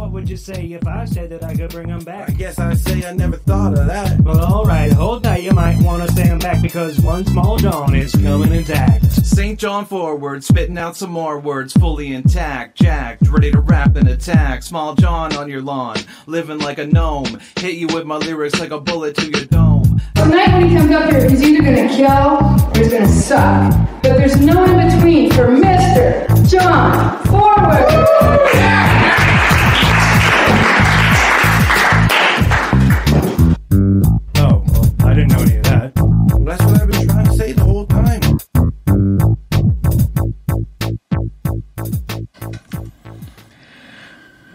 what 0.00 0.12
would 0.12 0.30
you 0.30 0.36
say 0.38 0.64
if 0.72 0.86
I 0.86 1.04
said 1.04 1.28
that 1.28 1.44
I 1.44 1.54
could 1.54 1.68
bring 1.68 1.88
them 1.88 2.02
back? 2.02 2.30
I 2.30 2.32
guess 2.32 2.58
I'd 2.58 2.78
say 2.78 3.06
I 3.06 3.12
never 3.12 3.36
thought 3.36 3.76
of 3.78 3.86
that. 3.86 4.18
Well, 4.22 4.42
alright, 4.42 4.90
hold 4.90 5.24
tight, 5.24 5.42
you 5.42 5.52
might 5.52 5.76
wanna 5.82 6.08
stand 6.08 6.40
back 6.40 6.62
because 6.62 6.98
one 7.00 7.26
small 7.26 7.58
John 7.58 7.94
is 7.94 8.12
coming 8.12 8.50
intact. 8.54 9.12
St. 9.12 9.58
John 9.58 9.84
forward, 9.84 10.42
spitting 10.42 10.78
out 10.78 10.96
some 10.96 11.10
more 11.10 11.38
words, 11.38 11.74
fully 11.74 12.14
intact, 12.14 12.78
jacked, 12.78 13.28
ready 13.28 13.52
to 13.52 13.60
rap 13.60 13.94
and 13.94 14.08
attack. 14.08 14.62
Small 14.62 14.94
John 14.94 15.36
on 15.36 15.50
your 15.50 15.60
lawn, 15.60 15.98
living 16.26 16.60
like 16.60 16.78
a 16.78 16.86
gnome. 16.86 17.38
Hit 17.56 17.74
you 17.74 17.86
with 17.88 18.06
my 18.06 18.16
lyrics 18.16 18.58
like 18.58 18.70
a 18.70 18.80
bullet 18.80 19.14
to 19.16 19.26
your 19.26 19.44
dome. 19.44 20.00
Tonight 20.14 20.52
when 20.54 20.70
he 20.70 20.76
comes 20.76 20.92
up 20.92 21.10
here, 21.10 21.28
he's 21.28 21.42
either 21.42 21.62
gonna 21.62 21.88
kill 21.88 22.38
or 22.70 22.78
he's 22.78 22.90
gonna 22.90 23.06
suck. 23.06 23.74
But 24.02 24.16
there's 24.16 24.40
no 24.40 24.64
in 24.64 24.88
between 24.88 25.30
for 25.32 25.48
Mr. 25.48 26.50
John 26.50 27.22
Forward. 27.26 29.19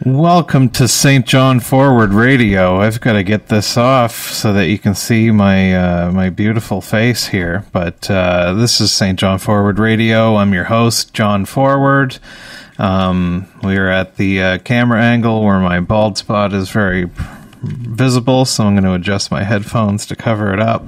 Welcome 0.05 0.69
to 0.73 0.87
St. 0.87 1.25
John 1.25 1.59
Forward 1.59 2.13
Radio. 2.13 2.79
I've 2.79 3.01
got 3.01 3.13
to 3.13 3.23
get 3.23 3.47
this 3.47 3.75
off 3.75 4.15
so 4.31 4.53
that 4.53 4.67
you 4.67 4.77
can 4.77 4.93
see 4.93 5.31
my 5.31 5.75
uh, 5.75 6.11
my 6.11 6.29
beautiful 6.29 6.79
face 6.79 7.25
here. 7.25 7.65
But 7.71 8.11
uh, 8.11 8.53
this 8.53 8.79
is 8.79 8.91
St. 8.91 9.17
John 9.17 9.39
Forward 9.39 9.79
Radio. 9.79 10.35
I'm 10.35 10.53
your 10.53 10.65
host, 10.65 11.15
John 11.15 11.43
Forward. 11.45 12.19
Um, 12.77 13.47
we 13.63 13.77
are 13.77 13.89
at 13.89 14.17
the 14.17 14.43
uh, 14.43 14.57
camera 14.59 15.01
angle 15.01 15.43
where 15.43 15.59
my 15.59 15.79
bald 15.79 16.19
spot 16.19 16.53
is 16.53 16.69
very 16.69 17.09
visible, 17.63 18.45
so 18.45 18.65
I'm 18.65 18.75
going 18.75 18.83
to 18.83 18.93
adjust 18.93 19.31
my 19.31 19.41
headphones 19.41 20.05
to 20.05 20.15
cover 20.15 20.53
it 20.53 20.59
up. 20.59 20.85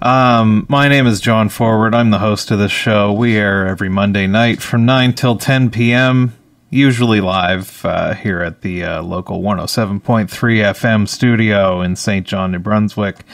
Um, 0.00 0.64
my 0.70 0.88
name 0.88 1.06
is 1.06 1.20
John 1.20 1.50
Forward. 1.50 1.94
I'm 1.94 2.08
the 2.08 2.18
host 2.20 2.50
of 2.50 2.58
this 2.58 2.72
show. 2.72 3.12
We 3.12 3.36
air 3.36 3.66
every 3.66 3.90
Monday 3.90 4.26
night 4.26 4.62
from 4.62 4.86
9 4.86 5.12
till 5.12 5.36
10 5.36 5.68
p.m., 5.68 6.32
usually 6.74 7.20
live 7.20 7.84
uh, 7.84 8.14
here 8.14 8.40
at 8.40 8.62
the 8.62 8.84
uh, 8.84 9.02
local 9.02 9.40
107.3 9.40 10.28
FM 10.28 11.08
studio 11.08 11.80
in 11.80 11.96
St. 11.96 12.26
John, 12.26 12.52
New 12.52 12.58
Brunswick. 12.58 13.24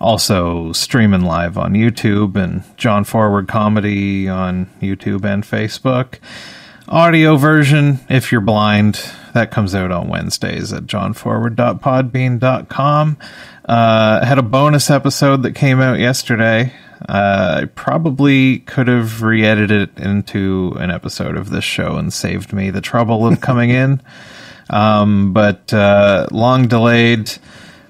Also 0.00 0.72
streaming 0.72 1.22
live 1.22 1.56
on 1.56 1.72
YouTube 1.72 2.34
and 2.36 2.64
John 2.76 3.04
Forward 3.04 3.48
Comedy 3.48 4.28
on 4.28 4.66
YouTube 4.82 5.24
and 5.24 5.44
Facebook 5.44 6.18
audio 6.86 7.36
version 7.36 7.98
if 8.10 8.30
you're 8.30 8.42
blind 8.42 9.00
that 9.32 9.50
comes 9.50 9.74
out 9.74 9.90
on 9.90 10.06
wednesdays 10.06 10.70
at 10.70 10.82
johnforward.podbean.com 10.82 13.16
uh, 13.64 14.26
had 14.26 14.38
a 14.38 14.42
bonus 14.42 14.90
episode 14.90 15.42
that 15.42 15.52
came 15.52 15.80
out 15.80 15.98
yesterday 15.98 16.70
uh, 17.08 17.60
i 17.62 17.64
probably 17.74 18.58
could 18.60 18.88
have 18.88 19.22
re-edited 19.22 19.90
it 19.96 20.02
into 20.02 20.74
an 20.78 20.90
episode 20.90 21.36
of 21.36 21.50
this 21.50 21.64
show 21.64 21.96
and 21.96 22.12
saved 22.12 22.52
me 22.52 22.70
the 22.70 22.80
trouble 22.80 23.26
of 23.26 23.40
coming 23.42 23.70
in 23.70 24.00
um, 24.70 25.32
but 25.32 25.72
uh, 25.72 26.26
long 26.30 26.66
delayed 26.66 27.30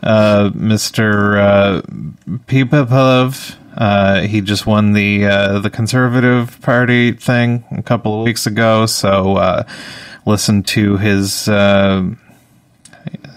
uh, 0.03 0.51
mr 0.51 1.39
uh, 1.39 1.83
Pipapov, 2.47 3.57
uh, 3.77 4.23
he 4.23 4.41
just 4.41 4.67
won 4.67 4.93
the 4.93 5.27
uh, 5.27 5.59
the 5.59 5.71
Conservative 5.71 6.61
Party 6.61 7.13
thing 7.13 7.65
a 7.71 7.83
couple 7.83 8.19
of 8.19 8.25
weeks 8.25 8.47
ago. 8.47 8.87
So 8.87 9.37
uh, 9.37 9.65
listen 10.27 10.63
to 10.65 10.97
his 10.97 11.49
uh, 11.49 12.11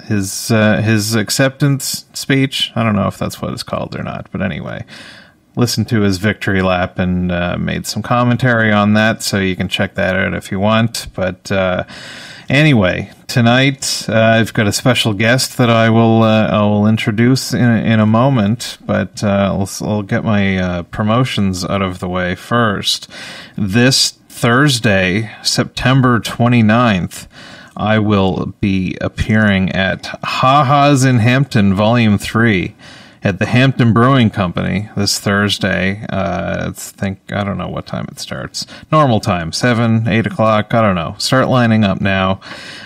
his 0.05 0.51
uh, 0.51 0.81
his 0.81 1.15
acceptance 1.15 2.05
speech. 2.13 2.71
I 2.75 2.83
don't 2.83 2.95
know 2.95 3.07
if 3.07 3.17
that's 3.17 3.41
what 3.41 3.51
it's 3.51 3.63
called 3.63 3.95
or 3.95 4.03
not, 4.03 4.29
but 4.31 4.41
anyway, 4.41 4.85
listen 5.57 5.83
to 5.85 6.01
his 6.01 6.19
victory 6.19 6.61
lap 6.61 6.99
and 6.99 7.31
uh, 7.31 7.57
made 7.57 7.85
some 7.85 8.03
commentary 8.03 8.71
on 8.71 8.93
that. 8.93 9.23
So 9.23 9.39
you 9.39 9.55
can 9.55 9.67
check 9.67 9.95
that 9.95 10.15
out 10.15 10.33
if 10.33 10.51
you 10.51 10.59
want. 10.59 11.07
But 11.13 11.51
uh, 11.51 11.83
anyway, 12.47 13.11
tonight 13.27 14.05
uh, 14.07 14.13
I've 14.13 14.53
got 14.53 14.67
a 14.67 14.71
special 14.71 15.13
guest 15.13 15.57
that 15.57 15.69
I 15.69 15.89
will 15.89 16.23
uh, 16.23 16.47
I 16.47 16.61
will 16.61 16.87
introduce 16.87 17.53
in 17.53 17.59
in 17.59 17.99
a 17.99 18.05
moment. 18.05 18.77
But 18.85 19.23
uh, 19.23 19.27
I'll, 19.27 19.69
I'll 19.81 20.03
get 20.03 20.23
my 20.23 20.85
promotions 20.91 21.65
out 21.65 21.81
of 21.81 21.99
the 21.99 22.07
way 22.07 22.35
first. 22.35 23.09
This 23.57 24.11
Thursday, 24.29 25.31
September 25.41 26.19
29th, 26.19 27.27
I 27.75 27.97
will 27.97 28.53
be 28.61 28.95
appearing 29.01 29.71
at 29.71 30.05
Ha 30.05 30.63
Ha's 30.63 31.03
in 31.03 31.17
Hampton, 31.17 31.73
Volume 31.73 32.19
3 32.19 32.75
at 33.27 33.39
the 33.39 33.45
Hampton 33.45 33.91
Brewing 33.91 34.29
Company 34.29 34.89
this 34.95 35.19
Thursday. 35.19 36.05
Uh, 36.09 36.69
it's 36.69 36.91
think 36.91 37.19
I 37.29 37.43
don't 37.43 37.57
know 37.57 37.67
what 37.67 37.85
time 37.85 38.07
it 38.09 38.21
starts. 38.21 38.65
Normal 38.89 39.19
time, 39.19 39.51
seven, 39.51 40.07
eight 40.07 40.25
o'clock. 40.25 40.73
I 40.73 40.81
don't 40.81 40.95
know. 40.95 41.15
Start 41.17 41.49
lining 41.49 41.83
up 41.83 41.99
now. 41.99 42.39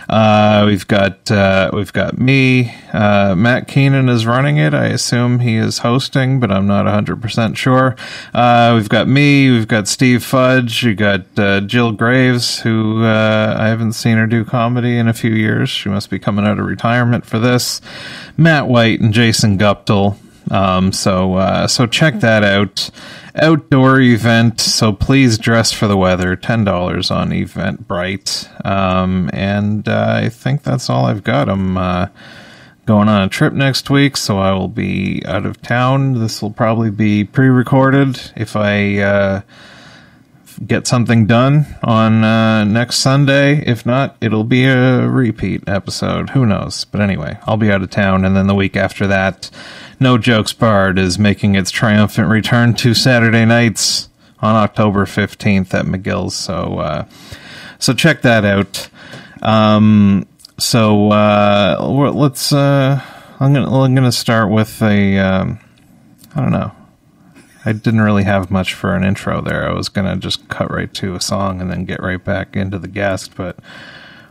Uh, 0.10 0.64
we've 0.66 0.88
got 0.88 1.30
uh, 1.30 1.70
we've 1.74 1.94
got 1.94 2.18
me. 2.18 2.74
Uh, 2.92 3.36
Matt 3.36 3.68
Keenan 3.68 4.10
is 4.10 4.26
running 4.26 4.58
it. 4.58 4.74
I 4.74 4.88
assume 4.88 5.40
he 5.40 5.58
is 5.58 5.78
hosting, 5.78 6.40
but 6.40 6.52
I'm 6.52 6.66
not 6.66 6.86
100 6.86 7.22
percent 7.22 7.56
sure. 7.56 7.96
Uh, 8.34 8.74
we've 8.76 8.90
got 8.90 9.08
me. 9.08 9.52
We've 9.52 9.68
got 9.68 9.88
Steve 9.88 10.24
Fudge. 10.24 10.84
We 10.84 10.96
got 10.96 11.38
uh, 11.38 11.62
Jill 11.62 11.92
Graves, 11.92 12.62
who 12.62 13.06
I 13.06 13.68
haven't 13.68 13.94
seen 13.94 14.18
her 14.18 14.26
do 14.26 14.44
comedy 14.44 14.98
in 14.98 15.08
a 15.08 15.14
few 15.14 15.36
years. 15.36 15.70
She 15.70 15.88
must 15.88 16.10
be 16.10 16.18
coming 16.18 16.48
out 16.48 16.58
of 16.58 16.66
retirement 16.66 17.28
for 17.28 17.38
this. 17.38 17.80
Matt 18.38 18.68
White 18.68 19.02
and 19.02 19.14
Jason 19.14 19.60
Guptill. 19.60 20.18
Um, 20.52 20.92
so 20.92 21.36
uh, 21.36 21.68
so 21.68 21.88
check 21.88 22.20
that 22.20 22.44
out. 22.44 22.92
Outdoor 23.34 24.02
event. 24.02 24.60
So 24.60 24.92
please 24.92 25.38
dress 25.38 25.72
for 25.72 25.88
the 25.88 25.96
weather. 25.96 26.36
Ten 26.36 26.66
dollars 26.66 27.10
on 27.10 27.30
Eventbrite. 27.30 28.66
Um, 28.66 29.30
and 29.34 29.88
uh, 29.88 30.20
I 30.24 30.30
think 30.30 30.64
that's 30.64 30.90
all 30.90 31.06
I've 31.06 31.24
got. 31.24 31.48
I'm 31.48 31.78
uh, 31.78 32.08
going 32.86 33.08
on 33.08 33.22
a 33.22 33.30
trip 33.30 33.54
next 33.54 33.90
week, 33.90 34.18
so 34.18 34.38
I 34.38 34.52
will 34.52 34.68
be 34.68 35.24
out 35.26 35.46
of 35.46 35.62
town. 35.62 36.20
This 36.20 36.42
will 36.42 36.52
probably 36.52 36.92
be 36.92 37.24
pre-recorded 37.24 38.20
if 38.36 38.56
I. 38.56 38.98
Uh, 38.98 39.42
get 40.68 40.86
something 40.86 41.26
done 41.26 41.66
on 41.84 42.24
uh, 42.24 42.64
next 42.64 42.98
Sunday. 42.98 43.64
If 43.66 43.86
not, 43.86 44.16
it'll 44.22 44.44
be 44.44 44.66
a 44.66 45.08
repeat 45.08 45.64
episode. 45.68 46.32
Who 46.32 46.46
knows? 46.46 46.86
But 46.86 47.02
anyway, 47.02 47.40
I'll 47.48 47.58
be 47.58 47.72
out 47.72 47.82
of 47.82 47.90
town, 47.90 48.26
and 48.26 48.36
then 48.36 48.48
the 48.48 48.56
week 48.56 48.76
after 48.76 49.08
that, 49.08 49.50
No 50.02 50.18
Jokes 50.18 50.52
Barred 50.52 50.98
is 50.98 51.20
making 51.20 51.54
its 51.54 51.70
triumphant 51.70 52.28
return 52.28 52.74
to 52.74 52.96
Saturday 52.96 53.46
nights 53.46 54.10
on 54.40 54.56
October 54.56 55.06
fifteenth 55.06 55.76
at 55.76 55.86
McGill's. 55.86 56.36
So, 56.36 56.80
uh, 56.80 57.06
so 57.78 57.94
check 57.94 58.24
that 58.24 58.44
out. 58.44 58.90
Um, 59.44 60.28
so 60.58 61.12
uh, 61.12 61.78
let's. 62.16 62.52
Uh, 62.52 63.00
I'm 63.40 63.54
gonna. 63.54 63.84
I'm 63.84 63.94
gonna 63.94 64.12
start 64.12 64.50
with 64.50 64.82
a. 64.82 65.20
Um, 65.20 65.60
I 66.36 66.42
don't 66.42 66.52
know. 66.52 66.72
I 67.64 67.74
didn't 67.74 68.02
really 68.02 68.24
have 68.24 68.50
much 68.50 68.74
for 68.74 68.96
an 68.96 69.04
intro 69.04 69.40
there. 69.40 69.70
I 69.70 69.74
was 69.74 69.88
gonna 69.88 70.16
just 70.16 70.50
cut 70.50 70.72
right 70.72 70.92
to 70.96 71.14
a 71.14 71.22
song 71.22 71.62
and 71.62 71.70
then 71.70 71.86
get 71.86 72.02
right 72.02 72.24
back 72.24 72.56
into 72.56 72.80
the 72.80 72.88
guest, 72.88 73.36
but 73.36 73.60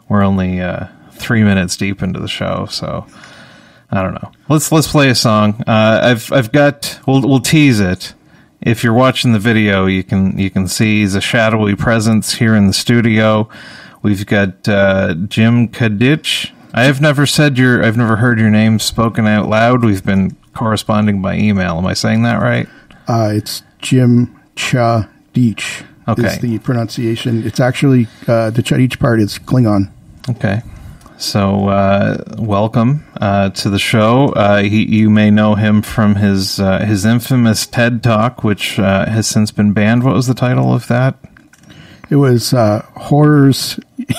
we're 0.08 0.24
only 0.24 0.60
uh, 0.60 0.88
three 1.12 1.44
minutes 1.44 1.76
deep 1.76 2.02
into 2.02 2.18
the 2.18 2.26
show, 2.26 2.66
so 2.68 3.06
I 3.90 4.02
don't 4.02 4.14
know. 4.14 4.30
Let's 4.48 4.70
let's 4.70 4.90
play 4.90 5.10
a 5.10 5.14
song. 5.14 5.62
Uh, 5.66 6.00
I've 6.02 6.32
I've 6.32 6.52
got. 6.52 7.00
We'll 7.06 7.22
we'll 7.22 7.40
tease 7.40 7.80
it. 7.80 8.14
If 8.60 8.84
you're 8.84 8.94
watching 8.94 9.32
the 9.32 9.38
video, 9.38 9.86
you 9.86 10.04
can 10.04 10.38
you 10.38 10.50
can 10.50 10.68
see 10.68 11.04
the 11.06 11.20
shadowy 11.20 11.74
presence 11.74 12.34
here 12.34 12.54
in 12.54 12.66
the 12.66 12.72
studio. 12.72 13.48
We've 14.02 14.24
got 14.26 14.68
uh, 14.68 15.14
Jim 15.28 15.68
Kadich. 15.68 16.52
I 16.72 16.84
have 16.84 17.00
never 17.00 17.26
said 17.26 17.58
your. 17.58 17.84
I've 17.84 17.96
never 17.96 18.16
heard 18.16 18.38
your 18.38 18.50
name 18.50 18.78
spoken 18.78 19.26
out 19.26 19.48
loud. 19.48 19.84
We've 19.84 20.04
been 20.04 20.36
corresponding 20.54 21.20
by 21.20 21.36
email. 21.36 21.78
Am 21.78 21.86
I 21.86 21.94
saying 21.94 22.22
that 22.22 22.40
right? 22.40 22.68
Uh, 23.08 23.32
it's 23.34 23.62
Jim 23.80 24.40
Cha 24.56 25.08
Deech. 25.34 25.84
Okay. 26.06 26.26
Is 26.26 26.38
the 26.38 26.58
pronunciation. 26.60 27.44
It's 27.46 27.60
actually 27.60 28.08
uh, 28.26 28.50
the 28.50 28.62
Cha 28.62 28.76
Deech 28.76 28.98
part 28.98 29.20
is 29.20 29.38
Klingon. 29.38 29.90
Okay. 30.28 30.62
So, 31.20 31.68
uh, 31.68 32.24
welcome 32.38 33.04
uh, 33.20 33.50
to 33.50 33.68
the 33.68 33.78
show. 33.78 34.28
Uh, 34.28 34.62
he, 34.62 34.86
you 34.86 35.10
may 35.10 35.30
know 35.30 35.54
him 35.54 35.82
from 35.82 36.14
his 36.14 36.58
uh, 36.58 36.78
his 36.78 37.04
infamous 37.04 37.66
TED 37.66 38.02
Talk, 38.02 38.42
which 38.42 38.78
uh, 38.78 39.04
has 39.04 39.26
since 39.26 39.50
been 39.50 39.74
banned. 39.74 40.02
What 40.02 40.14
was 40.14 40.28
the 40.28 40.32
title 40.32 40.72
of 40.72 40.86
that? 40.86 41.18
It 42.08 42.16
was 42.16 42.54
uh, 42.54 42.86
horrors. 42.96 43.78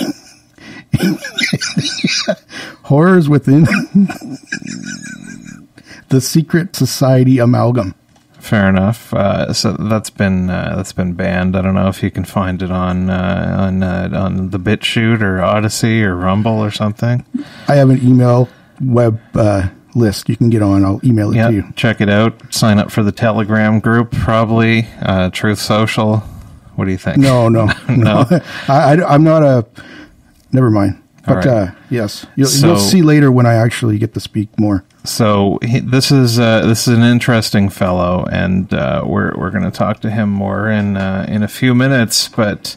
horrors 2.83 3.27
within 3.27 3.63
the 6.09 6.21
secret 6.21 6.75
society 6.75 7.39
amalgam. 7.39 7.95
Fair 8.42 8.68
enough. 8.68 9.14
Uh, 9.14 9.54
so 9.54 9.74
that's 9.74 10.10
been 10.10 10.50
uh, 10.50 10.74
that's 10.76 10.94
been 10.94 11.14
banned. 11.14 11.56
I 11.56 11.62
don't 11.62 11.76
know 11.76 11.88
if 11.88 12.02
you 12.02 12.10
can 12.10 12.26
find 12.26 12.62
it 12.62 12.72
on 12.72 13.10
uh, 13.10 13.56
on 13.60 13.84
uh, 13.84 14.10
on 14.14 14.50
the 14.50 14.58
BitChute 14.60 15.22
or 15.22 15.42
Odysee 15.44 16.04
or 16.04 16.16
Rumble 16.16 16.60
or 16.60 16.72
something. 16.72 17.24
I 17.68 17.76
have 17.76 17.90
an 17.92 18.02
email 18.06 18.50
web 18.82 19.20
uh, 19.36 19.70
list 19.94 20.28
you 20.28 20.36
can 20.36 20.50
get 20.50 20.62
on. 20.64 20.84
I'll 20.84 21.00
email 21.04 21.32
it 21.32 21.36
Yeah, 21.36 21.48
to 21.50 21.54
you. 21.54 21.64
check 21.76 22.02
it 22.02 22.10
out. 22.10 22.52
Sign 22.54 22.80
up 22.80 22.92
for 22.92 23.04
the 23.04 23.12
Telegram 23.12 23.80
group, 23.80 24.12
probably 24.12 24.88
uh, 25.02 25.30
Truth 25.30 25.60
Social. 25.60 26.18
What 26.76 26.86
do 26.86 26.92
you 26.92 26.98
think? 26.98 27.18
No, 27.18 27.48
no, 27.48 27.66
No. 27.90 27.96
no. 27.96 28.26
I, 28.68 28.96
I, 28.96 29.16
am 29.16 29.24
not 29.24 29.44
a. 29.44 29.66
Never 30.52 30.72
mind. 30.72 31.00
But 31.26 31.46
right. 31.46 31.48
uh, 31.48 31.72
yes, 31.90 32.26
you'll, 32.36 32.48
So- 32.48 32.68
you'll 32.68 32.78
see 32.78 33.02
later 33.02 33.32
when 33.32 33.46
I 33.46 33.54
actually 33.54 33.98
get 33.98 34.14
to 34.16 34.20
speak 34.20 34.50
more. 34.60 34.84
So 35.04 35.58
he, 35.64 35.80
this 35.80 36.12
is 36.12 36.40
uh, 36.40 36.66
this 36.66 36.88
is 36.88 36.96
an 36.96 37.04
interesting 37.04 37.70
fellow, 37.70 38.26
and 38.32 38.72
uh, 38.74 39.04
we're 39.06 39.36
we're 39.36 39.50
going 39.50 39.64
to 39.64 39.72
talk 39.72 40.00
to 40.02 40.12
him 40.12 40.30
more 40.30 40.70
in 40.70 40.96
uh, 40.98 41.26
in 41.28 41.42
a 41.42 41.48
few 41.48 41.74
minutes. 41.74 42.28
But 42.28 42.76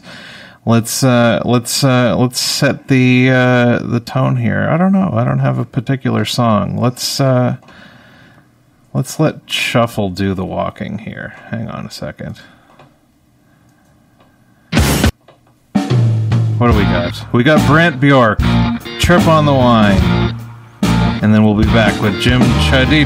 let's 0.65 1.03
uh, 1.03 1.41
let's 1.45 1.83
uh, 1.83 2.15
let's 2.17 2.39
set 2.39 2.87
the 2.87 3.29
uh, 3.29 3.79
the 3.79 3.99
tone 3.99 4.37
here. 4.37 4.67
I 4.69 4.77
don't 4.77 4.91
know. 4.91 5.11
I 5.13 5.23
don't 5.23 5.39
have 5.39 5.59
a 5.59 5.65
particular 5.65 6.25
song. 6.25 6.77
Let's 6.77 7.19
uh, 7.19 7.57
let's 8.93 9.19
let 9.19 9.47
Shuffle 9.49 10.09
do 10.09 10.33
the 10.33 10.45
walking 10.45 10.99
here. 10.99 11.29
Hang 11.49 11.67
on 11.67 11.85
a 11.85 11.91
second. 11.91 12.41
What 16.57 16.71
do 16.71 16.77
we 16.77 16.83
got? 16.83 17.33
We 17.33 17.43
got 17.43 17.65
Brant 17.67 17.99
Bjork, 17.99 18.39
Trip 18.99 19.27
on 19.27 19.45
the 19.45 19.53
Wing. 19.53 19.99
And 21.21 21.33
then 21.33 21.43
we'll 21.43 21.57
be 21.57 21.65
back 21.65 22.01
with 22.01 22.21
Jim 22.21 22.41
Chadich. 22.41 23.05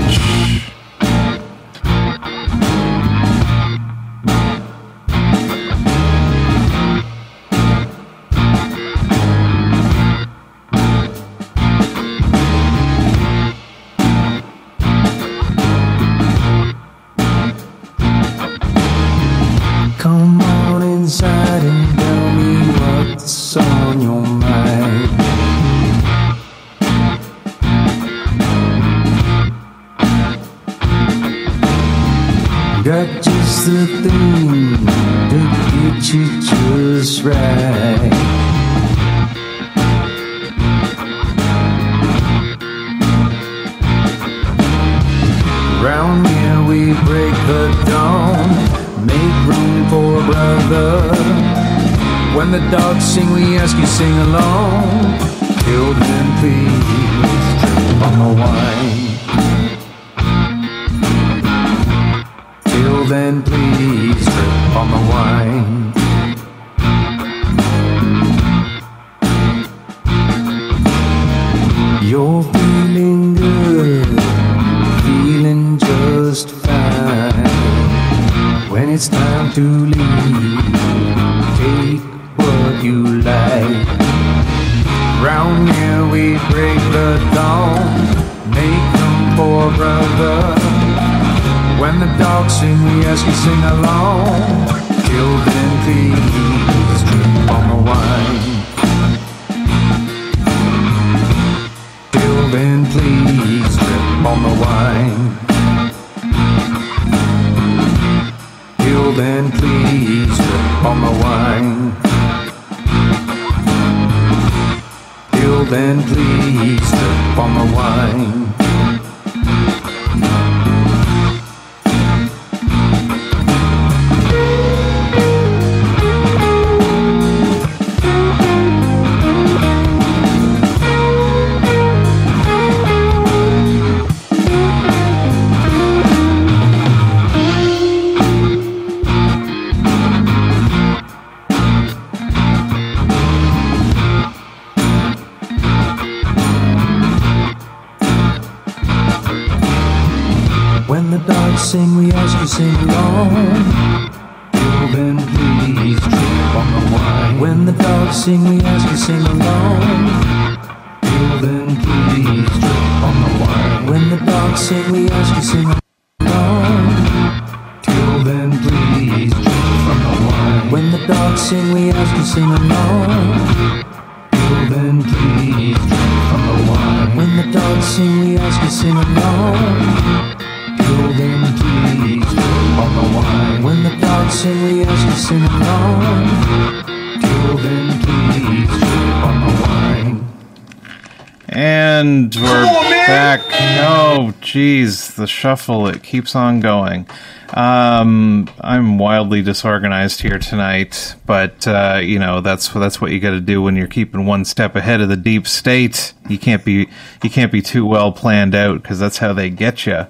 The 195.19 195.27
shuffle, 195.27 195.87
it 195.87 196.01
keeps 196.01 196.35
on 196.35 196.59
going. 196.59 197.07
Um, 197.53 198.49
I'm 198.59 198.97
wildly 198.97 199.41
disorganized 199.41 200.21
here 200.21 200.39
tonight, 200.39 201.15
but, 201.25 201.67
uh, 201.67 201.99
you 202.01 202.17
know, 202.17 202.41
that's, 202.41 202.69
that's 202.69 202.99
what 202.99 203.11
you 203.11 203.19
gotta 203.19 203.41
do 203.41 203.61
when 203.61 203.75
you're 203.75 203.87
keeping 203.87 204.25
one 204.25 204.45
step 204.45 204.75
ahead 204.75 205.01
of 205.01 205.09
the 205.09 205.17
deep 205.17 205.45
state. 205.47 206.13
You 206.27 206.39
can't 206.39 206.65
be, 206.65 206.89
you 207.23 207.29
can't 207.29 207.51
be 207.51 207.61
too 207.61 207.85
well 207.85 208.11
planned 208.11 208.55
out, 208.55 208.81
because 208.81 208.99
that's 208.99 209.19
how 209.19 209.33
they 209.33 209.49
get 209.49 209.85
you. 209.85 210.07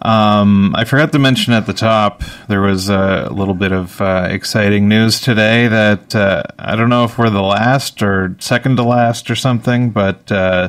Um, 0.00 0.76
I 0.76 0.84
forgot 0.84 1.10
to 1.12 1.18
mention 1.18 1.52
at 1.52 1.66
the 1.66 1.72
top 1.72 2.22
there 2.48 2.60
was 2.60 2.88
a 2.88 3.28
little 3.32 3.54
bit 3.54 3.72
of 3.72 4.00
uh, 4.00 4.28
exciting 4.30 4.88
news 4.88 5.20
today 5.20 5.66
that 5.66 6.14
uh, 6.14 6.44
I 6.56 6.76
don't 6.76 6.88
know 6.88 7.02
if 7.02 7.18
we're 7.18 7.30
the 7.30 7.42
last 7.42 8.00
or 8.00 8.36
second 8.38 8.76
to 8.76 8.84
last 8.84 9.28
or 9.28 9.34
something, 9.34 9.90
but 9.90 10.30
uh, 10.30 10.68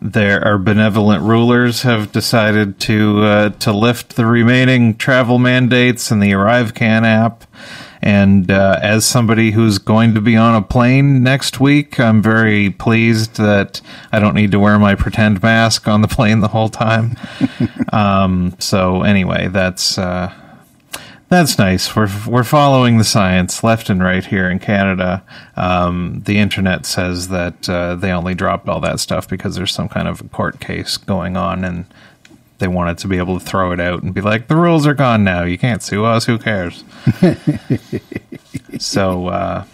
there 0.00 0.44
our 0.44 0.58
benevolent 0.58 1.22
rulers 1.22 1.82
have 1.82 2.12
decided 2.12 2.78
to 2.80 3.20
uh, 3.22 3.48
to 3.50 3.72
lift 3.72 4.16
the 4.16 4.26
remaining 4.26 4.96
travel 4.96 5.38
mandates 5.38 6.10
in 6.10 6.20
the 6.20 6.32
ArriveCan 6.32 7.04
app. 7.04 7.44
And 8.02 8.50
uh, 8.50 8.78
as 8.82 9.04
somebody 9.04 9.50
who's 9.50 9.78
going 9.78 10.14
to 10.14 10.20
be 10.20 10.36
on 10.36 10.54
a 10.54 10.62
plane 10.62 11.24
next 11.24 11.58
week, 11.58 11.98
I'm 11.98 12.22
very 12.22 12.70
pleased 12.70 13.36
that 13.36 13.80
I 14.12 14.20
don't 14.20 14.34
need 14.34 14.52
to 14.52 14.60
wear 14.60 14.78
my 14.78 14.94
pretend 14.94 15.42
mask 15.42 15.88
on 15.88 16.02
the 16.02 16.08
plane 16.16 16.40
the 16.40 16.48
whole 16.48 16.68
time. 16.68 17.16
um, 17.92 18.54
so 18.60 19.02
anyway, 19.02 19.48
that's 19.48 19.98
uh, 19.98 20.32
That's 21.28 21.58
nice. 21.58 21.96
We're 21.96 22.08
we're 22.28 22.44
following 22.44 22.98
the 22.98 23.04
science 23.04 23.64
left 23.64 23.90
and 23.90 24.00
right 24.00 24.24
here 24.24 24.48
in 24.48 24.60
Canada. 24.60 25.24
Um, 25.56 26.22
the 26.24 26.38
internet 26.38 26.86
says 26.86 27.28
that 27.28 27.68
uh, 27.68 27.96
they 27.96 28.12
only 28.12 28.34
dropped 28.34 28.68
all 28.68 28.80
that 28.82 29.00
stuff 29.00 29.28
because 29.28 29.56
there's 29.56 29.72
some 29.72 29.88
kind 29.88 30.06
of 30.06 30.30
court 30.30 30.60
case 30.60 30.96
going 30.96 31.36
on, 31.36 31.64
and 31.64 31.86
they 32.58 32.68
wanted 32.68 32.98
to 32.98 33.08
be 33.08 33.18
able 33.18 33.40
to 33.40 33.44
throw 33.44 33.72
it 33.72 33.80
out 33.80 34.04
and 34.04 34.14
be 34.14 34.20
like, 34.20 34.46
"The 34.46 34.54
rules 34.54 34.86
are 34.86 34.94
gone 34.94 35.24
now. 35.24 35.42
You 35.42 35.58
can't 35.58 35.82
sue 35.82 36.04
us. 36.04 36.26
Who 36.26 36.38
cares?" 36.38 36.84
so, 38.78 39.26
uh, 39.26 39.64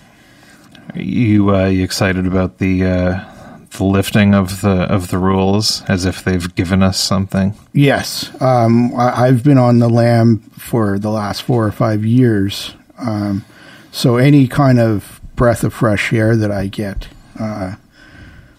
you 0.95 1.55
uh, 1.55 1.67
you 1.67 1.85
excited 1.85 2.27
about 2.27 2.59
the 2.59 2.87
uh, 2.87 3.25
the 3.79 3.85
lifting 3.85 4.35
of 4.35 4.61
the 4.61 4.83
of 4.93 5.09
the 5.09 5.19
rules 5.19 5.83
as 5.89 6.05
if 6.05 6.23
they've 6.25 6.55
given 6.55 6.83
us 6.83 6.99
something? 7.01 7.55
Yes, 7.73 8.31
um, 8.41 8.95
I, 8.95 9.27
I've 9.27 9.43
been 9.43 9.59
on 9.59 9.79
the 9.79 9.89
lam 9.89 10.39
for 10.59 10.99
the 10.99 11.11
last 11.11 11.43
four 11.43 11.67
or 11.67 11.73
five 11.73 12.05
years. 12.05 12.75
Um, 12.99 13.45
so 13.91 14.17
any 14.17 14.47
kind 14.49 14.79
of 14.79 15.21
breath 15.37 15.65
of 15.65 15.73
fresh 15.75 16.13
air 16.13 16.37
that 16.37 16.51
I 16.51 16.67
get, 16.69 17.09
uh, 17.41 17.77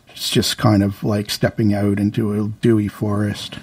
it's 0.09 0.29
just 0.29 0.57
kind 0.57 0.83
of 0.83 1.03
like 1.03 1.29
stepping 1.29 1.73
out 1.73 1.99
into 1.99 2.33
a 2.33 2.47
dewy 2.61 2.87
forest. 2.87 3.57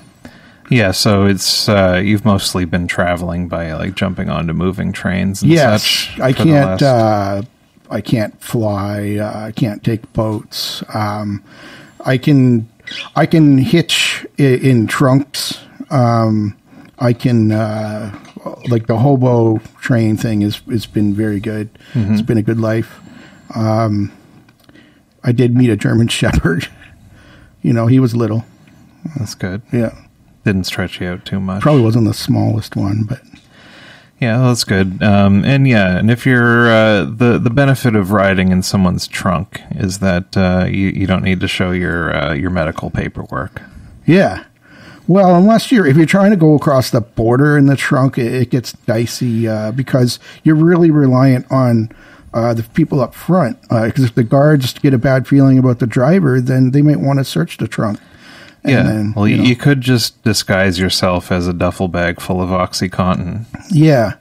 Yeah, 0.71 0.93
so 0.93 1.27
it's 1.27 1.69
uh, 1.69 2.01
you've 2.03 2.25
mostly 2.25 2.65
been 2.65 2.87
traveling 2.87 3.49
by 3.49 3.73
like 3.73 3.97
jumping 3.97 4.31
onto 4.31 4.53
moving 4.53 4.93
trains. 4.93 5.43
And 5.43 5.51
yes, 5.51 5.83
such 5.83 6.21
I 6.21 6.33
can't. 6.33 6.81
last- 6.81 6.83
Uh, 6.83 7.43
I 7.91 8.01
can't 8.01 8.41
fly. 8.43 9.17
Uh, 9.21 9.47
I 9.49 9.53
can't 9.53 9.83
take 9.85 10.13
boats. 10.13 10.83
Um, 10.95 11.43
I 12.05 12.17
can. 12.19 12.69
I 13.15 13.27
can 13.27 13.59
hitch 13.59 14.27
i- 14.39 14.43
in 14.43 14.87
trunks. 14.89 15.61
Um, 15.91 16.57
I 16.99 17.13
can 17.13 17.53
uh, 17.53 18.17
like 18.69 18.87
the 18.87 18.99
hobo 18.99 19.59
train 19.81 20.17
thing 20.17 20.43
is 20.43 20.61
has 20.71 20.87
been 20.87 21.15
very 21.15 21.41
good. 21.41 21.69
Mm-hmm. 21.95 22.13
It's 22.13 22.23
been 22.23 22.39
a 22.39 22.43
good 22.43 22.59
life. 22.61 22.99
Um, 23.55 24.13
I 25.25 25.33
did 25.33 25.55
meet 25.57 25.71
a 25.71 25.77
German 25.77 26.09
Shepherd. 26.21 26.69
You 27.63 27.73
know, 27.73 27.87
he 27.87 28.01
was 28.01 28.15
little. 28.17 28.45
That's 29.17 29.35
good. 29.35 29.63
Yeah, 29.73 29.95
Didn't 30.45 30.65
stretch 30.65 31.01
you 31.01 31.07
out 31.09 31.25
too 31.25 31.41
much. 31.41 31.63
probably 31.63 31.83
wasn't 31.83 32.07
the 32.07 32.15
smallest 32.15 32.75
one, 32.77 33.05
but 33.05 33.21
Yeah, 34.21 34.37
that's 34.43 34.65
good. 34.65 35.03
Um, 35.03 35.47
and 35.47 35.67
yeah, 35.67 35.97
and 35.97 36.11
if 36.11 36.27
you're 36.27 36.71
uh, 36.71 37.05
the 37.05 37.39
the 37.43 37.49
benefit 37.49 37.97
of 37.97 38.11
riding 38.11 38.53
in 38.53 38.63
someone's 38.63 39.09
trunk 39.09 39.63
is 39.71 40.01
that 40.01 40.37
uh, 40.37 40.67
you 40.69 40.89
you 40.89 41.07
don't 41.07 41.25
need 41.25 41.41
to 41.41 41.49
show 41.49 41.71
your 41.71 42.15
uh, 42.15 42.35
your 42.35 42.51
medical 42.51 42.91
paperwork. 42.91 43.63
Yeah. 44.05 44.45
Well, 45.09 45.35
unless 45.35 45.73
you're 45.73 45.87
if 45.87 45.97
you're 45.97 46.05
trying 46.05 46.33
to 46.33 46.37
go 46.37 46.55
across 46.55 46.91
the 46.91 47.01
border 47.01 47.57
in 47.57 47.65
the 47.65 47.77
trunk, 47.77 48.19
it, 48.19 48.35
it 48.35 48.51
gets 48.51 48.75
dicey 48.85 49.49
uh, 49.49 49.73
because 49.73 50.19
you're 50.43 50.55
really 50.55 50.91
reliant 50.91 51.51
on 51.51 51.91
uh, 52.35 52.53
the 52.53 52.63
people 52.63 53.01
up 53.01 53.15
front. 53.15 53.61
Because 53.63 54.05
if 54.05 54.15
the 54.15 54.23
guards 54.23 54.75
get 54.75 54.93
a 54.93 54.99
bad 54.99 55.27
feeling 55.27 55.59
about 55.59 55.79
the 55.79 55.87
driver, 55.87 56.43
then 56.43 56.73
they 56.73 56.83
might 56.83 57.01
want 57.01 57.19
to 57.19 57.25
search 57.25 57.57
the 57.57 57.67
trunk. 57.67 57.99
Yeah. 58.65 58.83
then, 58.83 59.13
well, 59.15 59.27
you 59.27 59.39
know. 59.39 59.43
you 59.45 59.57
could 59.57 59.81
just 59.81 60.23
disguise 60.23 60.79
yourself 60.79 61.33
as 61.33 61.49
a 61.49 61.53
duffel 61.53 61.89
bag 61.89 62.21
full 62.21 62.43
of 62.43 62.51
OxyContin, 62.51 63.45
Yeah. 63.71 64.15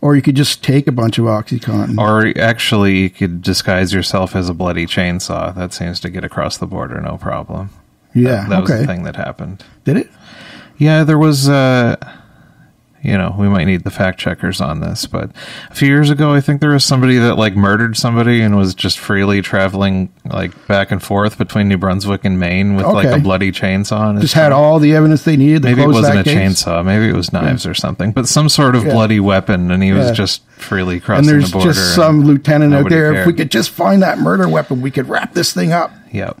Or 0.00 0.16
you 0.16 0.22
could 0.22 0.34
just 0.34 0.64
take 0.64 0.88
a 0.88 0.92
bunch 0.92 1.18
of 1.18 1.26
OxyContin. 1.26 1.96
or 1.98 2.32
actually, 2.40 2.98
you 2.98 3.10
could 3.10 3.40
disguise 3.42 3.92
yourself 3.92 4.34
as 4.34 4.48
a 4.48 4.54
bloody 4.54 4.84
chainsaw. 4.86 5.54
That 5.54 5.72
seems 5.72 6.00
to 6.00 6.10
get 6.10 6.24
across 6.24 6.56
the 6.58 6.66
border 6.66 7.00
no 7.00 7.18
problem. 7.18 7.70
yeah. 8.14 8.48
That 8.48 8.62
was 8.62 8.70
okay. 8.70 8.80
the 8.80 8.86
thing 8.86 9.04
that 9.04 9.14
happened. 9.16 9.64
Did 9.84 9.98
it? 9.98 10.10
Yeah, 10.78 11.04
there 11.04 11.18
was. 11.18 11.48
Uh, 11.48 11.96
you 13.02 13.18
know, 13.18 13.34
we 13.38 13.48
might 13.48 13.64
need 13.64 13.84
the 13.84 13.90
fact 13.90 14.18
checkers 14.20 14.60
on 14.60 14.80
this, 14.80 15.06
but 15.06 15.30
a 15.70 15.74
few 15.74 15.88
years 15.88 16.08
ago, 16.08 16.32
I 16.32 16.40
think 16.40 16.60
there 16.60 16.70
was 16.70 16.84
somebody 16.84 17.18
that 17.18 17.34
like 17.36 17.56
murdered 17.56 17.96
somebody 17.96 18.40
and 18.40 18.56
was 18.56 18.74
just 18.74 18.98
freely 18.98 19.42
traveling 19.42 20.12
like 20.24 20.66
back 20.68 20.90
and 20.92 21.02
forth 21.02 21.36
between 21.36 21.68
New 21.68 21.78
Brunswick 21.78 22.24
and 22.24 22.38
Maine 22.38 22.76
with 22.76 22.86
like 22.86 23.06
a 23.08 23.18
bloody 23.18 23.50
chainsaw. 23.52 24.20
Just 24.20 24.34
had 24.34 24.52
all 24.52 24.78
the 24.78 24.94
evidence 24.94 25.24
they 25.24 25.36
needed 25.36 25.64
Maybe 25.64 25.82
it 25.82 25.86
wasn't 25.88 26.20
a 26.20 26.24
case. 26.24 26.34
chainsaw. 26.64 26.84
Maybe 26.84 27.08
it 27.08 27.14
was 27.16 27.32
knives 27.32 27.66
or 27.66 27.74
something, 27.74 28.12
but 28.12 28.28
some 28.28 28.48
sort 28.48 28.76
of 28.76 28.84
Yeah. 28.84 28.92
bloody 28.92 29.20
weapon, 29.20 29.70
and 29.70 29.82
he 29.82 29.92
was 29.92 30.06
Yeah. 30.08 30.12
just 30.14 30.42
freely 30.56 30.94
And 30.94 31.02
crossing 31.02 31.26
there's 31.26 31.50
the 31.50 31.54
border. 31.58 31.72
just 31.72 31.94
some 31.94 32.24
lieutenant 32.24 32.72
out 32.74 32.88
there. 32.88 33.12
If 33.14 33.26
we 33.26 33.32
could 33.32 33.50
just 33.50 33.70
find 33.70 34.02
that 34.02 34.18
murder 34.20 34.48
weapon, 34.48 34.80
we 34.80 34.90
could 34.92 35.08
wrap 35.08 35.34
this 35.34 35.52
thing 35.52 35.72
up. 35.72 35.90
Yep. 36.12 36.36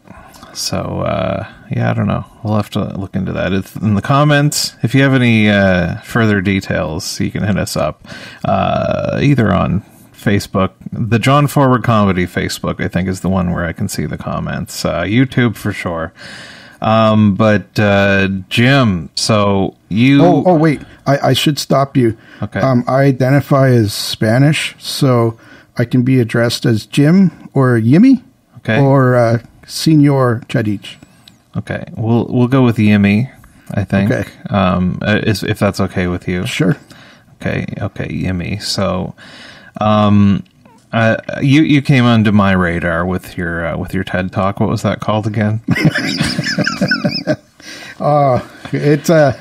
So 0.54 1.00
uh, 1.00 1.46
yeah, 1.70 1.90
I 1.90 1.94
don't 1.94 2.06
know. 2.06 2.24
We'll 2.42 2.56
have 2.56 2.70
to 2.70 2.98
look 2.98 3.16
into 3.16 3.32
that. 3.32 3.52
It's 3.52 3.74
in 3.76 3.94
the 3.94 4.02
comments. 4.02 4.74
If 4.82 4.94
you 4.94 5.02
have 5.02 5.14
any 5.14 5.48
uh, 5.48 5.96
further 6.00 6.40
details, 6.40 7.18
you 7.20 7.30
can 7.30 7.42
hit 7.42 7.56
us 7.58 7.76
up 7.76 8.06
uh, 8.44 9.20
either 9.22 9.52
on 9.52 9.82
Facebook, 10.12 10.72
the 10.92 11.18
John 11.18 11.46
Forward 11.46 11.82
Comedy 11.84 12.26
Facebook. 12.26 12.82
I 12.82 12.88
think 12.88 13.08
is 13.08 13.20
the 13.20 13.28
one 13.28 13.50
where 13.52 13.64
I 13.64 13.72
can 13.72 13.88
see 13.88 14.06
the 14.06 14.18
comments. 14.18 14.84
Uh, 14.84 15.02
YouTube 15.02 15.56
for 15.56 15.72
sure. 15.72 16.12
Um, 16.80 17.36
but 17.36 17.78
uh, 17.78 18.26
Jim, 18.48 19.08
so 19.14 19.76
you 19.88 20.22
Oh, 20.24 20.42
oh, 20.46 20.56
wait. 20.56 20.82
I, 21.06 21.18
I 21.28 21.32
should 21.32 21.58
stop 21.58 21.96
you. 21.96 22.18
Okay. 22.42 22.58
Um, 22.60 22.84
I 22.88 23.02
identify 23.02 23.68
as 23.68 23.92
Spanish, 23.94 24.74
so 24.78 25.38
I 25.78 25.84
can 25.84 26.02
be 26.02 26.18
addressed 26.18 26.66
as 26.66 26.84
Jim 26.86 27.48
or 27.54 27.78
Yimmy 27.78 28.22
Okay. 28.58 28.80
or 28.80 29.14
uh, 29.14 29.38
Senor 29.72 30.42
Chadich. 30.48 30.96
okay, 31.56 31.84
we'll 31.96 32.26
we'll 32.28 32.48
go 32.48 32.62
with 32.62 32.76
Yimmy. 32.76 33.30
I 33.74 33.84
think. 33.84 34.10
Okay. 34.10 34.28
Um, 34.50 34.98
uh, 35.00 35.20
is, 35.22 35.42
if 35.42 35.58
that's 35.58 35.80
okay 35.80 36.06
with 36.06 36.28
you. 36.28 36.44
Sure. 36.46 36.76
Okay, 37.40 37.64
okay, 37.80 38.06
Yimmy. 38.08 38.58
So, 38.60 39.14
um, 39.80 40.44
uh, 40.92 41.16
you 41.40 41.62
you 41.62 41.80
came 41.80 42.04
onto 42.04 42.32
my 42.32 42.52
radar 42.52 43.06
with 43.06 43.38
your 43.38 43.64
uh, 43.66 43.76
with 43.78 43.94
your 43.94 44.04
TED 44.04 44.30
talk. 44.30 44.60
What 44.60 44.68
was 44.68 44.82
that 44.82 45.00
called 45.00 45.26
again? 45.26 45.62
It, 48.74 49.10
uh, 49.10 49.32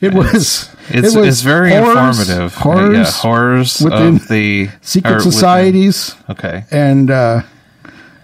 it 0.00 0.12
was. 0.12 0.68
It's 0.88 1.14
it 1.14 1.18
was 1.18 1.28
it's 1.28 1.40
very 1.42 1.70
horrors- 1.70 2.18
informative. 2.20 2.56
Uh, 2.56 2.60
Horrors, 2.60 2.94
yeah, 2.96 3.10
horrors 3.10 3.80
within 3.80 4.16
of 4.16 4.28
the 4.28 4.68
secret 4.80 5.10
or 5.12 5.16
within- 5.16 5.32
societies, 5.32 6.14
okay, 6.28 6.64
and 6.70 7.10
uh, 7.10 7.42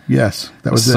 yes, 0.08 0.50
that 0.64 0.72
was 0.72 0.88
it. 0.88 0.92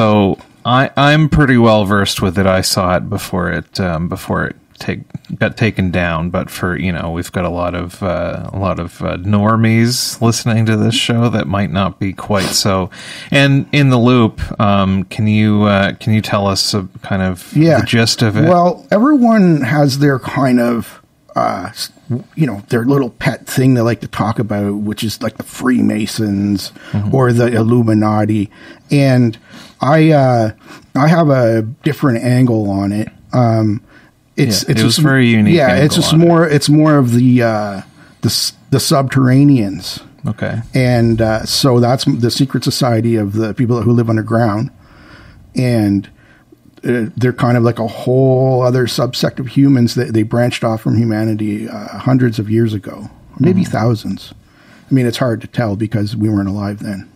I 0.66 0.92
I'm 0.96 1.30
pretty 1.30 1.58
well 1.58 1.86
versed 1.86 2.22
with 2.22 2.38
it. 2.38 2.46
I 2.46 2.62
saw 2.62 2.96
it 2.96 3.10
before 3.10 3.52
it 3.52 3.80
um, 3.80 4.08
before 4.08 4.46
it 4.46 4.56
take 4.82 5.02
got 5.38 5.56
taken 5.56 5.92
down. 5.92 6.30
But 6.30 6.50
for 6.50 6.78
you 6.78 6.92
know, 6.92 7.12
we've 7.12 7.32
got 7.32 7.46
a 7.46 7.50
lot 7.50 7.76
of 7.76 8.04
uh, 8.04 8.50
a 8.52 8.58
lot 8.58 8.80
of 8.80 9.02
uh, 9.02 9.18
normies 9.18 10.20
listening 10.22 10.66
to 10.66 10.76
this 10.76 10.96
show 10.96 11.30
that 11.30 11.48
might 11.48 11.72
not 11.72 12.00
be 12.00 12.12
quite 12.12 12.50
so. 12.50 12.90
And 13.30 13.68
in 13.72 13.90
the 13.90 14.00
loop, 14.00 14.42
um, 14.60 15.06
can 15.06 15.28
you 15.28 15.64
uh, 15.64 15.94
can 15.94 16.14
you 16.14 16.22
tell 16.22 16.48
us 16.48 16.74
a 16.74 16.88
kind 17.04 17.22
of 17.22 17.56
yeah. 17.56 17.80
the 17.80 17.86
gist 17.86 18.22
of 18.22 18.36
it? 18.36 18.50
Well, 18.50 18.86
everyone 18.92 19.62
has 19.62 20.00
their 20.00 20.20
kind 20.20 20.60
of, 20.60 21.01
uh, 21.36 21.72
you 22.36 22.46
know, 22.46 22.62
their 22.70 22.84
little 22.86 23.10
pet 23.10 23.48
thing 23.48 23.74
they 23.74 23.82
like 23.82 24.02
to 24.02 24.08
talk 24.08 24.38
about, 24.40 24.74
which 24.76 25.04
is 25.04 25.22
like 25.22 25.38
the 25.38 25.44
Freemasons 25.44 26.72
Mm-hmm. 26.92 27.16
or 27.16 27.32
the 27.34 27.48
Illuminati. 27.48 28.50
And 28.92 29.38
I, 29.80 30.12
uh, 30.12 30.52
I 30.96 31.08
have 31.08 31.30
a 31.30 31.62
different 31.84 32.24
angle 32.24 32.70
on 32.70 32.92
it. 32.92 33.08
Um, 33.34 33.82
it's, 34.36 34.64
Yeah, 34.64 34.72
it's 34.72 34.82
it 34.82 34.84
was 34.86 34.96
just- 34.96 35.04
very 35.06 35.28
unique 35.30 35.56
Yeah, 35.56 35.76
it's 35.78 35.96
just 35.96 36.14
on 36.14 36.22
it. 36.22 36.26
more, 36.28 36.48
it's 36.48 36.68
more 36.70 36.98
of 36.98 37.14
the, 37.14 37.42
uh, 37.44 37.82
the, 38.22 38.52
the 38.72 38.78
subterraneans 38.78 40.02
okay, 40.28 40.62
and 40.76 41.20
uh, 41.22 41.44
so 41.46 41.80
that's 41.80 42.06
the 42.06 42.30
secret 42.30 42.64
society 42.64 43.16
of 43.16 43.34
the 43.34 43.54
people 43.56 43.82
who 43.82 43.92
live 43.92 44.08
underground 44.10 44.70
and 45.56 46.08
uh, 46.84 47.06
they're 47.16 47.34
kind 47.34 47.58
of 47.58 47.64
like 47.64 47.80
a 47.80 47.88
whole 47.88 48.62
other 48.64 48.86
subsect 48.88 49.40
of 49.40 49.48
humans 49.48 49.96
that 49.96 50.14
they 50.14 50.24
branched 50.24 50.64
off 50.64 50.82
from 50.82 50.98
humanity 50.98 51.68
uh, 51.70 51.98
hundreds 52.00 52.40
of 52.40 52.50
years 52.50 52.74
ago 52.74 53.10
maybe 53.40 53.64
thousands 53.64 54.34
i 54.90 54.94
mean 54.94 55.06
it's 55.06 55.18
hard 55.18 55.42
to 55.42 55.48
tell 55.48 55.76
because 55.76 56.16
we 56.16 56.30
weren't 56.30 56.50
alive 56.50 56.80
then 56.80 57.08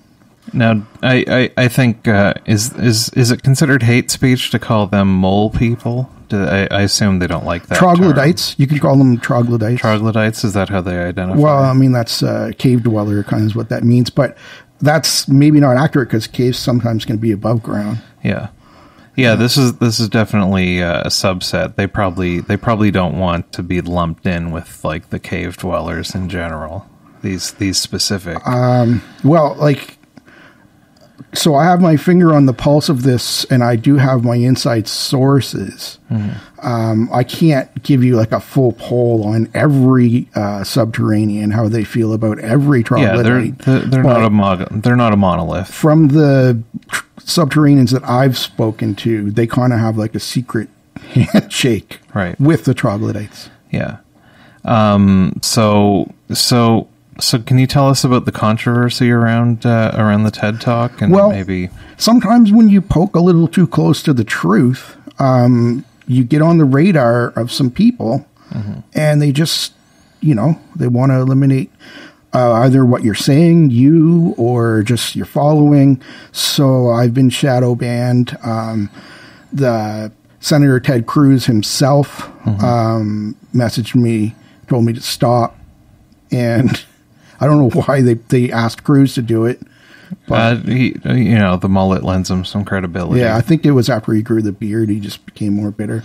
now 0.53 0.85
I 1.01 1.25
I, 1.57 1.63
I 1.63 1.67
think 1.67 2.07
uh, 2.07 2.35
is 2.45 2.71
is 2.77 3.09
is 3.09 3.31
it 3.31 3.41
considered 3.41 3.81
hate 3.83 4.11
speech 4.11 4.51
to 4.51 4.59
call 4.59 4.85
them 4.85 5.07
mole 5.07 5.49
people? 5.49 6.09
Do, 6.29 6.43
I, 6.43 6.67
I 6.71 6.81
assume 6.81 7.19
they 7.19 7.27
don't 7.27 7.45
like 7.45 7.67
that. 7.67 7.77
term. 7.79 7.95
troglodytes 7.95 8.55
you 8.57 8.65
could 8.67 8.79
call 8.81 8.95
them 8.95 9.19
troglodytes 9.19 9.81
Troglodytes 9.81 10.43
is 10.43 10.53
that 10.53 10.69
how 10.69 10.81
they 10.81 10.97
identify? 10.97 11.39
well 11.39 11.63
i 11.63 11.73
mean 11.73 11.91
that's 11.91 12.23
uh, 12.23 12.51
cave 12.57 12.83
dweller 12.83 13.23
kind 13.23 13.41
of 13.43 13.47
is 13.47 13.55
what 13.55 13.69
that 13.69 13.83
means 13.83 14.09
but 14.09 14.35
that's 14.81 15.27
maybe 15.27 15.59
not 15.59 15.77
accurate 15.77 16.09
because 16.09 16.25
caves 16.27 16.57
sometimes 16.57 17.05
can 17.05 17.17
be 17.17 17.31
above 17.31 17.61
ground 17.63 18.01
yeah, 18.23 18.47
yeah. 19.15 19.35
This 19.35 19.57
is 19.57 19.73
this 19.77 19.99
is 19.99 20.09
definitely 20.09 20.81
uh, 20.83 21.01
a 21.01 21.07
subset. 21.09 21.75
They 21.75 21.87
probably 21.87 22.39
they 22.41 22.57
probably 22.57 22.91
don't 22.91 23.17
want 23.17 23.51
to 23.53 23.63
be 23.63 23.81
lumped 23.81 24.25
in 24.25 24.51
with 24.51 24.83
like 24.83 25.09
the 25.09 25.19
cave 25.19 25.57
dwellers 25.57 26.13
in 26.15 26.29
general. 26.29 26.87
These 27.21 27.51
these 27.53 27.77
specific. 27.79 28.37
Uh, 28.45 28.99
Well, 29.23 29.55
like 29.59 29.97
so 31.33 31.55
I 31.55 31.65
have 31.65 31.81
my 31.81 31.97
finger 31.97 32.33
on 32.33 32.45
the 32.45 32.53
pulse 32.53 32.87
of 32.89 33.03
this, 33.03 33.45
and 33.45 33.63
I 33.63 33.75
do 33.75 33.97
have 33.97 34.23
my 34.23 34.35
inside 34.35 34.87
sources. 34.87 35.97
Um, 36.61 37.09
I 37.11 37.23
can't 37.23 37.83
give 37.83 38.03
you 38.03 38.15
like 38.15 38.31
a 38.31 38.39
full 38.39 38.71
poll 38.73 39.25
on 39.27 39.49
every 39.53 40.29
uh, 40.35 40.63
subterranean 40.63 41.51
how 41.51 41.67
they 41.67 41.83
feel 41.83 42.13
about 42.13 42.39
every 42.39 42.83
Yeah, 42.95 43.21
they're 43.21 43.47
they're, 43.49 43.79
they're 43.81 44.03
not 44.03 44.61
a 44.61 44.79
they're 44.79 44.95
not 44.95 45.13
a 45.13 45.17
monolith. 45.17 45.67
from 45.67 46.07
the 46.09 46.61
tr- 46.89 47.03
subterraneans 47.25 47.91
that 47.91 48.03
I've 48.07 48.37
spoken 48.37 48.95
to, 48.95 49.31
they 49.31 49.47
kind 49.47 49.73
of 49.73 49.79
have 49.79 49.97
like 49.97 50.15
a 50.15 50.19
secret 50.19 50.69
handshake 51.09 51.99
Right. 52.13 52.39
with 52.39 52.65
the 52.65 52.73
troglodytes. 52.73 53.49
Yeah. 53.71 53.97
Um. 54.63 55.39
So 55.41 56.11
so 56.33 56.87
so 57.19 57.39
can 57.39 57.57
you 57.59 57.67
tell 57.67 57.87
us 57.87 58.03
about 58.03 58.25
the 58.25 58.31
controversy 58.31 59.11
around 59.11 59.65
uh, 59.65 59.91
around 59.95 60.23
the 60.23 60.31
TED 60.31 60.59
Talk 60.61 61.01
and 61.01 61.11
Well- 61.11 61.29
maybe 61.29 61.69
sometimes 61.97 62.51
when 62.51 62.69
you 62.69 62.81
poke 62.81 63.15
a 63.15 63.19
little 63.21 63.47
too 63.47 63.67
close 63.67 64.01
to 64.03 64.13
the 64.13 64.23
truth, 64.23 64.97
um, 65.19 65.85
you 66.07 66.23
get 66.23 66.41
on 66.41 66.57
the 66.57 66.65
radar 66.65 67.27
of 67.29 67.51
some 67.51 67.69
people, 67.71 68.25
and 68.93 69.21
they 69.21 69.31
just, 69.31 69.73
you 70.21 70.33
know, 70.35 70.59
they 70.75 70.87
want 70.87 71.11
to 71.11 71.15
eliminate 71.19 71.71
uh, 72.35 72.51
either 72.63 72.85
what 72.85 73.03
you're 73.03 73.15
saying, 73.15 73.69
you, 73.69 74.35
or 74.37 74.83
just 74.83 75.15
your 75.15 75.25
following. 75.25 76.01
So 76.33 76.89
I've 76.89 77.13
been 77.13 77.29
shadow 77.29 77.75
banned. 77.75 78.37
Um, 78.43 78.89
the 79.53 80.11
Senator 80.41 80.79
Ted 80.81 81.07
Cruz 81.07 81.45
himself 81.45 82.23
um, 82.45 83.35
messaged 83.53 83.95
me, 83.95 84.35
told 84.67 84.83
me 84.83 84.93
to 84.93 85.01
stop, 85.01 85.57
and 86.29 86.83
I 87.39 87.47
don't 87.47 87.57
know 87.57 87.81
why 87.81 88.01
they 88.01 88.15
they 88.15 88.51
asked 88.51 88.83
Cruz 88.83 89.15
to 89.15 89.21
do 89.21 89.45
it. 89.45 89.61
uh, 90.29 90.57
he, 90.57 90.97
you 91.05 91.39
know 91.39 91.55
the 91.57 91.69
mullet 91.69 92.03
lends 92.03 92.29
him 92.29 92.43
some 92.43 92.65
credibility. 92.65 93.21
Yeah, 93.21 93.37
I 93.37 93.41
think 93.41 93.65
it 93.65 93.71
was 93.71 93.89
after 93.89 94.11
he 94.13 94.21
grew 94.21 94.41
the 94.41 94.51
beard, 94.51 94.89
he 94.89 94.99
just 94.99 95.25
became 95.25 95.53
more 95.53 95.71
bitter. 95.71 96.03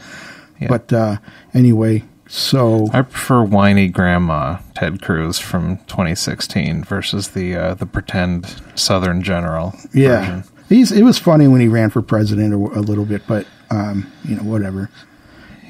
Yeah. 0.61 0.69
But 0.69 0.93
uh, 0.93 1.17
anyway, 1.55 2.05
so 2.33 2.89
I 2.93 3.03
prefer 3.03 3.43
whiny 3.43 3.89
grandma 3.89 4.59
Ted 4.75 5.03
Cruz 5.03 5.39
from 5.39 5.79
2016 5.89 6.85
versus 6.85 7.29
the 7.31 7.57
uh, 7.57 7.75
the 7.75 7.87
pretend 7.87 8.55
Southern 8.77 9.23
general. 9.23 9.75
yeah, 9.93 10.43
he's 10.69 10.93
it 10.93 11.03
was 11.03 11.19
funny 11.19 11.49
when 11.49 11.61
he 11.61 11.69
ran 11.69 11.91
for 11.91 12.03
president 12.03 12.55
a, 12.55 12.79
a 12.79 12.81
little 12.81 13.05
bit, 13.05 13.23
but 13.27 13.47
um, 13.71 14.11
you 14.25 14.37
know 14.37 14.43
whatever. 14.45 14.89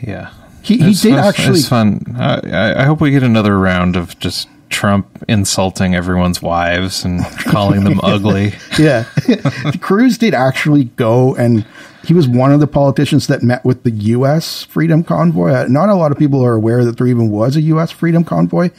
yeah. 0.02 0.33
He- 0.62 0.76
he 0.76 0.90
It's 0.90 1.00
did 1.00 1.14
fun- 1.14 1.25
actually- 1.25 1.59
It's 1.61 1.69
fun. 1.69 2.17
I- 2.19 2.83
I 2.83 2.85
hope 2.85 3.00
we 3.00 3.11
get 3.11 3.23
another 3.23 3.59
round 3.59 3.97
of 3.97 4.19
just 4.19 4.47
Trump 4.69 5.07
insulting 5.26 5.95
everyone's 5.95 6.43
wives 6.43 7.02
and 7.05 7.25
calling 7.47 7.83
them 7.85 7.99
ugly. 8.05 8.52
Yeah, 8.79 9.05
Cruz 9.81 10.19
did 10.19 10.35
actually 10.35 10.85
go 10.97 11.35
and 11.35 11.64
he 12.04 12.14
was 12.14 12.26
one 12.28 12.52
of 12.52 12.61
the 12.61 12.66
politicians 12.66 13.26
that 13.26 13.42
met 13.42 13.64
with 13.64 13.83
the 13.83 13.90
U.S. 13.90 14.64
Freedom 14.64 15.04
Convoy. 15.04 15.52
Uh, 15.52 15.66
Not 15.69 15.88
a 15.88 15.95
lot 15.95 16.12
of 16.12 16.19
people 16.19 16.45
are 16.45 16.54
aware 16.54 16.85
that 16.85 16.97
there 16.99 17.07
even 17.07 17.30
was 17.30 17.57
a 17.57 17.61
U.S. 17.62 17.90
Freedom 17.90 18.25
Convoy, 18.25 18.71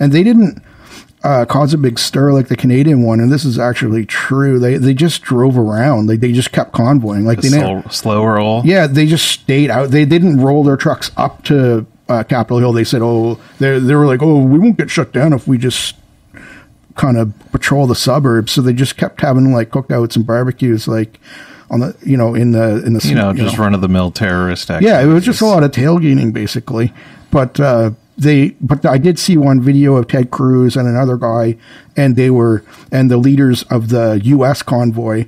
and 0.00 0.12
they 0.12 0.22
didn't 0.22 0.62
uh, 1.22 1.44
cause 1.46 1.72
a 1.72 1.78
big 1.78 1.98
stir 1.98 2.32
like 2.32 2.48
the 2.48 2.56
Canadian 2.56 3.02
one. 3.02 3.18
And 3.20 3.32
this 3.32 3.44
is 3.44 3.58
actually 3.58 4.04
true. 4.04 4.58
They 4.58 4.76
they 4.76 4.92
just 4.92 5.22
drove 5.22 5.56
around. 5.56 6.08
Like 6.08 6.20
they 6.20 6.32
just 6.32 6.52
kept 6.52 6.72
convoying. 6.72 7.24
Like 7.24 7.40
they 7.40 7.48
didn't. 7.48 7.82
Slow, 7.92 8.20
slow 8.20 8.24
roll. 8.26 8.62
Yeah, 8.64 8.86
they 8.86 9.06
just 9.06 9.26
stayed 9.26 9.70
out. 9.70 9.90
They 9.90 10.04
didn't 10.04 10.40
roll 10.40 10.64
their 10.64 10.76
trucks 10.76 11.10
up 11.16 11.42
to 11.44 11.86
uh, 12.08 12.24
Capitol 12.24 12.58
Hill. 12.58 12.72
They 12.72 12.84
said, 12.84 13.00
"Oh, 13.02 13.40
they 13.58 13.78
they 13.78 13.94
were 13.94 14.06
like, 14.06 14.22
oh, 14.22 14.42
we 14.42 14.58
won't 14.58 14.76
get 14.76 14.90
shut 14.90 15.12
down 15.12 15.32
if 15.32 15.48
we 15.48 15.56
just 15.58 15.96
kind 16.96 17.16
of 17.16 17.32
patrol 17.52 17.86
the 17.86 17.94
suburbs." 17.94 18.52
So 18.52 18.60
they 18.60 18.74
just 18.74 18.96
kept 18.96 19.20
having 19.22 19.52
like 19.52 19.70
cookouts 19.70 20.16
and 20.16 20.26
barbecues, 20.26 20.86
like 20.86 21.18
on 21.74 21.80
the 21.80 21.96
you 22.04 22.16
know 22.16 22.34
in 22.34 22.52
the 22.52 22.84
in 22.86 22.92
the 22.92 23.00
You 23.06 23.16
know, 23.16 23.32
just 23.32 23.58
run 23.58 23.74
of 23.74 23.80
the 23.80 23.88
mill 23.88 24.12
terrorist 24.12 24.70
yeah, 24.80 25.02
it 25.02 25.06
was 25.06 25.24
just 25.24 25.40
a 25.40 25.46
lot 25.46 25.64
of 25.64 25.72
tailgating 25.72 26.32
basically. 26.32 26.92
But 27.30 27.58
uh, 27.58 27.90
they, 28.16 28.50
but 28.60 28.86
I 28.86 28.96
did 28.98 29.18
see 29.18 29.36
one 29.36 29.60
video 29.60 29.96
of 29.96 30.06
Ted 30.06 30.30
Cruz 30.30 30.76
and 30.76 30.86
another 30.86 31.16
guy, 31.16 31.56
and 31.96 32.14
they 32.14 32.30
were 32.30 32.62
and 32.92 33.10
the 33.10 33.16
leaders 33.16 33.64
of 33.64 33.88
the 33.88 34.20
U.S. 34.22 34.62
convoy, 34.62 35.26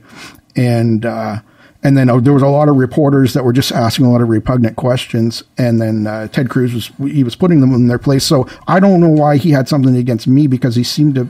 and 0.54 1.04
uh, 1.04 1.40
and 1.82 1.96
then 1.96 2.08
uh, 2.08 2.20
there 2.20 2.32
was 2.32 2.44
a 2.44 2.48
lot 2.48 2.68
of 2.68 2.76
reporters 2.76 3.32
that 3.32 3.44
were 3.44 3.52
just 3.52 3.72
asking 3.72 4.06
a 4.06 4.12
lot 4.12 4.20
of 4.20 4.28
repugnant 4.28 4.76
questions, 4.76 5.42
and 5.58 5.80
then 5.80 6.06
uh, 6.06 6.28
Ted 6.28 6.48
Cruz 6.48 6.72
was 6.72 7.12
he 7.12 7.24
was 7.24 7.34
putting 7.34 7.60
them 7.60 7.74
in 7.74 7.88
their 7.88 7.98
place. 7.98 8.24
So 8.24 8.48
I 8.68 8.78
don't 8.78 9.00
know 9.00 9.08
why 9.08 9.36
he 9.36 9.50
had 9.50 9.68
something 9.68 9.96
against 9.96 10.28
me 10.28 10.46
because 10.46 10.76
he 10.76 10.84
seemed 10.84 11.16
to. 11.16 11.28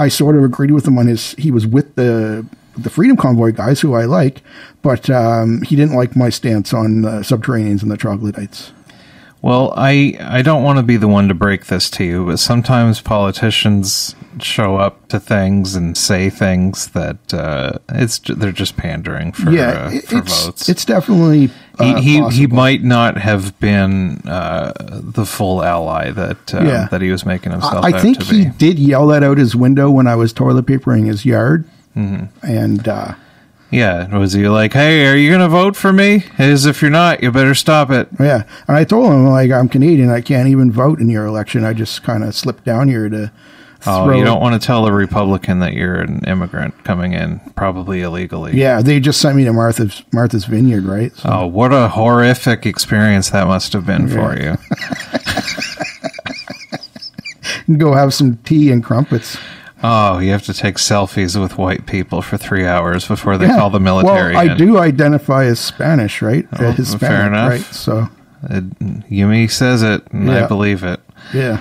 I 0.00 0.08
sort 0.08 0.36
of 0.36 0.44
agreed 0.44 0.70
with 0.70 0.86
him 0.86 0.96
on 0.96 1.06
his. 1.06 1.32
He 1.32 1.50
was 1.50 1.66
with 1.66 1.96
the 1.96 2.46
the 2.82 2.90
Freedom 2.90 3.16
Convoy 3.16 3.52
guys, 3.52 3.80
who 3.80 3.94
I 3.94 4.04
like, 4.04 4.42
but 4.82 5.08
um, 5.10 5.62
he 5.62 5.76
didn't 5.76 5.94
like 5.96 6.16
my 6.16 6.30
stance 6.30 6.72
on 6.72 7.02
the 7.02 7.20
subterraneans 7.20 7.82
and 7.82 7.90
the 7.90 7.96
troglodytes. 7.96 8.72
Well, 9.40 9.72
I 9.76 10.16
I 10.20 10.42
don't 10.42 10.64
want 10.64 10.78
to 10.78 10.82
be 10.82 10.96
the 10.96 11.06
one 11.06 11.28
to 11.28 11.34
break 11.34 11.66
this 11.66 11.88
to 11.90 12.04
you, 12.04 12.26
but 12.26 12.38
sometimes 12.38 13.00
politicians 13.00 14.16
show 14.40 14.76
up 14.76 15.06
to 15.08 15.20
things 15.20 15.74
and 15.76 15.96
say 15.96 16.28
things 16.28 16.88
that 16.88 17.32
uh, 17.32 17.72
it's 17.90 18.18
they're 18.18 18.50
just 18.50 18.76
pandering 18.76 19.30
for 19.32 19.50
yeah, 19.52 19.68
uh, 19.70 19.90
for 19.90 20.18
it's 20.18 20.44
votes. 20.46 20.68
it's 20.68 20.84
definitely 20.84 21.50
uh, 21.78 22.00
he 22.00 22.20
he, 22.20 22.28
he 22.30 22.46
might 22.48 22.82
not 22.82 23.16
have 23.16 23.58
been 23.60 24.18
uh, 24.26 24.72
the 24.78 25.24
full 25.24 25.62
ally 25.62 26.10
that 26.10 26.52
uh, 26.54 26.62
Yeah. 26.64 26.88
that 26.90 27.00
he 27.00 27.10
was 27.12 27.24
making 27.24 27.52
himself 27.52 27.84
I, 27.84 27.88
I 27.90 28.00
think 28.00 28.20
he 28.24 28.46
did 28.46 28.76
yell 28.78 29.06
that 29.08 29.22
out 29.22 29.38
his 29.38 29.54
window 29.54 29.88
when 29.88 30.08
I 30.08 30.16
was 30.16 30.32
toilet 30.32 30.66
papering 30.66 31.06
his 31.06 31.24
yard, 31.24 31.64
Mm-hmm. 31.98 32.46
and 32.46 32.86
uh, 32.88 33.14
Yeah, 33.70 34.16
was 34.16 34.32
he 34.32 34.48
like, 34.48 34.72
"Hey, 34.72 35.06
are 35.06 35.16
you 35.16 35.28
going 35.28 35.40
to 35.40 35.48
vote 35.48 35.76
for 35.76 35.92
me?" 35.92 36.24
As 36.38 36.64
if 36.64 36.80
you're 36.80 36.90
not, 36.90 37.22
you 37.22 37.30
better 37.32 37.54
stop 37.54 37.90
it. 37.90 38.08
yeah, 38.20 38.44
and 38.68 38.76
I 38.76 38.84
told 38.84 39.12
him 39.12 39.26
like 39.26 39.50
I'm 39.50 39.68
Canadian, 39.68 40.08
I 40.10 40.20
can't 40.20 40.48
even 40.48 40.70
vote 40.72 41.00
in 41.00 41.08
your 41.10 41.26
election. 41.26 41.64
I 41.64 41.72
just 41.72 42.02
kind 42.02 42.22
of 42.24 42.34
slipped 42.34 42.64
down 42.64 42.88
here 42.88 43.08
to. 43.08 43.32
Oh, 43.86 44.10
you 44.10 44.24
don't 44.24 44.40
want 44.40 44.60
to 44.60 44.66
tell 44.66 44.86
a 44.86 44.92
Republican 44.92 45.60
that 45.60 45.72
you're 45.72 46.00
an 46.00 46.24
immigrant 46.26 46.82
coming 46.82 47.12
in, 47.12 47.38
probably 47.54 48.02
illegally. 48.02 48.58
Yeah, 48.58 48.82
they 48.82 48.98
just 48.98 49.20
sent 49.20 49.36
me 49.36 49.44
to 49.44 49.52
Martha's 49.52 50.02
Martha's 50.12 50.46
Vineyard, 50.46 50.84
right? 50.84 51.14
So, 51.16 51.28
Oh, 51.32 51.46
what 51.46 51.72
a 51.72 51.88
horrific 51.88 52.66
experience 52.66 53.30
that 53.30 53.46
must 53.46 53.72
have 53.74 53.86
been 53.86 54.08
for 54.08 54.36
you. 54.36 54.56
go 57.76 57.92
have 57.94 58.12
some 58.14 58.36
tea 58.38 58.70
and 58.72 58.82
crumpets. 58.82 59.36
Oh, 59.82 60.18
you 60.18 60.32
have 60.32 60.42
to 60.44 60.54
take 60.54 60.76
selfies 60.76 61.40
with 61.40 61.56
white 61.56 61.86
people 61.86 62.20
for 62.20 62.36
three 62.36 62.66
hours 62.66 63.06
before 63.06 63.38
they 63.38 63.46
Yeah. 63.46 63.58
call 63.58 63.70
the 63.70 63.78
military. 63.80 64.34
Well, 64.34 64.48
I 64.48 64.52
in. 64.52 64.58
do 64.58 64.78
identify 64.78 65.44
as 65.44 65.60
Spanish, 65.60 66.20
right? 66.20 66.46
Oh, 66.58 66.72
Hispanic, 66.72 67.00
fair 67.00 67.26
enough. 67.26 67.50
right? 67.50 67.60
So, 67.60 68.08
It, 68.50 68.78
Yumi 69.10 69.50
says 69.50 69.82
it, 69.82 70.02
and 70.12 70.30
I 70.30 70.46
believe 70.48 70.82
it. 70.84 71.00
yeah. 71.32 71.60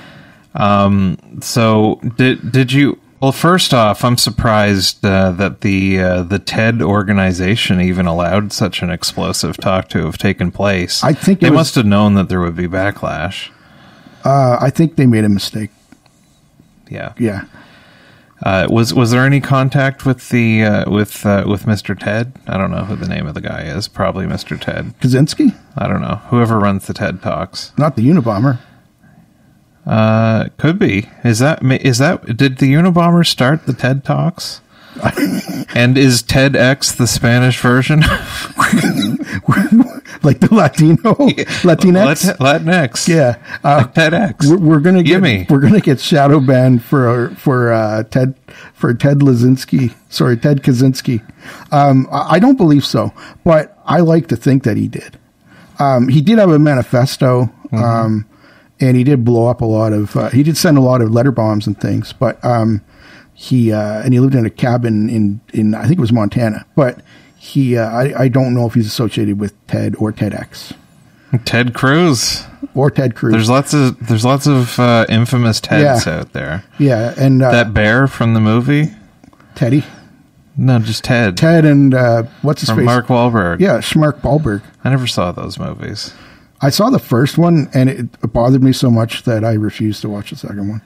So, 1.42 2.00
did 2.18 2.52
did 2.52 2.72
you? 2.74 3.00
Well, 3.20 3.32
first 3.32 3.74
off, 3.74 4.04
I'm 4.04 4.18
surprised 4.18 5.04
uh, 5.06 5.32
that 5.32 5.62
the 5.62 6.00
uh, 6.00 6.24
the 6.24 6.40
TED 6.40 6.82
organization 6.82 7.82
even 7.82 8.06
allowed 8.06 8.54
such 8.54 8.82
an 8.84 8.90
explosive 8.92 9.58
talk 9.58 9.90
to 9.90 10.06
have 10.06 10.18
taken 10.20 10.52
place. 10.52 11.04
I 11.04 11.14
think 11.14 11.40
they 11.40 11.50
was- 11.50 11.58
must 11.58 11.76
have 11.76 11.86
known 11.86 12.14
that 12.16 12.30
there 12.30 12.40
would 12.42 12.56
be 12.56 12.68
backlash. 12.68 13.50
Uh, 14.24 14.58
I 14.60 14.70
think 14.70 14.98
they 14.98 15.06
made 15.08 15.24
a 15.24 15.30
mistake. 15.30 15.70
Yeah. 16.90 17.14
Yeah. 17.18 17.46
Uh, 18.44 18.68
was 18.70 18.94
was 18.94 19.12
there 19.12 19.26
any 19.26 19.42
contact 19.42 20.06
with 20.06 20.30
the 20.30 20.64
uh, 20.64 20.92
with 20.92 21.26
uh, 21.26 21.44
with 21.48 21.64
Mr. 21.64 21.98
Ted? 21.98 22.34
I 22.48 22.58
don't 22.58 22.70
know 22.70 22.86
who 22.86 22.96
the 22.96 23.08
name 23.08 23.26
of 23.26 23.34
the 23.34 23.42
guy 23.42 23.64
is. 23.64 23.88
Probably 23.88 24.26
Mr. 24.26 24.60
Ted. 24.60 24.94
Kaczynski? 25.00 25.56
I 25.76 25.88
don't 25.88 26.02
know. 26.02 26.22
Whoever 26.30 26.60
runs 26.60 26.86
the 26.86 26.94
TED 26.94 27.22
Talks. 27.22 27.72
Not 27.78 27.96
the 27.96 28.08
Unabomber. 28.08 28.60
Uh, 29.88 30.50
could 30.58 30.78
be. 30.78 31.10
Is 31.24 31.40
that 31.40 31.64
is 31.64 31.98
that 31.98 32.38
did 32.38 32.60
the 32.60 32.74
Unabomber 32.74 33.26
start 33.26 33.66
the 33.66 33.74
TED 33.74 34.04
Talks? 34.04 34.62
and 35.76 35.98
is 35.98 36.22
TEDx 36.22 36.96
the 36.96 37.08
Spanish 37.08 37.60
version? 37.60 38.02
like 40.28 40.40
the 40.42 40.54
Latino, 40.54 40.98
Latinx. 41.64 42.38
Latinx. 42.38 43.08
yeah. 43.08 43.38
Uh, 43.64 43.78
Like 43.86 43.94
TEDx. 43.94 44.46
we're, 44.50 44.58
we're 44.58 44.80
gonna 44.80 45.02
get 45.04 45.22
Gimme. 45.22 45.48
we're 45.50 45.60
gonna 45.62 45.80
get 45.80 46.00
shadow 46.00 46.40
banned 46.40 46.84
for 46.84 47.30
for 47.38 47.72
uh, 47.72 48.04
Ted 48.04 48.36
for 48.74 48.94
Ted 48.94 49.20
Lazinski. 49.20 49.94
Sorry, 50.10 50.38
Ted 50.38 50.62
Kaczynski. 50.64 51.22
Um, 51.72 52.08
I, 52.12 52.40
don't 52.40 52.58
believe 52.58 52.86
so, 52.86 53.14
but 53.44 53.78
I 53.86 54.02
like 54.02 54.28
to 54.28 54.36
think 54.36 54.64
that 54.64 54.76
he 54.78 54.88
did. 54.88 55.18
Um, 55.80 56.08
he 56.10 56.22
did 56.22 56.38
have 56.40 56.50
a 56.50 56.60
manifesto, 56.60 57.50
um, 57.72 58.26
and 58.80 58.98
he 58.98 59.04
did 59.04 59.24
blow 59.24 59.48
up 59.48 59.62
a 59.62 59.66
lot 59.66 59.94
of. 59.94 60.16
Uh, 60.16 60.30
he 60.30 60.44
did 60.44 60.58
send 60.58 60.78
a 60.78 60.82
lot 60.82 61.02
of 61.02 61.12
letter 61.12 61.32
bombs 61.32 61.68
and 61.68 61.80
things, 61.80 62.14
but 62.14 62.44
um, 62.44 62.82
he 63.34 63.72
uh, 63.72 64.02
and 64.04 64.14
he 64.14 64.20
lived 64.20 64.36
in 64.36 64.46
a 64.46 64.50
cabin 64.50 65.10
in 65.10 65.40
in 65.54 65.74
I 65.76 65.84
think 65.84 65.94
it 66.00 66.02
was 66.02 66.12
Montana, 66.12 66.66
but. 66.76 67.00
He, 67.48 67.78
uh, 67.78 67.88
I, 67.90 68.24
I 68.24 68.28
don't 68.28 68.54
know 68.54 68.68
if 68.68 68.74
he's 68.74 68.88
associated 68.88 69.40
with 69.40 69.54
TED 69.68 69.96
or 69.98 70.12
TEDx 70.12 70.74
Ted 71.46 71.74
Cruz. 71.74 72.44
or 72.76 72.90
Ted 72.92 73.16
Cruz. 73.16 73.32
There's 73.34 73.50
lots 73.50 73.74
of 73.74 74.06
there's 74.08 74.26
lots 74.26 74.48
of 74.48 74.78
uh, 74.80 75.06
infamous 75.10 75.62
Teds 75.62 76.06
Yeah. 76.06 76.20
out 76.20 76.34
there. 76.34 76.64
yeah, 76.78 77.14
and 77.18 77.42
uh, 77.42 77.52
That 77.52 77.74
bear 77.74 78.08
from 78.08 78.34
the 78.34 78.40
movie. 78.42 78.92
Teddy. 79.56 79.84
No, 80.58 80.80
just 80.80 81.04
Ted. 81.04 81.38
Ted 81.38 81.66
and 81.66 81.94
uh, 81.94 82.24
what's 82.42 82.62
his 82.62 82.70
from 82.70 82.80
face? 82.80 82.86
Mark 82.86 83.08
Wahlberg. 83.08 83.60
Yeah, 83.60 83.78
Schmark 83.78 84.22
Wahlberg. 84.22 84.62
I 84.84 84.90
never 84.90 85.06
saw 85.08 85.32
those 85.32 85.60
movies. 85.60 86.14
I 86.62 86.70
saw 86.72 86.90
the 86.90 86.98
first 87.00 87.38
one 87.38 87.70
and 87.74 87.90
it 87.90 88.34
bothered 88.34 88.64
me 88.64 88.74
so 88.74 88.90
much 88.90 89.24
that 89.24 89.44
I 89.46 89.54
refused 89.54 90.02
to 90.02 90.10
watch 90.10 90.32
the 90.32 90.36
second 90.38 90.68
one. 90.70 90.82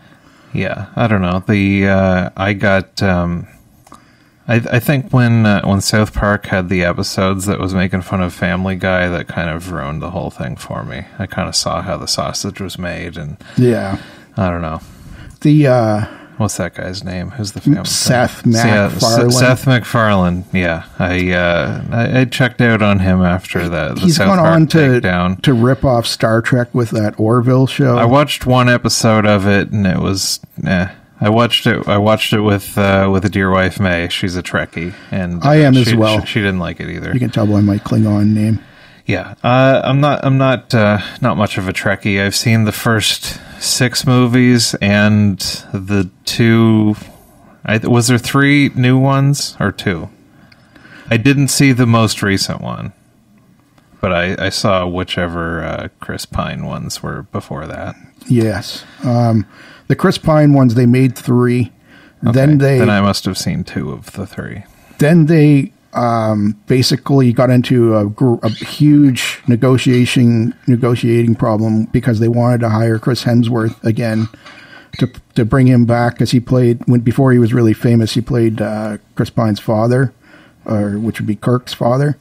Yeah, 0.53 0.87
I 0.97 1.07
don't 1.07 1.21
know. 1.21 1.41
The 1.47 1.87
uh, 1.87 2.29
I 2.35 2.53
got. 2.53 3.01
Um, 3.01 3.47
I, 4.51 4.75
I 4.75 4.79
think 4.79 5.11
when 5.11 5.45
uh, 5.45 5.61
when 5.63 5.81
South 5.81 6.13
Park 6.13 6.45
had 6.47 6.69
the 6.69 6.83
episodes 6.83 7.45
that 7.45 7.59
was 7.59 7.73
making 7.73 8.01
fun 8.01 8.21
of 8.21 8.33
Family 8.33 8.75
Guy, 8.75 9.07
that 9.07 9.27
kind 9.27 9.49
of 9.49 9.71
ruined 9.71 10.01
the 10.01 10.11
whole 10.11 10.29
thing 10.29 10.55
for 10.55 10.83
me. 10.83 11.05
I 11.19 11.25
kind 11.25 11.47
of 11.47 11.55
saw 11.55 11.81
how 11.81 11.97
the 11.97 12.07
sausage 12.07 12.59
was 12.59 12.77
made, 12.77 13.17
and 13.17 13.37
Yeah. 13.57 13.97
I 14.37 14.49
don't 14.49 14.61
know 14.61 14.79
The 15.41 15.67
uh, 15.67 16.05
what's 16.37 16.57
that 16.57 16.73
guy's 16.75 17.03
name. 17.03 17.31
Who's 17.31 17.51
the 17.51 17.61
family? 17.61 17.83
Seth 17.85 18.45
Yeah, 18.45 18.85
S- 18.87 19.01
MacFarlane. 19.01 19.31
Seth 19.31 19.67
MacFarlane. 19.67 20.45
Yeah, 20.53 20.85
I, 20.99 21.31
uh, 21.33 21.83
I 21.91 22.19
I 22.21 22.25
checked 22.25 22.61
out 22.61 22.81
on 22.81 22.99
him 22.99 23.21
after 23.21 23.67
that. 23.69 23.95
the 23.95 24.01
he's 24.01 24.15
South 24.17 24.27
gone 24.27 24.37
Park 24.39 24.53
on 24.55 24.67
to 24.67 24.77
takedown. 24.77 25.41
to 25.43 25.53
rip 25.53 25.83
off 25.85 26.05
Star 26.07 26.41
Trek 26.41 26.73
with 26.73 26.89
that 26.91 27.19
Orville 27.19 27.67
show. 27.67 27.97
I 27.97 28.05
watched 28.05 28.45
one 28.45 28.69
episode 28.69 29.25
of 29.25 29.47
it, 29.47 29.71
and 29.71 29.85
it 29.87 29.99
was. 29.99 30.39
Eh. 30.65 30.87
I 31.23 31.29
watched 31.29 31.67
it. 31.67 31.87
I 31.87 31.99
watched 31.99 32.33
it 32.33 32.41
with 32.41 32.77
uh, 32.77 33.07
with 33.11 33.23
a 33.25 33.29
dear 33.29 33.51
wife 33.51 33.79
May. 33.79 34.09
She's 34.09 34.35
a 34.35 34.41
Trekkie, 34.41 34.95
and 35.11 35.43
I 35.43 35.57
am 35.57 35.75
uh, 35.77 35.81
as 35.81 35.93
well. 35.93 36.19
She, 36.21 36.25
she 36.25 36.39
didn't 36.39 36.59
like 36.59 36.79
it 36.79 36.89
either. 36.89 37.13
you 37.13 37.19
can 37.19 37.29
tell 37.29 37.45
by 37.45 37.61
my 37.61 37.77
Klingon 37.77 38.33
name. 38.33 38.59
Yeah, 39.05 39.35
uh, 39.43 39.81
I'm 39.83 40.01
not. 40.01 40.25
I'm 40.25 40.39
not. 40.39 40.73
Uh, 40.73 40.99
not 41.21 41.37
much 41.37 41.59
of 41.59 41.67
a 41.67 41.73
Trekkie. 41.73 42.19
I've 42.19 42.35
seen 42.35 42.63
the 42.63 42.71
first 42.71 43.39
six 43.61 44.05
movies 44.05 44.73
and 44.81 45.39
the 45.73 46.09
two. 46.25 46.95
I, 47.63 47.77
was 47.77 48.07
there 48.07 48.17
three 48.17 48.69
new 48.69 48.97
ones 48.97 49.55
or 49.59 49.71
two? 49.71 50.09
I 51.11 51.17
didn't 51.17 51.49
see 51.49 51.71
the 51.71 51.85
most 51.85 52.23
recent 52.23 52.61
one, 52.61 52.93
but 53.99 54.11
I, 54.11 54.45
I 54.45 54.49
saw 54.49 54.87
whichever 54.87 55.63
uh, 55.63 55.87
Chris 55.99 56.25
Pine 56.25 56.65
ones 56.65 57.03
were 57.03 57.23
before 57.23 57.67
that. 57.67 57.95
Yes. 58.27 58.85
Um, 59.03 59.45
the 59.91 59.95
Chris 59.97 60.17
Pine 60.17 60.53
ones 60.53 60.75
they 60.75 60.85
made 60.85 61.17
three. 61.17 61.69
Then 62.21 62.59
they 62.59 62.79
then 62.79 62.89
I 62.89 63.01
must 63.01 63.25
have 63.25 63.37
seen 63.37 63.65
two 63.65 63.91
of 63.91 64.13
the 64.13 64.25
three. 64.25 64.63
then 64.99 65.25
they 65.25 65.73
um, 65.91 66.57
basically 66.67 67.33
got 67.33 67.49
into 67.49 67.93
a, 67.95 68.07
a 68.41 68.49
huge 68.49 69.41
negotiation 69.49 70.55
negotiating 70.65 71.35
problem 71.35 71.87
because 71.91 72.21
they 72.21 72.29
wanted 72.29 72.61
to 72.61 72.69
hire 72.69 72.99
Chris 72.99 73.25
Hemsworth 73.25 73.83
again 73.83 74.29
to 74.99 75.07
to 75.35 75.43
bring 75.43 75.67
him 75.67 75.83
back 75.85 76.13
because 76.13 76.31
he 76.31 76.39
played 76.39 76.79
when 76.85 77.01
before 77.01 77.33
he 77.33 77.39
was 77.39 77.53
really 77.53 77.73
famous 77.73 78.13
he 78.13 78.21
played 78.21 78.61
uh, 78.61 78.97
Chris 79.15 79.29
Pine's 79.29 79.59
father, 79.59 80.13
or 80.63 80.91
which 80.99 81.19
would 81.19 81.27
be 81.27 81.35
Kirk's 81.35 81.73
father, 81.73 82.17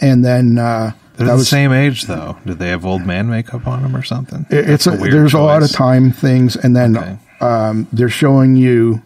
and 0.00 0.24
then 0.24 0.56
uh, 0.56 0.92
They're 1.16 1.26
that 1.26 1.32
the 1.34 1.38
was 1.38 1.48
same 1.48 1.72
age 1.72 2.04
though. 2.04 2.38
Did 2.46 2.58
they 2.58 2.68
have 2.68 2.84
old 2.86 3.02
man 3.06 3.28
makeup 3.28 3.66
on 3.66 3.82
them 3.82 3.94
or 3.96 4.02
something? 4.02 4.46
It- 4.50 4.68
it's 4.70 4.86
a, 4.86 4.92
weird 4.96 5.12
there's 5.12 5.34
a 5.34 5.38
lot 5.40 5.62
of 5.62 5.70
time 5.70 6.10
things, 6.12 6.56
and 6.56 6.74
then 6.74 6.96
Okay. 6.96 7.16
um, 7.40 7.86
they're 7.92 8.08
showing 8.08 8.56
you 8.56 9.02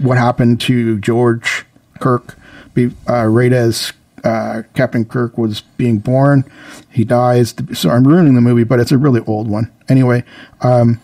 what 0.00 0.18
happened 0.18 0.60
to 0.60 0.98
George 0.98 1.64
Kirk, 2.00 2.36
be, 2.74 2.90
uh, 3.08 3.24
right 3.24 3.52
as 3.52 3.92
uh, 4.24 4.62
Captain 4.74 5.04
Kirk 5.04 5.36
was 5.38 5.60
being 5.76 5.98
born. 5.98 6.44
He 6.90 7.04
dies. 7.04 7.54
So 7.72 7.90
I'm 7.90 8.06
ruining 8.06 8.34
the 8.34 8.40
movie, 8.40 8.64
but 8.64 8.78
it's 8.80 8.92
a 8.92 8.98
really 8.98 9.20
old 9.26 9.48
one. 9.48 9.70
Anyway, 9.88 10.22
um, 10.62 11.00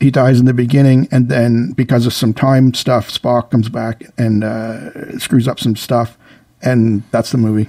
he 0.00 0.10
dies 0.10 0.40
in 0.40 0.46
the 0.46 0.54
beginning, 0.54 1.06
and 1.10 1.28
then 1.28 1.72
because 1.72 2.06
of 2.06 2.12
some 2.12 2.32
time 2.34 2.72
stuff, 2.74 3.08
Spock 3.10 3.50
comes 3.50 3.68
back 3.68 4.04
and 4.18 4.42
uh, 4.44 5.18
screws 5.18 5.46
up 5.48 5.58
some 5.60 5.76
stuff, 5.76 6.16
and 6.62 7.02
that's 7.10 7.30
the 7.30 7.38
movie. 7.38 7.68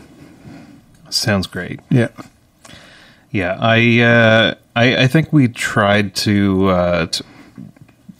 Sounds 1.13 1.47
great. 1.47 1.79
Yeah. 1.89 2.09
Yeah, 3.31 3.57
I, 3.59 3.99
uh, 4.01 4.55
I 4.75 5.03
I 5.03 5.07
think 5.07 5.33
we 5.33 5.47
tried 5.47 6.13
to 6.17 6.67
uh, 6.67 7.05
to, 7.07 7.23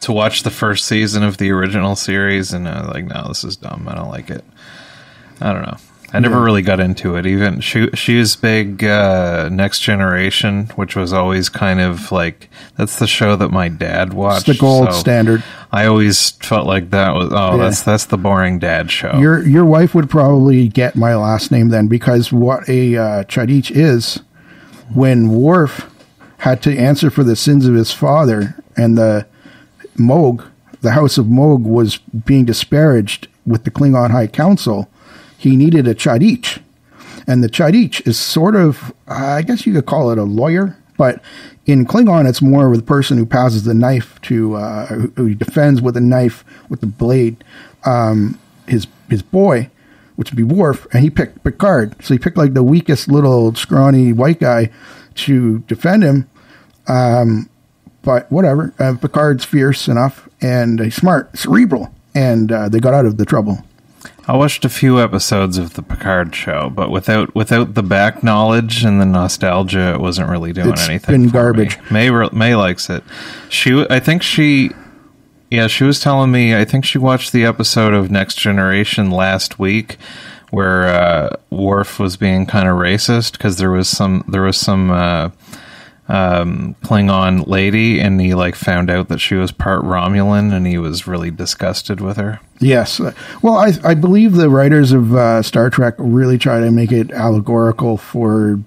to 0.02 0.12
watch 0.12 0.42
the 0.42 0.50
first 0.50 0.86
season 0.86 1.22
of 1.22 1.38
the 1.38 1.52
original 1.52 1.96
series, 1.96 2.52
and 2.52 2.68
I 2.68 2.82
was 2.82 2.90
like, 2.90 3.06
no, 3.06 3.28
this 3.28 3.44
is 3.44 3.56
dumb. 3.56 3.88
I 3.88 3.94
don't 3.94 4.10
like 4.10 4.32
it. 4.32 4.44
I 5.40 5.54
don't 5.54 5.62
know. 5.64 5.78
I 6.14 6.20
never 6.20 6.36
Yeah. 6.36 6.44
really 6.44 6.62
got 6.62 6.80
into 6.80 7.16
it. 7.16 7.26
Even 7.26 7.60
she 7.60 7.90
she 7.96 8.18
was 8.20 8.36
big 8.36 8.84
uh, 8.84 9.50
Next 9.52 9.80
Generation, 9.80 10.70
which 10.76 10.96
was 10.96 11.12
always 11.12 11.50
kind 11.50 11.80
of 11.82 12.12
like 12.12 12.50
that's 12.78 13.00
the 13.00 13.08
show 13.08 13.36
that 13.36 13.50
my 13.50 13.68
dad 13.68 14.14
watched. 14.14 14.48
It's 14.48 14.60
the 14.60 14.62
gold 14.62 14.92
so 14.94 15.00
standard. 15.00 15.44
I 15.72 15.86
always 15.88 16.30
felt 16.32 16.68
like 16.68 16.92
that 16.92 17.16
was 17.16 17.30
oh 17.32 17.58
Yeah. 17.58 17.64
that's 17.64 17.82
that's 17.82 18.06
the 18.06 18.18
boring 18.18 18.60
dad 18.60 18.92
show. 18.92 19.18
Your 19.18 19.42
your 19.48 19.66
wife 19.66 19.96
would 19.96 20.10
probably 20.10 20.68
get 20.68 20.96
my 20.96 21.16
last 21.16 21.52
name 21.52 21.70
then 21.70 21.88
because 21.88 22.32
what 22.32 22.70
a 22.70 22.96
uh, 22.96 23.24
Chadich 23.24 23.72
is 23.76 24.20
when 24.94 25.30
Worf 25.30 25.90
had 26.40 26.62
to 26.64 26.78
answer 26.78 27.10
for 27.10 27.24
the 27.24 27.36
sins 27.36 27.66
of 27.66 27.74
his 27.74 27.92
father 27.92 28.56
and 28.78 28.98
the 28.98 29.26
Mogh, 29.98 30.44
the 30.82 30.92
House 30.92 31.18
of 31.18 31.28
Mogh 31.30 31.64
was 31.64 31.98
being 31.98 32.46
disparaged 32.46 33.28
with 33.46 33.64
the 33.64 33.72
Klingon 33.72 34.12
High 34.12 34.28
Council, 34.28 34.90
he 35.44 35.58
needed 35.58 35.88
a 35.88 35.94
Chadich. 35.94 36.62
And 37.28 37.44
the 37.44 37.50
Chadich 37.50 38.06
is 38.08 38.18
sort 38.18 38.56
of, 38.56 38.94
I 39.08 39.42
guess 39.42 39.66
you 39.66 39.74
could 39.74 39.86
call 39.86 40.10
it 40.12 40.18
a 40.18 40.24
lawyer, 40.24 40.78
but 40.98 41.22
in 41.66 41.86
Klingon, 41.86 42.28
it's 42.28 42.42
more 42.42 42.72
of 42.72 42.78
the 42.78 42.84
person 42.84 43.18
who 43.18 43.26
passes 43.26 43.64
the 43.64 43.74
knife 43.74 44.22
to, 44.24 44.56
uh, 44.56 44.86
who, 44.88 45.36
defends 45.36 45.82
with 45.82 45.98
a 45.98 46.02
knife 46.02 46.46
with 46.70 46.80
the 46.80 46.88
blade, 46.88 47.44
um, 47.86 48.40
his 48.68 48.88
his 49.10 49.22
boy, 49.22 49.70
which 50.16 50.32
would 50.32 50.38
be 50.38 50.44
Worf, 50.44 50.88
and 50.94 51.04
he 51.04 51.10
picked 51.10 51.44
Picard. 51.44 51.96
So 52.04 52.14
he 52.14 52.20
picked 52.20 52.38
like 52.38 52.54
the 52.54 52.64
weakest 52.64 53.10
little 53.10 53.54
scrawny 53.56 54.14
white 54.14 54.40
guy 54.40 54.70
to 55.16 55.60
defend 55.60 56.04
him. 56.04 56.30
Um, 56.88 57.50
but 58.02 58.32
whatever, 58.32 58.74
uh, 58.80 58.96
Picard's 59.00 59.46
fierce 59.46 59.88
enough 59.88 60.28
and 60.42 60.80
he's 60.80 60.96
smart, 60.96 61.38
cerebral, 61.38 61.94
and 62.14 62.52
uh, 62.52 62.70
they 62.70 62.80
got 62.80 62.94
out 62.94 63.06
of 63.06 63.18
the 63.18 63.26
trouble. 63.26 63.64
I 64.26 64.38
watched 64.38 64.64
a 64.64 64.70
few 64.70 65.02
episodes 65.02 65.58
of 65.58 65.74
the 65.74 65.82
Picard 65.82 66.34
show, 66.34 66.70
but 66.70 66.90
without 66.90 67.36
without 67.36 67.74
the 67.74 67.84
back 67.84 68.24
knowledge 68.24 68.84
and 68.86 69.02
the 69.02 69.06
nostalgia, 69.06 69.94
it 69.94 70.00
wasn't 70.00 70.30
really 70.30 70.54
doing 70.54 70.70
It's 70.70 70.88
anything. 70.88 71.14
been 71.24 71.30
for 71.30 71.36
me. 71.36 71.42
garbage. 71.66 71.78
May 71.92 72.10
re- 72.10 72.30
May 72.32 72.56
likes 72.56 72.90
it. 72.90 73.04
She, 73.50 73.86
I 73.90 74.00
think 74.00 74.24
she, 74.24 74.72
yeah, 75.52 75.68
she 75.68 75.84
was 75.84 76.00
telling 76.00 76.32
me. 76.32 76.56
I 76.56 76.64
think 76.64 76.86
she 76.86 76.98
watched 76.98 77.34
the 77.34 77.44
episode 77.44 77.94
of 77.94 78.10
Next 78.10 78.36
Generation 78.40 79.12
last 79.12 79.60
week, 79.60 79.98
where 80.52 80.88
uh, 80.88 81.36
Worf 81.50 82.00
was 82.00 82.16
being 82.16 82.46
kind 82.46 82.70
of 82.70 82.78
racist 82.78 83.34
because 83.34 83.58
there 83.58 83.72
was 83.72 83.90
some 83.90 84.24
there 84.28 84.44
was 84.44 84.58
some. 84.58 84.90
Uh, 84.90 85.30
um 86.10 86.76
Klingon 86.84 87.48
lady 87.48 88.00
and 88.02 88.20
he 88.20 88.34
like 88.34 88.56
found 88.56 88.90
out 88.90 89.08
that 89.08 89.20
she 89.20 89.36
was 89.36 89.52
part 89.54 89.84
Romulan 89.84 90.52
and 90.54 90.68
he 90.68 90.78
was 90.78 91.08
really 91.08 91.32
disgusted 91.32 92.02
with 92.02 92.18
her. 92.18 92.40
Yes. 92.60 93.00
Well, 93.42 93.56
I, 93.56 93.72
I 93.84 93.94
believe 93.94 94.34
the 94.34 94.50
writers 94.50 94.92
of 94.92 95.14
uh, 95.16 95.42
Star 95.42 95.70
Trek 95.70 95.96
really 95.98 96.38
try 96.38 96.60
to 96.60 96.72
make 96.72 96.92
it 96.92 97.12
allegorical 97.12 97.98
for 97.98 98.60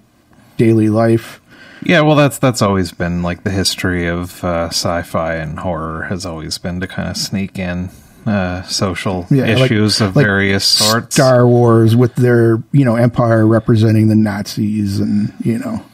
daily 0.57 0.89
life. 0.89 1.41
Yeah, 1.83 2.01
well, 2.01 2.17
that's 2.17 2.39
that's 2.39 2.63
always 2.63 2.91
been 2.93 3.23
like 3.23 3.45
the 3.45 3.51
history 3.51 4.07
of 4.09 4.43
uh, 4.43 4.69
sci-fi 4.69 5.35
and 5.37 5.59
horror 5.61 6.05
has 6.05 6.27
always 6.27 6.59
been 6.59 6.81
to 6.81 6.87
kind 6.89 7.09
of 7.09 7.17
sneak 7.17 7.59
in 7.59 7.91
uh, 8.27 8.63
social 8.63 9.27
Yeah, 9.31 9.45
like- 9.55 9.71
issues 9.71 10.01
of 10.01 10.17
like 10.17 10.25
various 10.27 10.65
sorts. 10.65 11.15
Star 11.15 11.47
Wars 11.47 11.95
with 11.95 12.15
their, 12.17 12.63
you 12.73 12.85
know, 12.85 12.97
empire 12.97 13.47
representing 13.47 14.09
the 14.09 14.17
Nazis 14.17 14.99
and, 14.99 15.33
you 15.45 15.59
know. 15.59 15.85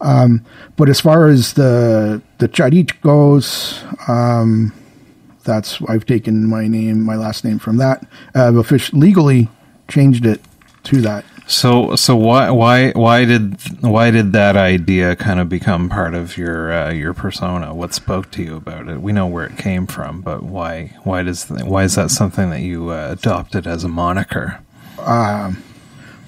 Um, 0.00 0.44
but 0.76 0.88
as 0.88 1.00
far 1.00 1.28
as 1.28 1.54
the 1.54 2.22
the 2.38 2.48
Chadich 2.48 3.00
goes, 3.02 3.82
um, 4.08 4.72
that's 5.44 5.80
I've 5.88 6.06
taken 6.06 6.46
my 6.46 6.66
name, 6.66 7.02
my 7.02 7.16
last 7.16 7.44
name 7.44 7.58
from 7.58 7.76
that. 7.78 8.06
I've 8.34 8.56
officially 8.56 9.00
legally 9.00 9.48
changed 9.88 10.24
it 10.24 10.40
to 10.84 11.00
that. 11.02 11.24
So, 11.46 11.96
so 11.96 12.14
why 12.14 12.50
why 12.50 12.92
why 12.92 13.24
did 13.24 13.56
why 13.82 14.12
did 14.12 14.32
that 14.34 14.56
idea 14.56 15.16
kind 15.16 15.40
of 15.40 15.48
become 15.48 15.88
part 15.88 16.14
of 16.14 16.38
your 16.38 16.72
uh, 16.72 16.92
your 16.92 17.12
persona? 17.12 17.74
What 17.74 17.92
spoke 17.92 18.30
to 18.32 18.42
you 18.42 18.56
about 18.56 18.88
it? 18.88 19.02
We 19.02 19.12
know 19.12 19.26
where 19.26 19.46
it 19.46 19.58
came 19.58 19.86
from, 19.86 20.20
but 20.20 20.44
why 20.44 20.96
why 21.02 21.24
does 21.24 21.50
why 21.50 21.82
is 21.84 21.96
that 21.96 22.10
something 22.10 22.50
that 22.50 22.60
you 22.60 22.90
uh, 22.90 23.08
adopted 23.10 23.66
as 23.66 23.82
a 23.82 23.88
moniker? 23.88 24.60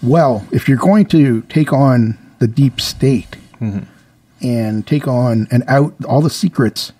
Well, 0.03 0.45
if 0.51 0.69
you're 0.69 0.79
going 0.79 1.07
to 1.07 1.43
take 1.43 1.73
on 1.73 2.19
the 2.41 2.49
deep 2.49 2.81
state 2.81 3.37
Mm-hmm. 3.63 4.47
and 4.47 4.87
take 4.87 5.07
on 5.07 5.47
and 5.53 5.63
out 5.69 5.95
all 6.05 6.21
the 6.21 6.31
secrets 6.31 6.93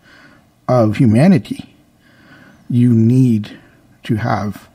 of 0.69 0.97
humanity, 0.97 1.75
you 2.71 2.95
need 2.95 3.59
to 4.05 4.17
have 4.17 4.69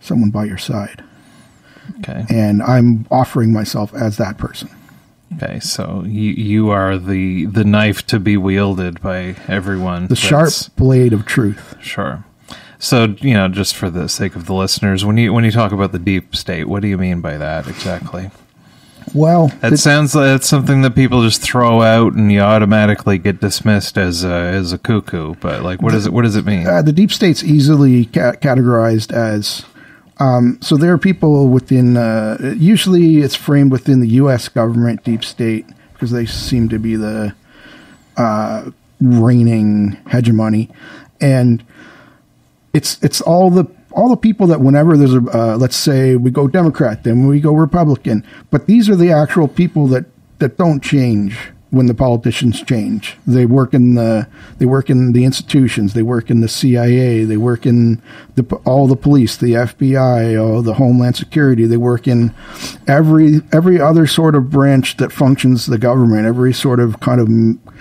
someone 0.00 0.30
by 0.30 0.44
your 0.44 0.58
side. 0.58 1.02
Okay. 1.98 2.24
And 2.30 2.62
I'm 2.62 3.06
offering 3.10 3.52
myself 3.52 3.92
as 3.94 4.16
that 4.18 4.38
person. 4.38 4.70
Okay, 5.34 5.58
so 5.58 6.04
you 6.06 6.30
you 6.32 6.70
are 6.70 6.96
the 6.98 7.46
the 7.46 7.64
knife 7.64 8.06
to 8.06 8.20
be 8.20 8.36
wielded 8.36 9.02
by 9.02 9.34
everyone. 9.48 10.06
The 10.06 10.16
sharp 10.16 10.52
blade 10.76 11.12
of 11.12 11.26
truth. 11.26 11.74
Sure. 11.80 12.24
So 12.78 13.16
you 13.18 13.34
know, 13.34 13.48
just 13.48 13.74
for 13.74 13.90
the 13.90 14.08
sake 14.08 14.36
of 14.36 14.46
the 14.46 14.54
listeners, 14.54 15.04
when 15.04 15.16
you 15.16 15.32
when 15.32 15.44
you 15.44 15.50
talk 15.50 15.72
about 15.72 15.90
the 15.90 15.98
deep 15.98 16.36
state, 16.36 16.68
what 16.68 16.80
do 16.82 16.88
you 16.88 16.96
mean 16.96 17.20
by 17.20 17.36
that 17.38 17.66
exactly? 17.66 18.30
Well, 19.14 19.48
That 19.60 19.70
the- 19.70 19.76
sounds 19.78 20.14
like 20.14 20.36
it's 20.36 20.48
something 20.48 20.82
that 20.82 20.94
people 20.94 21.22
just 21.22 21.40
throw 21.40 21.80
out 21.82 22.14
and 22.14 22.30
you 22.30 22.40
automatically 22.40 23.18
get 23.18 23.40
dismissed 23.40 23.96
as 23.96 24.24
a, 24.24 24.28
as 24.32 24.72
a 24.72 24.78
cuckoo. 24.78 25.34
But 25.40 25.62
like, 25.62 25.80
what 25.80 25.92
does 25.92 26.06
it 26.06 26.12
what 26.12 26.22
does 26.22 26.36
it 26.36 26.44
mean? 26.44 26.66
uh, 26.66 26.82
the 26.82 26.92
deep 26.92 27.12
state's 27.12 27.44
easily 27.44 28.06
ca- 28.06 28.32
categorized 28.32 29.12
as 29.12 29.64
um, 30.18 30.58
so 30.62 30.76
there 30.76 30.92
are 30.92 30.98
people 30.98 31.48
within 31.48 31.96
uh, 31.96 32.54
usually 32.56 33.18
it's 33.18 33.34
framed 33.34 33.70
within 33.70 34.00
the 34.00 34.08
U.S. 34.22 34.48
government 34.48 35.04
deep 35.04 35.22
state 35.24 35.66
because 35.92 36.10
they 36.10 36.24
seem 36.26 36.68
to 36.70 36.78
be 36.78 36.96
the 36.96 37.34
uh, 38.16 38.70
reigning 39.00 39.96
hegemony, 40.10 40.70
and 41.20 41.62
it's 42.72 42.98
it's 43.02 43.20
all 43.20 43.50
the 43.50 43.66
all 43.96 44.10
the 44.10 44.16
people 44.16 44.46
that 44.46 44.60
whenever 44.60 44.96
there's 44.96 45.14
a 45.14 45.22
uh, 45.32 45.56
let's 45.56 45.76
say 45.76 46.16
we 46.16 46.30
go 46.30 46.46
Democrat, 46.46 47.02
then 47.02 47.26
we 47.26 47.40
go 47.40 47.54
Republican, 47.54 48.24
but 48.50 48.66
these 48.66 48.88
are 48.88 48.96
the 48.96 49.10
actual 49.10 49.48
people 49.48 49.88
that 49.88 50.04
that 50.38 50.58
don't 50.58 50.82
change 50.82 51.38
when 51.70 51.86
the 51.86 51.94
politicians 51.94 52.62
change. 52.62 53.16
They 53.26 53.46
work 53.46 53.74
in 53.74 53.94
the 53.94 54.28
they 54.58 54.66
work 54.66 54.90
in 54.90 55.12
the 55.12 55.24
institutions. 55.24 55.94
They 55.94 56.02
work 56.02 56.30
in 56.30 56.40
the 56.40 56.48
CIA. 56.48 57.24
They 57.24 57.38
work 57.38 57.66
in 57.66 58.02
the 58.34 58.44
all 58.64 58.86
the 58.86 58.96
police, 58.96 59.36
the 59.36 59.52
FBI, 59.52 60.40
all 60.40 60.62
the 60.62 60.74
Homeland 60.74 61.16
Security. 61.16 61.66
They 61.66 61.78
work 61.78 62.06
in 62.06 62.34
every 62.86 63.40
every 63.50 63.80
other 63.80 64.06
sort 64.06 64.34
of 64.34 64.50
branch 64.50 64.98
that 64.98 65.10
functions 65.10 65.66
the 65.66 65.78
government. 65.78 66.26
Every 66.26 66.52
sort 66.52 66.80
of 66.80 67.00
kind 67.00 67.20
of 67.20 67.74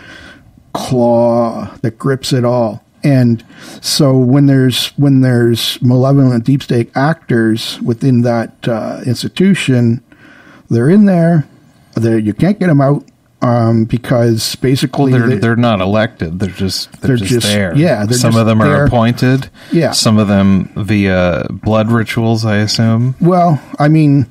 claw 0.73 1.75
that 1.81 1.99
grips 1.99 2.31
it 2.31 2.45
all. 2.45 2.84
And 3.05 3.45
so 3.81 4.17
when 4.17 4.47
there's 4.47 4.87
when 4.97 5.21
there's 5.21 5.79
malevolent 5.81 6.43
deep 6.43 6.63
state 6.63 6.89
actors 6.95 7.79
within 7.81 8.21
that 8.23 8.67
uh, 8.67 9.01
institution, 9.05 10.03
they're 10.69 10.89
in 10.89 11.05
there. 11.05 11.47
They 11.95 12.17
you 12.19 12.33
can't 12.33 12.59
get 12.59 12.67
them 12.67 12.81
out 12.81 13.05
um, 13.43 13.85
because 13.85 14.55
basically 14.55 15.11
Well, 15.11 15.19
they're 15.21 15.29
they- 15.29 15.37
they're 15.37 15.55
not 15.55 15.81
elected. 15.81 16.39
They're 16.39 16.49
just 16.49 16.91
they're, 17.01 17.09
They're 17.09 17.17
just, 17.17 17.31
just- 17.31 17.45
there. 17.47 17.77
yeah, 17.77 18.05
they're 18.05 18.17
some 18.17 18.35
of 18.35 18.47
them 18.47 18.59
are 18.61 18.67
there. 18.67 18.85
appointed. 18.85 19.49
Yeah. 19.71 19.91
Some 19.91 20.17
of 20.17 20.27
them 20.27 20.71
via 20.75 21.45
blood 21.51 21.91
rituals, 21.91 22.43
I 22.43 22.57
assume. 22.57 23.13
Well, 23.21 23.61
I 23.77 23.87
mean, 23.87 24.25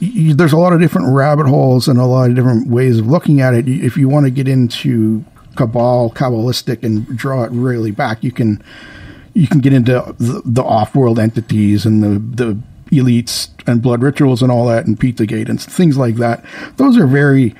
there's 0.00 0.52
a 0.52 0.58
lot 0.58 0.72
of 0.72 0.80
different 0.80 1.14
rabbit 1.14 1.46
holes 1.46 1.86
and 1.86 1.98
a 2.00 2.06
lot 2.06 2.28
of 2.30 2.34
different 2.34 2.66
ways 2.68 2.98
of 2.98 3.06
looking 3.06 3.40
at 3.40 3.54
it. 3.54 3.68
If 3.68 3.96
you 3.96 4.08
want 4.08 4.26
to 4.26 4.30
get 4.30 4.48
into 4.48 5.24
cabal, 5.56 6.10
kabbalistic, 6.10 6.82
and 6.82 7.06
draw 7.16 7.44
it 7.44 7.50
really 7.52 7.90
back, 7.90 8.22
you 8.24 8.32
can 8.32 8.62
you 9.34 9.46
can 9.46 9.60
get 9.60 9.72
into 9.72 9.92
the, 10.18 10.42
the 10.44 10.62
off-world 10.62 11.18
entities 11.18 11.86
and 11.86 12.02
the 12.02 12.44
the 12.44 12.58
elites 12.90 13.48
and 13.68 13.80
blood 13.82 14.02
rituals 14.02 14.42
and 14.42 14.50
all 14.50 14.66
that, 14.66 14.86
and 14.86 14.98
Pizzagate 14.98 15.48
and 15.48 15.60
things 15.60 15.96
like 15.96 16.16
that. 16.16 16.44
Those 16.76 16.96
are 16.98 17.06
very. 17.06 17.54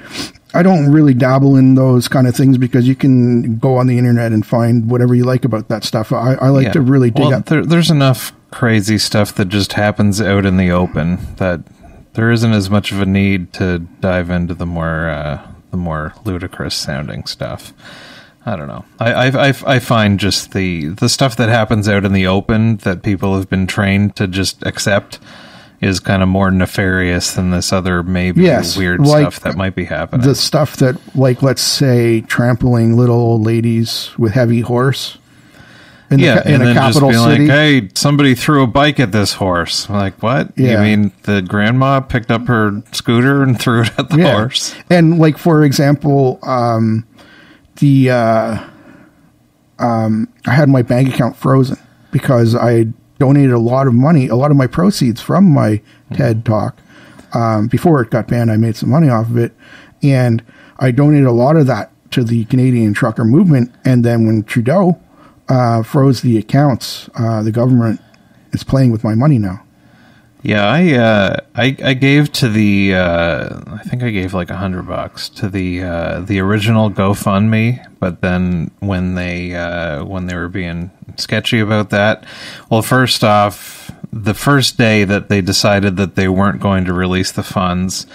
I 0.53 0.65
don't 0.65 0.91
really 0.91 1.15
dabble 1.15 1.55
in 1.55 1.77
those 1.77 2.09
kind 2.09 2.27
of 2.27 2.35
things 2.35 2.59
because 2.59 2.89
you 2.89 2.97
can 2.97 3.59
go 3.59 3.77
on 3.77 3.87
the 3.87 3.99
internet 3.99 4.33
and 4.33 4.45
find 4.45 4.91
whatever 4.91 5.15
you 5.15 5.23
like 5.25 5.45
about 5.45 5.69
that 5.69 5.85
stuff. 5.85 6.13
I, 6.13 6.35
I 6.35 6.49
like 6.49 6.65
Yeah. 6.67 6.73
to 6.73 6.81
really 6.81 7.11
dig 7.13 7.27
well, 7.27 7.35
up. 7.35 7.47
there, 7.47 7.65
there's 7.65 7.89
enough 7.89 8.33
crazy 8.51 8.99
stuff 8.99 9.33
that 9.37 9.45
just 9.45 9.75
happens 9.75 10.21
out 10.21 10.45
in 10.45 10.57
the 10.57 10.73
open 10.73 11.21
that 11.37 11.61
there 12.15 12.33
isn't 12.33 12.51
as 12.53 12.69
much 12.69 12.91
of 12.91 13.01
a 13.01 13.07
need 13.07 13.53
to 13.53 13.79
dive 14.01 14.29
into 14.29 14.55
the 14.55 14.67
more 14.67 15.09
uh, 15.09 15.41
the 15.71 15.77
more 15.77 16.15
ludicrous 16.25 16.75
sounding 16.75 17.27
stuff. 17.27 17.73
I 18.47 18.57
don't 18.57 18.69
know. 18.69 18.85
I, 18.99 19.13
I 19.29 19.49
I 19.49 19.55
I 19.67 19.79
find 19.79 20.19
just 20.19 20.53
the 20.53 20.89
the 20.89 21.09
stuff 21.09 21.37
that 21.37 21.49
happens 21.51 21.89
out 21.89 22.05
in 22.05 22.13
the 22.13 22.27
open 22.27 22.77
that 22.79 23.03
people 23.03 23.37
have 23.37 23.51
been 23.51 23.67
trained 23.67 24.17
to 24.17 24.27
just 24.27 24.65
accept 24.65 25.19
is 25.83 26.01
kind 26.01 26.23
of 26.23 26.29
more 26.29 26.51
nefarious 26.51 27.33
than 27.35 27.51
this 27.51 27.73
other 27.73 28.03
maybe 28.03 28.43
Yes, 28.43 28.77
weird 28.77 29.01
like 29.01 29.23
stuff 29.33 29.41
that 29.41 29.57
might 29.57 29.75
be 29.75 29.85
happening. 29.85 30.27
the 30.27 30.35
stuff 30.35 30.77
that 30.77 30.97
like 31.17 31.43
let's 31.43 31.63
say 31.63 32.21
trampling 32.23 32.97
little 32.97 33.17
old 33.17 33.43
ladies 33.43 34.11
with 34.19 34.33
heavy 34.33 34.61
horse 34.61 35.19
in, 36.11 36.19
yeah, 36.19 36.43
the, 36.43 36.49
in 36.55 36.61
and 36.63 36.71
a 36.71 36.75
capital 36.75 37.13
city 37.13 37.47
like, 37.47 37.51
"Hey, 37.51 37.89
somebody 37.95 38.35
threw 38.35 38.63
a 38.63 38.67
bike 38.67 38.99
at 38.99 39.13
this 39.13 39.35
horse." 39.35 39.89
I'm 39.89 39.95
like, 39.97 40.23
what? 40.23 40.57
You 40.59 40.77
mean 40.79 41.13
the 41.23 41.41
grandma 41.43 42.01
picked 42.01 42.31
up 42.31 42.47
her 42.49 42.83
scooter 42.93 43.43
and 43.43 43.59
threw 43.61 43.83
it 43.83 43.99
at 43.99 44.09
the 44.11 44.19
Yeah. 44.19 44.33
horse? 44.33 44.75
and 44.91 45.19
like 45.19 45.39
for 45.39 45.63
example 45.65 46.39
um 46.43 47.07
the 47.77 48.11
uh 48.11 48.59
um 49.79 50.29
i 50.47 50.53
had 50.53 50.69
my 50.69 50.83
bank 50.83 51.09
account 51.15 51.37
frozen 51.37 51.79
because 52.11 52.55
i 52.55 52.85
donated 53.19 53.53
a 53.53 53.59
lot 53.59 53.87
of 53.87 53.95
money 53.95 54.29
a 54.29 54.35
lot 54.35 54.51
of 54.51 54.57
my 54.57 54.67
proceeds 54.67 55.21
from 55.21 55.45
my 55.51 55.81
ted 56.13 56.45
talk 56.45 56.77
um 57.35 57.69
before 57.69 58.03
it 58.03 58.11
got 58.11 58.27
banned 58.29 58.51
i 58.51 58.57
made 58.57 58.77
some 58.77 58.91
money 58.91 59.09
off 59.09 59.29
of 59.29 59.37
it 59.37 59.53
and 60.03 60.43
i 60.79 60.91
donated 60.91 61.27
a 61.27 61.33
lot 61.33 61.57
of 61.57 61.67
that 61.67 61.91
to 62.11 62.25
the 62.25 62.45
canadian 62.47 62.93
trucker 62.93 63.25
movement 63.25 63.73
and 63.85 64.05
then 64.05 64.27
when 64.27 64.43
trudeau 64.43 65.01
uh 65.51 65.83
froze 65.83 66.23
the 66.23 66.39
accounts 66.39 67.11
uh 67.17 67.43
the 67.43 67.53
government 67.53 68.01
is 68.53 68.65
playing 68.65 68.91
with 68.91 69.05
my 69.05 69.15
money 69.15 69.39
now. 69.39 69.63
Yeah, 70.43 70.67
I 70.67 70.93
uh, 70.95 71.37
I 71.55 71.77
I 71.85 71.95
gave 71.95 72.33
to 72.33 72.49
the 72.49 72.95
uh, 72.95 73.61
I 73.67 73.83
think 73.83 74.03
I 74.03 74.11
gave 74.11 74.33
like 74.33 74.49
a 74.49 74.57
hundred 74.57 74.89
bucks 74.89 75.29
to 75.31 75.51
the 75.51 75.83
uh, 75.83 76.21
the 76.21 76.41
original 76.41 76.91
GoFundMe, 76.91 77.87
but 77.99 78.23
then 78.23 78.71
when 78.81 79.17
they 79.17 79.55
uh, 79.55 80.03
when 80.05 80.27
they 80.27 80.35
were 80.35 80.49
being 80.49 80.91
sketchy 81.17 81.61
about 81.61 81.91
that, 81.91 82.25
well, 82.71 82.81
first 82.81 83.23
off, 83.23 83.91
the 84.13 84.33
first 84.33 84.79
day 84.79 85.05
that 85.05 85.29
they 85.29 85.43
decided 85.43 85.99
that 85.99 86.15
they 86.15 86.29
weren't 86.29 86.61
going 86.61 86.87
to 86.87 86.95
release 86.95 87.33
the 87.33 87.43
funds, 87.43 88.07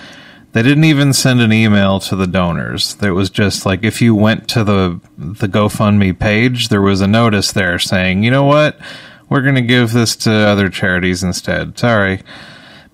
they 0.55 0.63
didn't 0.63 0.85
even 0.85 1.11
send 1.11 1.41
an 1.41 1.51
email 1.51 1.99
to 1.99 2.15
the 2.15 2.25
donors. 2.25 2.95
It 3.01 3.09
was 3.09 3.29
just 3.29 3.65
like 3.65 3.83
if 3.83 4.01
you 4.01 4.15
went 4.15 4.47
to 4.51 4.63
the 4.63 5.01
the 5.17 5.49
GoFundMe 5.49 6.17
page, 6.17 6.69
there 6.69 6.81
was 6.81 7.01
a 7.01 7.07
notice 7.07 7.51
there 7.51 7.77
saying, 7.77 8.23
you 8.23 8.31
know 8.31 8.45
what, 8.45 8.79
we're 9.27 9.41
going 9.41 9.55
to 9.55 9.61
give 9.61 9.91
this 9.91 10.15
to 10.15 10.31
other 10.31 10.69
charities 10.69 11.23
instead. 11.23 11.77
Sorry, 11.77 12.21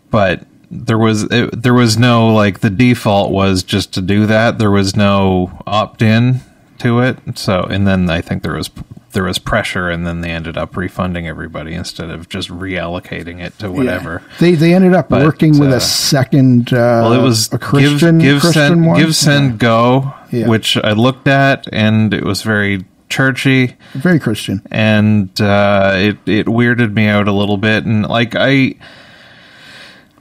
but 0.09 0.43
there 0.71 0.97
was 0.97 1.21
it, 1.25 1.61
there 1.61 1.75
was 1.75 1.99
no 1.99 2.33
like 2.33 2.61
the 2.61 2.71
default 2.71 3.31
was 3.31 3.61
just 3.61 3.93
to 3.93 4.01
do 4.01 4.25
that. 4.25 4.57
There 4.57 4.71
was 4.71 4.95
no 4.95 5.61
opt 5.67 6.01
in 6.01 6.41
to 6.79 7.01
it. 7.01 7.19
So 7.35 7.61
and 7.61 7.85
then 7.85 8.09
I 8.09 8.21
think 8.21 8.41
there 8.41 8.55
was 8.55 8.71
there 9.13 9.23
was 9.23 9.37
pressure, 9.39 9.89
and 9.89 10.05
then 10.07 10.21
they 10.21 10.29
ended 10.31 10.57
up 10.57 10.75
refunding 10.77 11.27
everybody 11.27 11.73
instead 11.73 12.09
of 12.09 12.29
just 12.29 12.49
reallocating 12.49 13.39
it 13.41 13.57
to 13.59 13.71
whatever. 13.71 14.21
Yeah. 14.25 14.35
They 14.39 14.51
they 14.55 14.73
ended 14.73 14.93
up 14.93 15.09
But, 15.09 15.23
working 15.23 15.59
with 15.59 15.71
uh, 15.71 15.75
a 15.77 15.81
second. 15.81 16.73
Uh, 16.73 17.01
Well, 17.03 17.13
it 17.13 17.21
was 17.21 17.51
a 17.53 17.57
Christian 17.57 18.17
give, 18.19 18.33
give 18.35 18.41
Christian 18.41 18.67
send 18.67 18.85
one. 18.87 18.99
give 18.99 19.15
send 19.15 19.59
go, 19.59 20.13
Yeah. 20.31 20.47
which 20.47 20.77
I 20.77 20.91
looked 20.93 21.27
at, 21.27 21.67
and 21.71 22.13
it 22.13 22.23
was 22.23 22.41
very 22.43 22.85
churchy, 23.09 23.75
very 23.93 24.19
Christian. 24.19 24.61
and 24.71 25.29
uh, 25.41 25.93
it 25.95 26.17
it 26.25 26.45
weirded 26.47 26.93
me 26.93 27.07
out 27.07 27.27
a 27.27 27.33
little 27.33 27.57
bit, 27.57 27.85
and 27.85 28.05
like 28.07 28.35
I, 28.35 28.75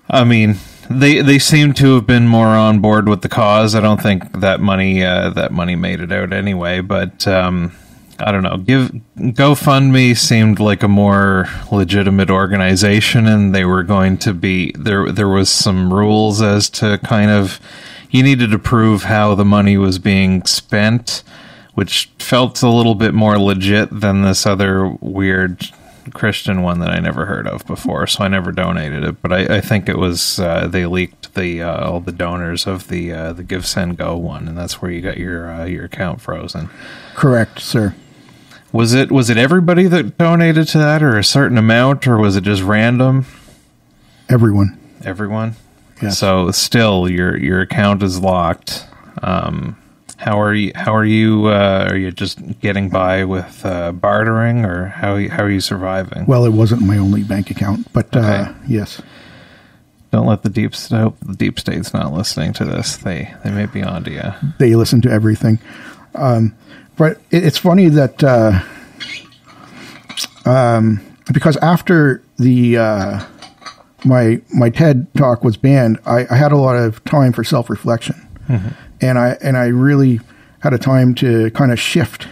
I 0.09 0.25
mean. 0.25 0.57
They 0.93 1.23
they 1.23 1.39
seem 1.39 1.73
to 1.75 1.95
have 1.95 2.07
been 2.09 2.27
more 2.27 2.49
on 2.49 2.81
board 2.81 3.09
with 3.09 3.23
the 3.23 3.29
cause. 3.29 3.77
I 3.77 3.81
don't 3.81 4.03
think 4.03 4.41
that 4.41 4.59
money 4.61 5.05
uh, 5.05 5.31
that 5.31 5.53
money 5.53 5.77
made 5.77 6.01
it 6.01 6.11
out 6.11 6.33
anyway. 6.33 6.81
But 6.81 7.29
um, 7.29 7.71
I 8.21 8.33
don't 8.33 8.43
know. 8.43 8.57
Give 8.59 8.91
GoFundMe 9.17 10.17
seemed 10.17 10.61
like 10.61 10.83
a 10.83 10.89
more 10.89 11.47
legitimate 11.71 12.31
organization, 12.31 13.27
and 13.27 13.55
they 13.55 13.65
were 13.65 13.83
going 13.83 14.19
to 14.19 14.35
be 14.35 14.73
there. 14.79 15.11
There 15.11 15.29
was 15.29 15.51
some 15.51 15.93
rules 15.93 16.43
as 16.43 16.71
to 16.71 16.99
kind 16.99 17.31
of 17.31 17.61
you 18.11 18.23
needed 18.23 18.51
to 18.51 18.59
prove 18.59 19.05
how 19.05 19.35
the 19.35 19.45
money 19.45 19.77
was 19.77 19.99
being 19.99 20.45
spent, 20.45 21.23
which 21.75 22.11
felt 22.19 22.63
a 22.63 22.69
little 22.69 22.95
bit 22.95 23.15
more 23.15 23.39
legit 23.39 24.01
than 24.01 24.23
this 24.23 24.47
other 24.47 24.89
weird 25.01 25.71
Christian 26.13 26.63
one 26.63 26.81
that 26.81 26.91
I 26.91 26.99
never 26.99 27.27
heard 27.27 27.47
of 27.47 27.67
before. 27.67 28.07
So 28.07 28.25
I 28.25 28.29
never 28.29 28.53
donated 28.53 29.05
it, 29.05 29.23
but 29.23 29.33
I, 29.33 29.57
I 29.57 29.61
think 29.61 29.89
it 29.89 29.99
was 29.99 30.41
uh, 30.41 30.67
they 30.67 30.87
leaked 30.87 31.35
the 31.35 31.63
uh, 31.63 31.89
all 31.89 32.01
the 32.01 32.13
donors 32.13 32.67
of 32.67 32.89
the 32.89 33.13
uh, 33.13 33.33
the 33.33 33.43
Give 33.45 33.67
Send 33.67 33.97
Go 33.97 34.17
one, 34.17 34.49
and 34.49 34.59
that's 34.59 34.83
where 34.83 34.91
you 34.91 35.01
got 35.01 35.19
your 35.19 35.51
uh, 35.51 35.65
your 35.65 35.85
account 35.85 36.21
frozen. 36.21 36.69
Correct, 37.15 37.61
sir. 37.61 37.95
Was 38.73 38.95
it 38.95 39.11
was 39.11 39.31
it 39.31 39.37
everybody 39.37 39.85
that 39.89 40.17
donated 40.17 40.69
to 40.69 40.79
that, 40.79 41.03
or 41.03 41.19
a 41.19 41.25
certain 41.25 41.59
amount, 41.59 42.07
or 42.07 42.19
was 42.19 42.37
it 42.37 42.43
just 42.45 42.63
random? 42.63 43.27
Everyone. 44.29 44.79
Everyone. 45.05 45.57
Yes. 46.01 46.19
So 46.19 46.51
still, 46.53 47.09
your 47.09 47.37
your 47.37 47.61
account 47.61 48.03
is 48.03 48.21
locked. 48.21 48.87
Um, 49.23 49.77
how 50.17 50.41
are 50.41 50.55
you? 50.55 50.73
How 50.75 50.95
are 50.95 51.05
you? 51.05 51.47
Uh, 51.47 51.89
are 51.91 51.97
you 51.97 52.11
just 52.13 52.61
getting 52.61 52.91
by 52.91 53.25
with 53.25 53.65
uh, 53.65 53.91
bartering, 53.93 54.65
or 54.65 54.87
how 54.87 55.19
how 55.29 55.43
are 55.43 55.51
you 55.51 55.61
surviving? 55.61 56.27
Well, 56.27 56.45
it 56.45 56.53
wasn't 56.53 56.83
my 56.83 56.99
only 56.99 57.25
bank 57.25 57.51
account, 57.51 57.93
but 57.93 58.15
uh, 58.15 58.53
yes. 58.69 59.03
Don't 60.13 60.27
let 60.27 60.43
the 60.43 60.49
deep 60.49 60.75
state. 60.75 61.13
The 61.23 61.37
deep 61.37 61.59
state's 61.61 61.95
not 61.95 62.13
listening 62.13 62.53
to 62.55 62.65
this. 62.65 62.97
They 62.97 63.35
they 63.45 63.51
may 63.51 63.67
be 63.67 63.83
onto 63.83 64.11
you. 64.11 64.33
they 64.59 64.75
listen 64.75 65.01
to 65.03 65.11
everything. 65.11 65.59
Um, 66.15 66.55
but 66.97 67.21
it, 67.31 67.45
it's 67.45 67.59
funny 67.59 67.89
that 67.89 68.23
uh, 68.23 68.61
um, 70.45 71.01
because 71.33 71.57
after 71.59 72.23
the 72.39 72.77
uh, 72.79 73.25
my 74.05 74.41
my 74.55 74.71
TED 74.71 75.07
talk 75.15 75.45
was 75.45 75.57
banned, 75.57 75.99
I, 76.07 76.27
I 76.31 76.37
had 76.37 76.53
a 76.53 76.57
lot 76.57 76.77
of 76.77 77.03
time 77.05 77.33
for 77.33 77.45
self 77.45 77.71
reflection, 77.71 78.17
and 79.01 79.19
I 79.19 79.37
and 79.43 79.57
I 79.57 79.67
really 79.67 80.21
had 80.61 80.73
a 80.75 80.79
time 80.79 81.15
to 81.17 81.51
kind 81.53 81.73
of 81.73 81.81
shift 81.81 82.29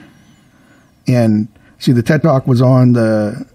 and 1.06 1.48
see 1.78 1.92
the 1.92 2.02
TED 2.02 2.22
talk 2.22 2.46
was 2.46 2.60
on 2.60 2.92
the 2.92 3.46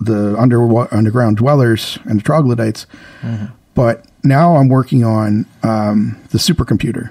the 0.00 0.34
under, 0.36 0.92
underground 0.92 1.36
dwellers 1.36 1.98
and 2.04 2.18
the 2.18 2.22
troglodytes, 2.24 2.86
but 3.74 4.04
now 4.24 4.56
I'm 4.56 4.68
working 4.68 5.04
on 5.04 5.46
um, 5.62 6.16
the 6.30 6.38
supercomputer. 6.38 7.10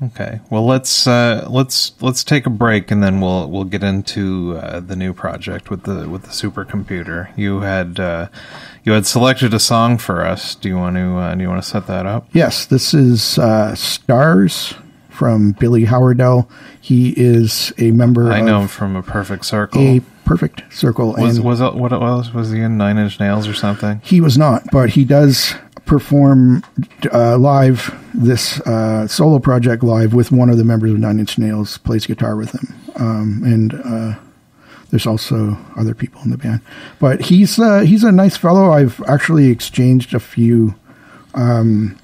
Okay. 0.00 0.40
Well, 0.48 0.64
let's 0.64 1.06
uh, 1.06 1.46
let's 1.50 1.92
let's 2.00 2.22
take 2.22 2.46
a 2.46 2.50
break 2.50 2.90
and 2.90 3.02
then 3.02 3.20
we'll 3.20 3.50
we'll 3.50 3.64
get 3.64 3.82
into 3.82 4.56
uh, 4.56 4.80
the 4.80 4.94
new 4.94 5.12
project 5.12 5.70
with 5.70 5.82
the 5.84 6.08
with 6.08 6.22
the 6.22 6.28
supercomputer. 6.28 7.36
You 7.36 7.60
had 7.60 7.98
uh, 7.98 8.28
you 8.84 8.92
had 8.92 9.06
selected 9.06 9.52
a 9.54 9.58
song 9.58 9.98
for 9.98 10.24
us. 10.24 10.54
Do 10.54 10.68
you 10.68 10.76
want 10.76 10.96
to 10.96 11.16
uh, 11.16 11.34
do 11.34 11.42
you 11.42 11.48
want 11.48 11.62
to 11.62 11.68
set 11.68 11.86
that 11.88 12.06
up? 12.06 12.28
Yes, 12.32 12.66
this 12.66 12.94
is 12.94 13.38
uh, 13.38 13.74
Stars 13.74 14.74
from 15.08 15.50
Billy 15.52 15.84
Howerdel. 15.84 16.48
He 16.80 17.12
is 17.16 17.72
a 17.78 17.90
member 17.90 18.30
I 18.30 18.40
know 18.40 18.60
him 18.60 18.68
from 18.68 18.94
a 18.94 19.02
perfect 19.02 19.46
circle. 19.46 19.80
a 19.80 20.00
perfect 20.24 20.62
circle. 20.72 21.14
was 21.18 21.38
and 21.38 21.44
was 21.44 21.60
what 21.60 21.92
it 21.92 22.00
was? 22.00 22.32
Was 22.32 22.52
he 22.52 22.60
in 22.60 22.76
Nine 22.76 22.98
Inch 22.98 23.18
Nails 23.18 23.48
or 23.48 23.54
something? 23.54 24.00
he 24.04 24.20
was 24.20 24.38
not, 24.38 24.62
but 24.70 24.90
he 24.90 25.04
does 25.04 25.54
perform 25.88 26.62
uh, 27.12 27.36
live 27.38 27.98
this 28.14 28.60
uh, 28.60 29.08
solo 29.08 29.38
project 29.38 29.82
live 29.82 30.12
with 30.14 30.30
one 30.30 30.50
of 30.50 30.58
the 30.58 30.64
members 30.64 30.92
of 30.92 30.98
Nine 30.98 31.18
Inch 31.18 31.38
Nails, 31.38 31.78
plays 31.78 32.06
guitar 32.06 32.36
with 32.36 32.52
him. 32.52 32.74
Um, 32.96 33.42
and 33.42 33.74
uh, 33.74 34.18
there's 34.90 35.06
also 35.06 35.58
other 35.76 35.94
people 35.94 36.20
in 36.22 36.30
the 36.30 36.36
band. 36.36 36.60
But 37.00 37.22
he's, 37.22 37.58
uh, 37.58 37.80
he's 37.80 38.04
a 38.04 38.12
nice 38.12 38.36
fellow. 38.36 38.70
I've 38.70 39.02
actually 39.08 39.50
exchanged 39.50 40.14
a 40.14 40.20
few 40.20 40.74
um, 41.34 41.98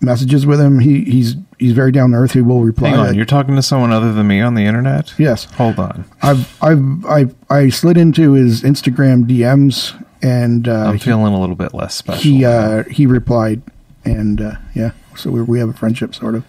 messages 0.00 0.46
with 0.46 0.60
him. 0.60 0.78
He, 0.78 1.04
he's, 1.04 1.36
he's 1.58 1.72
very 1.72 1.92
down 1.92 2.12
to 2.12 2.16
earth. 2.16 2.32
He 2.32 2.40
will 2.40 2.62
reply. 2.62 2.88
Hang 2.88 2.98
on, 2.98 3.14
you're 3.14 3.26
talking 3.26 3.54
to 3.54 3.62
someone 3.62 3.92
other 3.92 4.12
than 4.12 4.26
me 4.26 4.40
on 4.40 4.54
the 4.54 4.64
internet? 4.64 5.12
Yes. 5.18 5.44
Hold 5.52 5.78
on. 5.78 6.04
I've, 6.22 6.62
I've, 6.62 7.04
I, 7.06 7.26
I 7.50 7.68
slid 7.68 7.98
into 7.98 8.32
his 8.32 8.62
Instagram 8.62 9.24
DMs 9.24 10.00
and 10.24 10.66
uh, 10.66 10.86
I'm 10.86 10.94
he- 10.94 11.00
feeling 11.00 11.34
a 11.34 11.40
little 11.40 11.54
bit 11.56 11.74
less 11.74 11.94
special. 11.94 12.22
he 12.22 12.44
uh, 12.44 12.82
he 12.84 13.06
replied, 13.06 13.62
and 14.04 14.40
uh, 14.40 14.52
yeah, 14.74 14.90
so 15.16 15.30
we 15.30 15.42
we 15.42 15.58
have 15.60 15.68
a 15.68 15.72
friendship 15.74 16.14
sort 16.14 16.34
of. 16.34 16.44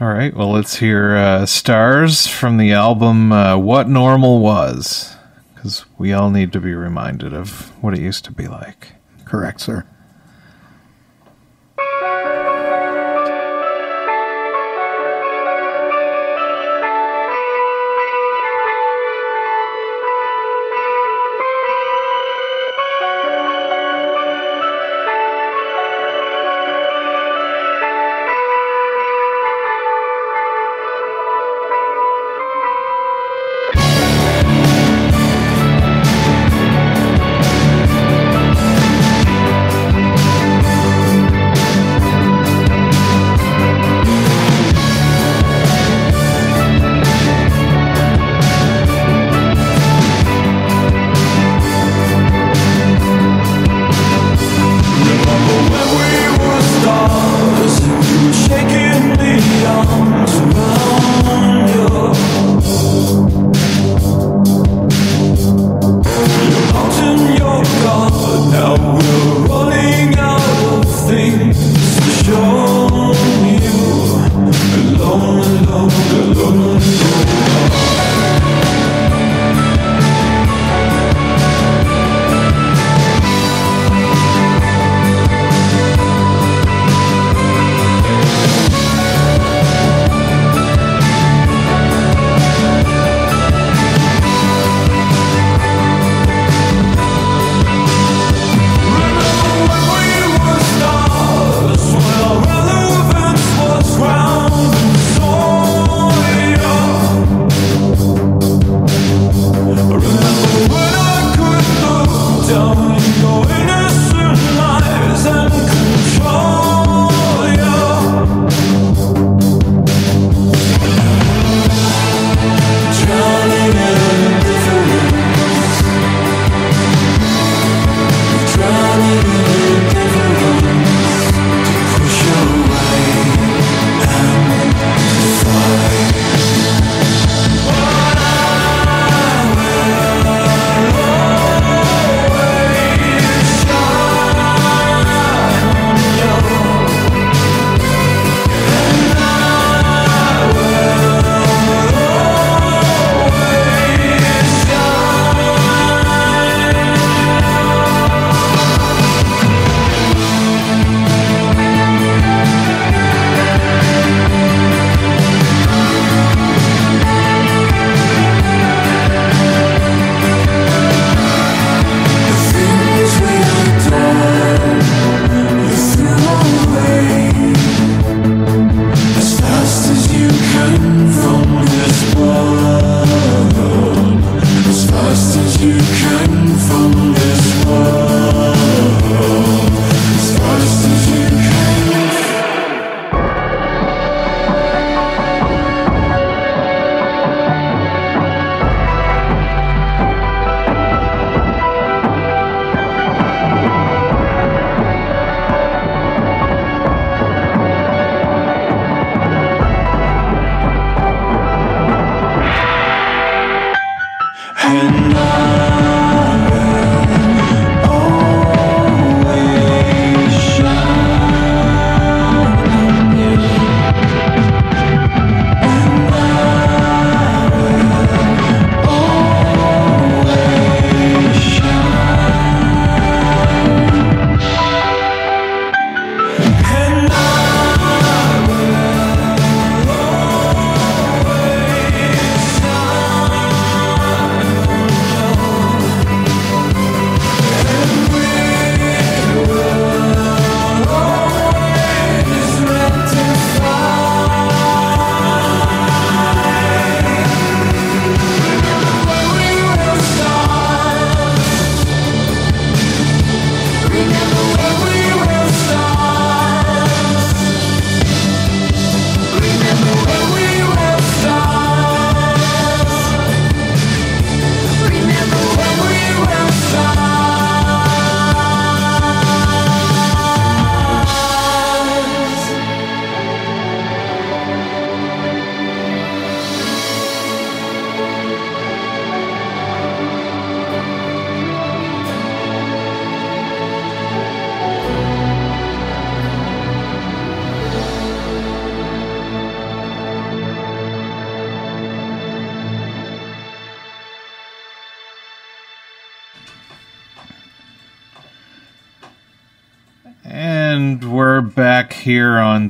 All 0.00 0.08
right. 0.08 0.34
Well, 0.34 0.50
let's 0.52 0.76
hear 0.76 1.14
uh, 1.16 1.46
"Stars" 1.46 2.26
from 2.26 2.56
the 2.58 2.72
album 2.72 3.32
uh, 3.32 3.56
"What 3.56 3.88
Normal 3.88 4.40
Was," 4.40 5.14
because 5.54 5.84
we 5.98 6.12
all 6.12 6.30
need 6.30 6.52
to 6.52 6.60
be 6.60 6.74
reminded 6.74 7.32
of 7.32 7.68
what 7.82 7.94
it 7.94 8.00
used 8.00 8.24
to 8.26 8.32
be 8.32 8.46
like. 8.48 8.92
Correct, 9.24 9.60
sir. 9.60 9.84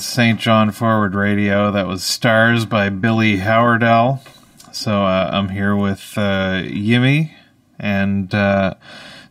St. 0.01 0.41
John 0.41 0.71
Forward 0.71 1.15
Radio. 1.15 1.71
That 1.71 1.87
was 1.87 2.03
Stars 2.03 2.65
by 2.65 2.89
Billy 2.89 3.37
Howerdel. 3.37 4.23
So 4.73 5.05
uh, 5.05 5.31
I'm 5.33 5.51
here 5.51 5.77
with 5.77 6.15
uh, 6.17 6.63
Yimmy, 6.65 7.35
and 7.79 8.35
uh, 8.35 8.75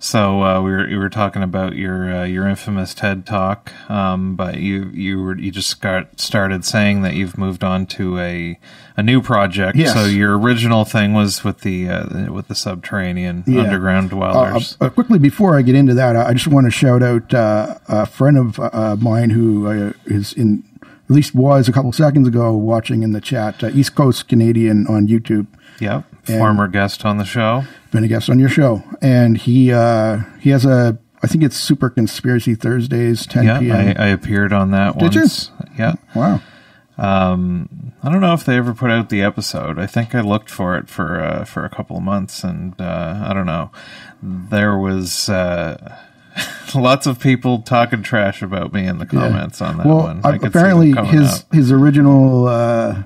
so 0.01 0.41
uh, 0.43 0.61
we 0.61 0.71
were 0.71 0.87
we 0.87 0.97
were 0.97 1.09
talking 1.09 1.43
about 1.43 1.75
your 1.75 2.13
uh, 2.15 2.23
your 2.23 2.47
infamous 2.47 2.93
TED 2.93 3.25
talk. 3.25 3.71
Um, 3.89 4.35
but 4.35 4.57
you 4.57 4.85
you 4.93 5.21
were 5.21 5.37
you 5.37 5.51
just 5.51 5.81
got 5.81 6.19
started 6.19 6.63
saying 6.65 7.01
that 7.01 7.13
you've 7.15 7.37
moved 7.37 7.63
on 7.63 7.85
to 7.87 8.17
a 8.17 8.57
a 8.95 9.03
new 9.03 9.21
project. 9.21 9.75
Yes. 9.77 9.93
So 9.93 10.05
your 10.05 10.37
original 10.39 10.85
thing 10.85 11.13
was 11.13 11.43
with 11.43 11.59
the 11.61 11.89
uh, 11.89 12.31
with 12.31 12.47
the 12.47 12.55
subterranean 12.55 13.43
Yeah. 13.45 13.61
underground 13.63 14.07
Uh, 14.13 14.15
dwellers. 14.15 14.77
uh, 14.79 14.89
quickly 14.89 15.19
before 15.19 15.57
I 15.57 15.61
get 15.61 15.75
into 15.75 15.93
that, 15.95 16.15
I 16.15 16.33
just 16.33 16.47
want 16.47 16.65
to 16.67 16.71
shout 16.71 17.03
out 17.03 17.33
uh, 17.33 17.75
a 17.87 18.05
friend 18.05 18.37
of 18.37 18.59
uh, 18.59 18.95
mine 18.99 19.31
who 19.31 19.67
uh, 19.67 19.93
is 20.05 20.33
in, 20.33 20.63
at 20.81 21.15
least 21.15 21.33
was 21.35 21.67
a 21.67 21.71
couple 21.73 21.91
seconds 21.91 22.27
ago, 22.27 22.53
watching 22.55 23.03
in 23.03 23.11
the 23.13 23.21
chat. 23.21 23.63
Uh, 23.63 23.67
East 23.73 23.95
Coast 23.95 24.27
Canadian 24.27 24.85
on 24.87 25.07
YouTube, 25.07 25.47
yep. 25.79 26.05
Former 26.25 26.67
guest 26.67 27.05
on 27.05 27.17
the 27.17 27.25
show. 27.25 27.63
been 27.91 28.03
a 28.03 28.07
guest 28.07 28.29
on 28.29 28.39
your 28.39 28.49
show, 28.49 28.83
and 29.01 29.37
he 29.37 29.71
uh, 29.71 30.19
he 30.39 30.49
has 30.51 30.65
a 30.65 30.97
I 31.21 31.27
think 31.27 31.43
it's 31.43 31.57
Super 31.57 31.89
Conspiracy 31.89 32.55
Thursdays, 32.55 33.25
10 33.27 33.43
Yeah, 33.43 33.59
p.m. 33.59 33.75
I, 33.97 34.05
I 34.05 34.07
appeared 34.07 34.53
on 34.53 34.71
that 34.71 34.95
one. 34.95 35.09
Did 35.09 35.15
you? 35.15 35.27
Yeah. 35.77 35.95
wow. 36.15 36.41
Um, 36.97 37.93
I 38.03 38.11
don't 38.11 38.21
know 38.21 38.33
if 38.33 38.45
they 38.45 38.57
ever 38.57 38.73
put 38.73 38.91
out 38.91 39.09
the 39.09 39.21
episode. 39.21 39.79
I 39.79 39.87
think 39.87 40.13
I 40.13 40.21
looked 40.21 40.49
for 40.49 40.77
it 40.77 40.89
for 40.89 41.21
uh, 41.21 41.45
for 41.45 41.63
a 41.63 41.69
couple 41.69 41.95
of 41.95 42.03
months, 42.03 42.43
and 42.43 42.79
uh, 42.79 43.23
I 43.25 43.33
don't 43.33 43.45
know. 43.45 43.71
There 44.21 44.77
was 44.77 45.29
uh, 45.29 45.97
lots 46.75 47.07
of 47.07 47.19
people 47.19 47.61
talking 47.61 48.03
trash 48.03 48.41
about 48.41 48.73
me 48.73 48.85
in 48.85 48.97
the 48.97 49.05
comments 49.05 49.61
on 49.61 49.77
that 49.77 49.85
well, 49.85 50.03
one. 50.03 50.21
I 50.25 50.35
apparently 50.35 50.91
his 51.07 51.39
up. 51.39 51.53
his 51.53 51.71
original 51.71 52.47
uh, 52.47 53.03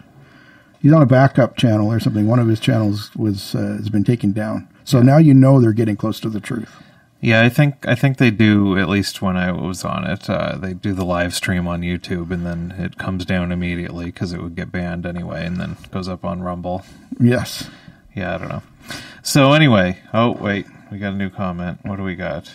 he's 0.84 0.94
on 0.94 1.02
a 1.02 1.08
backup 1.08 1.58
channel 1.58 1.92
or 1.92 2.00
something. 2.00 2.28
One 2.28 2.38
of 2.38 2.48
his 2.48 2.60
channels 2.60 3.16
was 3.16 3.56
uh, 3.56 3.78
has 3.78 3.90
been 3.90 4.04
taken 4.04 4.34
down. 4.34 4.68
So 4.84 5.02
now 5.02 5.18
you 5.18 5.34
know 5.34 5.60
they're 5.60 5.74
getting 5.74 5.96
close 5.96 6.20
to 6.20 6.30
the 6.30 6.40
truth. 6.40 6.76
Yeah, 7.22 7.42
I 7.42 7.48
think 7.48 7.88
I 7.88 7.96
think 7.96 8.18
they 8.18 8.32
do 8.32 8.78
at 8.78 8.90
least 8.90 9.22
when 9.22 9.38
I 9.38 9.54
was 9.54 9.86
on 9.86 10.06
it. 10.06 10.30
Uh, 10.30 10.58
they 10.58 10.74
do 10.74 10.94
the 10.94 11.06
live 11.06 11.34
stream 11.34 11.68
on 11.68 11.82
YouTube, 11.82 12.32
and 12.32 12.46
then 12.46 12.76
it 12.78 12.98
comes 12.98 13.26
down 13.26 13.52
immediately 13.52 14.08
because 14.08 14.34
it 14.34 14.42
would 14.42 14.56
get 14.56 14.72
banned 14.72 15.06
anyway, 15.06 15.46
and 15.46 15.58
then 15.58 15.78
goes 15.90 16.10
up 16.10 16.26
on 16.26 16.44
Rumble. 16.44 16.84
Yes. 17.20 17.70
Yeah, 18.14 18.36
I 18.36 18.38
don't 18.38 18.50
know. 18.50 18.64
So 19.24 19.54
anyway, 19.54 20.00
oh 20.14 20.32
wait, 20.34 20.68
we 20.92 21.00
got 21.00 21.14
a 21.14 21.18
new 21.18 21.30
comment. 21.30 21.80
What 21.84 21.96
do 21.96 22.04
we 22.04 22.16
got? 22.16 22.52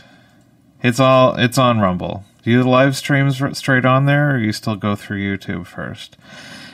It's 0.82 1.00
all 1.00 1.34
it's 1.36 1.56
on 1.56 1.80
Rumble. 1.80 2.24
Do 2.42 2.50
you 2.50 2.62
live 2.62 2.94
streams 2.94 3.40
straight 3.58 3.86
on 3.86 4.04
there, 4.04 4.34
or 4.34 4.38
you 4.38 4.52
still 4.52 4.76
go 4.76 4.94
through 4.94 5.18
YouTube 5.18 5.66
first? 5.66 6.18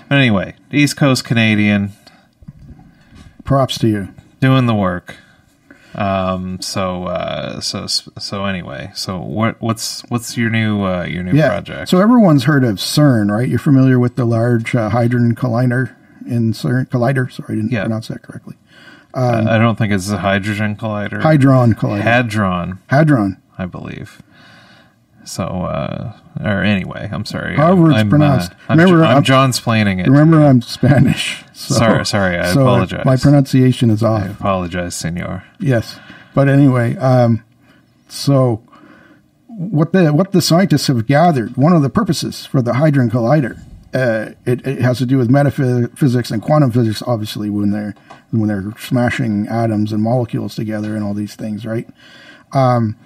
But 0.09 0.19
anyway, 0.19 0.55
East 0.73 0.97
Coast 0.97 1.25
Canadian 1.25 1.93
Props 3.45 3.79
to 3.79 3.89
you. 3.89 4.09
doing 4.41 4.67
the 4.67 4.75
work. 4.75 5.17
Um. 5.95 6.61
So. 6.61 7.05
Uh. 7.05 7.61
So. 7.61 7.87
So. 7.87 8.45
Anyway. 8.47 8.91
So. 8.95 9.21
What. 9.21 9.61
What's. 9.63 10.03
What's 10.09 10.37
your 10.37 10.51
new. 10.51 10.83
Uh. 10.83 11.05
Your 11.05 11.23
new 11.23 11.33
Yeah. 11.33 11.49
project. 11.51 11.89
So 11.89 12.01
everyone's 12.01 12.45
heard 12.45 12.65
of 12.65 12.77
CERN, 12.77 13.31
right? 13.31 13.49
You're 13.49 13.59
familiar 13.61 13.99
with 14.01 14.17
the 14.17 14.25
Large 14.25 14.75
uh, 14.75 14.89
Hadron 14.91 15.35
Collider 15.37 15.95
in 16.27 16.53
CERN. 16.53 16.89
Collider. 16.89 17.31
Sorry, 17.31 17.53
I 17.53 17.55
didn't 17.57 17.71
Yeah. 17.73 17.83
pronounce 17.83 18.09
that 18.09 18.23
correctly. 18.23 18.57
Uh, 19.15 19.45
I 19.49 19.59
don't 19.59 19.77
think 19.79 19.93
it's 19.93 20.11
a 20.11 20.19
hydrogen 20.19 20.75
collider. 20.75 21.23
Hadron 21.23 21.75
Collider. 21.75 22.01
Hadron. 22.03 22.79
Hadron. 22.89 23.37
I 23.57 23.67
believe. 23.67 24.21
So, 25.25 25.45
uh, 25.45 26.13
or 26.41 26.63
anyway, 26.63 27.09
I'm 27.13 27.25
sorry. 27.25 27.57
However 27.57 27.91
it's 27.91 28.01
I'm, 28.01 28.11
pronounced. 28.11 28.53
Uh, 28.53 28.55
I'm, 28.71 28.79
Remember, 28.79 29.05
I'm, 29.05 29.15
I'm- 29.17 29.23
John 29.25 29.51
splaining 29.53 30.01
it. 30.01 30.09
Remember, 30.11 30.43
I'm 30.43 30.63
Spanish. 30.63 31.43
So, 31.57 31.75
Sorry- 31.77 32.05
sorry, 32.05 32.37
I 32.37 32.53
so 32.53 32.63
apologize. 32.63 33.05
My 33.05 33.17
pronunciation 33.17 33.89
is 33.89 34.03
off. 34.03 34.23
I 34.25 34.27
apologize, 34.27 34.97
senor. 34.97 35.45
Yes, 35.61 35.99
but 36.35 36.49
anyway, 36.49 36.97
um, 36.97 37.45
so 38.09 38.61
what 39.47 39.93
the 39.93 40.13
what 40.13 40.33
the 40.33 40.43
scientists 40.43 40.89
have 40.89 41.07
gathered, 41.07 41.57
one 41.57 41.73
of 41.73 41.83
the 41.83 41.89
purposes 41.89 42.45
for 42.45 42.61
the 42.61 42.75
Hadron 42.75 43.09
Collider, 43.09 43.61
uh, 43.95 44.33
it, 44.45 44.67
it 44.67 44.81
has 44.81 44.99
to 44.99 45.07
do 45.07 45.17
with 45.17 45.31
metaphysics 45.31 46.33
and 46.33 46.43
quantum 46.43 46.73
physics. 46.73 47.03
Obviously, 47.07 47.49
when 47.51 47.71
they're 47.71 47.95
when 48.33 48.49
they're 48.49 48.73
smashing 48.79 49.47
atoms 49.47 49.93
and 49.93 50.03
molecules 50.03 50.57
together 50.57 50.97
and 50.97 51.05
all 51.05 51.15
these 51.15 51.37
things, 51.37 51.65
right? 51.65 51.89
Um, 52.53 52.97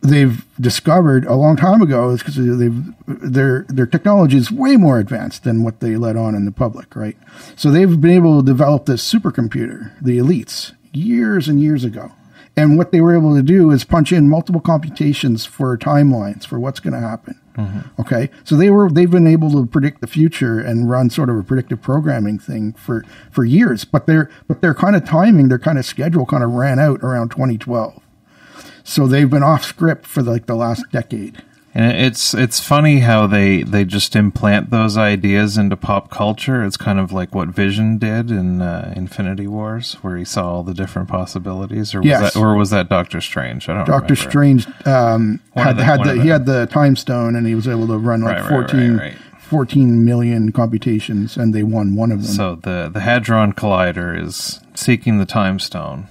they've 0.00 0.44
discovered 0.60 1.24
a 1.26 1.34
long 1.34 1.56
time 1.56 1.82
ago 1.82 2.10
is 2.10 2.20
because 2.20 2.36
they've 2.36 2.84
their 3.06 3.64
their 3.68 3.86
technology 3.86 4.36
is 4.36 4.50
way 4.50 4.76
more 4.76 4.98
advanced 4.98 5.44
than 5.44 5.62
what 5.62 5.80
they 5.80 5.96
let 5.96 6.16
on 6.16 6.34
in 6.34 6.44
the 6.44 6.52
public, 6.52 6.94
right? 6.94 7.16
So 7.56 7.70
they've 7.70 8.00
been 8.00 8.10
able 8.10 8.40
to 8.40 8.46
develop 8.46 8.86
this 8.86 9.12
supercomputer, 9.12 9.92
the 10.00 10.18
elites, 10.18 10.72
years 10.92 11.48
and 11.48 11.60
years 11.60 11.84
ago. 11.84 12.12
And 12.56 12.76
what 12.76 12.90
they 12.90 13.00
were 13.00 13.16
able 13.16 13.36
to 13.36 13.42
do 13.42 13.70
is 13.70 13.84
punch 13.84 14.10
in 14.10 14.28
multiple 14.28 14.60
computations 14.60 15.46
for 15.46 15.78
timelines 15.78 16.44
for 16.44 16.58
what's 16.58 16.80
going 16.80 16.94
to 16.94 17.00
happen. 17.00 17.38
Mm-hmm. 17.56 18.00
Okay, 18.00 18.30
so 18.44 18.56
they 18.56 18.70
were 18.70 18.90
they've 18.90 19.10
been 19.10 19.26
able 19.26 19.50
to 19.52 19.66
predict 19.66 20.00
the 20.00 20.06
future 20.06 20.60
and 20.60 20.88
run 20.88 21.10
sort 21.10 21.28
of 21.28 21.36
a 21.36 21.42
predictive 21.42 21.82
programming 21.82 22.38
thing 22.38 22.72
for 22.72 23.04
for 23.30 23.44
years. 23.44 23.84
But 23.84 24.06
their 24.06 24.30
but 24.46 24.60
their 24.60 24.74
kind 24.74 24.94
of 24.94 25.04
timing, 25.04 25.48
their 25.48 25.58
kind 25.58 25.78
of 25.78 25.84
schedule, 25.84 26.24
kind 26.24 26.44
of 26.44 26.50
ran 26.50 26.78
out 26.78 27.00
around 27.02 27.30
2012. 27.30 28.00
So 28.88 29.06
they've 29.06 29.28
been 29.28 29.42
off 29.42 29.64
script 29.64 30.06
for 30.06 30.22
like 30.22 30.46
the 30.46 30.54
last 30.56 30.82
decade. 30.90 31.42
And 31.74 31.92
it's 31.92 32.32
it's 32.32 32.58
funny 32.58 33.00
how 33.00 33.26
they 33.26 33.62
they 33.62 33.84
just 33.84 34.16
implant 34.16 34.70
those 34.70 34.96
ideas 34.96 35.58
into 35.58 35.76
pop 35.76 36.10
culture. 36.10 36.64
It's 36.64 36.78
kind 36.78 36.98
of 36.98 37.12
like 37.12 37.34
what 37.34 37.48
Vision 37.50 37.98
did 37.98 38.30
in 38.30 38.62
uh, 38.62 38.94
Infinity 38.96 39.46
Wars, 39.46 39.92
where 40.00 40.16
he 40.16 40.24
saw 40.24 40.50
all 40.54 40.62
the 40.62 40.72
different 40.72 41.08
possibilities. 41.08 41.94
Or 41.94 41.98
was 42.00 42.06
Yes. 42.08 42.32
that 42.32 42.40
or 42.40 42.56
was 42.56 42.70
that 42.70 42.88
Doctor 42.88 43.20
Strange? 43.20 43.68
I 43.68 43.74
don't. 43.74 43.80
Know. 43.86 43.92
Doctor 43.98 44.14
remember. 44.14 44.30
Strange 44.30 44.66
um, 44.86 45.40
had 45.54 45.76
the- 45.76 45.84
had 45.84 46.04
the, 46.04 46.22
he 46.22 46.28
had 46.28 46.46
the 46.46 46.66
time 46.66 46.96
stone 46.96 47.36
and 47.36 47.46
he 47.46 47.54
was 47.54 47.68
able 47.68 47.86
to 47.88 47.98
run 47.98 48.22
like 48.22 48.38
Right, 48.40 48.48
14, 48.48 48.96
right, 48.96 49.02
right. 49.12 49.16
14 49.40 50.04
million 50.04 50.50
computations 50.50 51.36
and 51.36 51.54
they 51.54 51.62
won 51.62 51.94
one 51.94 52.10
of 52.10 52.22
them. 52.22 52.32
So 52.32 52.54
the 52.54 52.88
the 52.92 53.00
Hadron 53.00 53.52
Collider 53.52 54.18
is 54.20 54.60
seeking 54.74 55.18
the 55.18 55.26
time 55.26 55.58
stone 55.58 56.08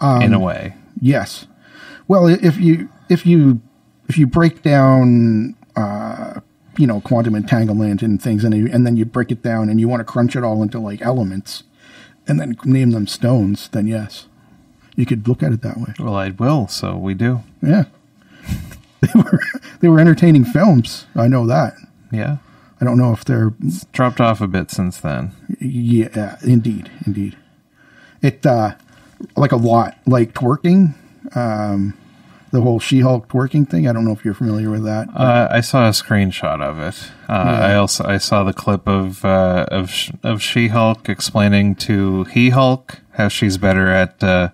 Um, 0.00 0.22
in 0.22 0.32
a 0.32 0.40
way. 0.40 0.74
Yes. 0.98 1.46
Well, 2.08 2.26
if 2.26 2.58
you 2.58 2.88
if 3.08 3.26
you 3.26 3.60
if 4.08 4.16
you 4.18 4.26
break 4.26 4.62
down 4.62 5.56
uh, 5.74 6.40
you 6.76 6.86
know 6.86 7.00
quantum 7.00 7.34
entanglement 7.34 8.02
and 8.02 8.20
things, 8.22 8.44
and 8.44 8.54
you, 8.54 8.68
and 8.72 8.86
then 8.86 8.96
you 8.96 9.04
break 9.04 9.30
it 9.30 9.42
down 9.42 9.68
and 9.68 9.80
you 9.80 9.88
want 9.88 10.00
to 10.00 10.04
crunch 10.04 10.36
it 10.36 10.44
all 10.44 10.62
into 10.62 10.78
like 10.78 11.02
elements, 11.02 11.64
and 12.26 12.38
then 12.40 12.56
name 12.64 12.90
them 12.92 13.06
stones, 13.06 13.68
then 13.68 13.86
yes, 13.86 14.26
you 14.94 15.04
could 15.06 15.26
look 15.26 15.42
at 15.42 15.52
it 15.52 15.62
that 15.62 15.78
way. 15.78 15.94
Well, 15.98 16.14
I 16.14 16.30
will. 16.30 16.68
So 16.68 16.96
we 16.96 17.14
do. 17.14 17.42
Yeah. 17.62 17.84
they 19.00 19.08
were 19.20 19.40
they 19.80 19.88
were 19.88 20.00
entertaining 20.00 20.44
films. 20.44 21.06
I 21.16 21.26
know 21.28 21.46
that. 21.46 21.74
Yeah. 22.12 22.36
I 22.80 22.84
don't 22.84 22.98
know 22.98 23.12
if 23.12 23.24
they're 23.24 23.54
Dropped 23.92 24.20
off 24.20 24.40
a 24.42 24.46
bit 24.46 24.70
since 24.70 25.00
then. 25.00 25.32
yeah, 25.60 26.36
indeed, 26.42 26.90
indeed. 27.06 27.36
It 28.22 28.44
uh 28.46 28.74
like 29.34 29.52
a 29.52 29.56
lot 29.56 29.96
like 30.06 30.34
twerking. 30.34 30.94
Um 31.34 31.94
the 32.52 32.60
whole 32.62 32.78
She-Hulk 32.78 33.28
twerking 33.28 33.68
thing. 33.68 33.88
I 33.88 33.92
don't 33.92 34.04
know 34.04 34.12
if 34.12 34.24
you're 34.24 34.32
familiar 34.32 34.70
with 34.70 34.84
that. 34.84 35.08
Uh, 35.14 35.48
I 35.50 35.60
saw 35.60 35.88
a 35.88 35.90
screenshot 35.90 36.62
of 36.62 36.78
it. 36.78 37.10
Uh, 37.28 37.32
I 37.32 37.74
also 37.74 38.04
I 38.04 38.18
saw 38.18 38.44
the 38.44 38.52
clip 38.52 38.86
of 38.88 39.24
uh, 39.24 39.66
of 39.70 39.92
of 40.22 40.40
She 40.42 40.68
Hulk 40.68 41.08
explaining 41.08 41.74
to 41.76 42.24
He 42.24 42.50
Hulk 42.50 43.00
how 43.14 43.28
she's 43.28 43.58
better 43.58 43.88
at 43.88 44.22
uh, 44.22 44.50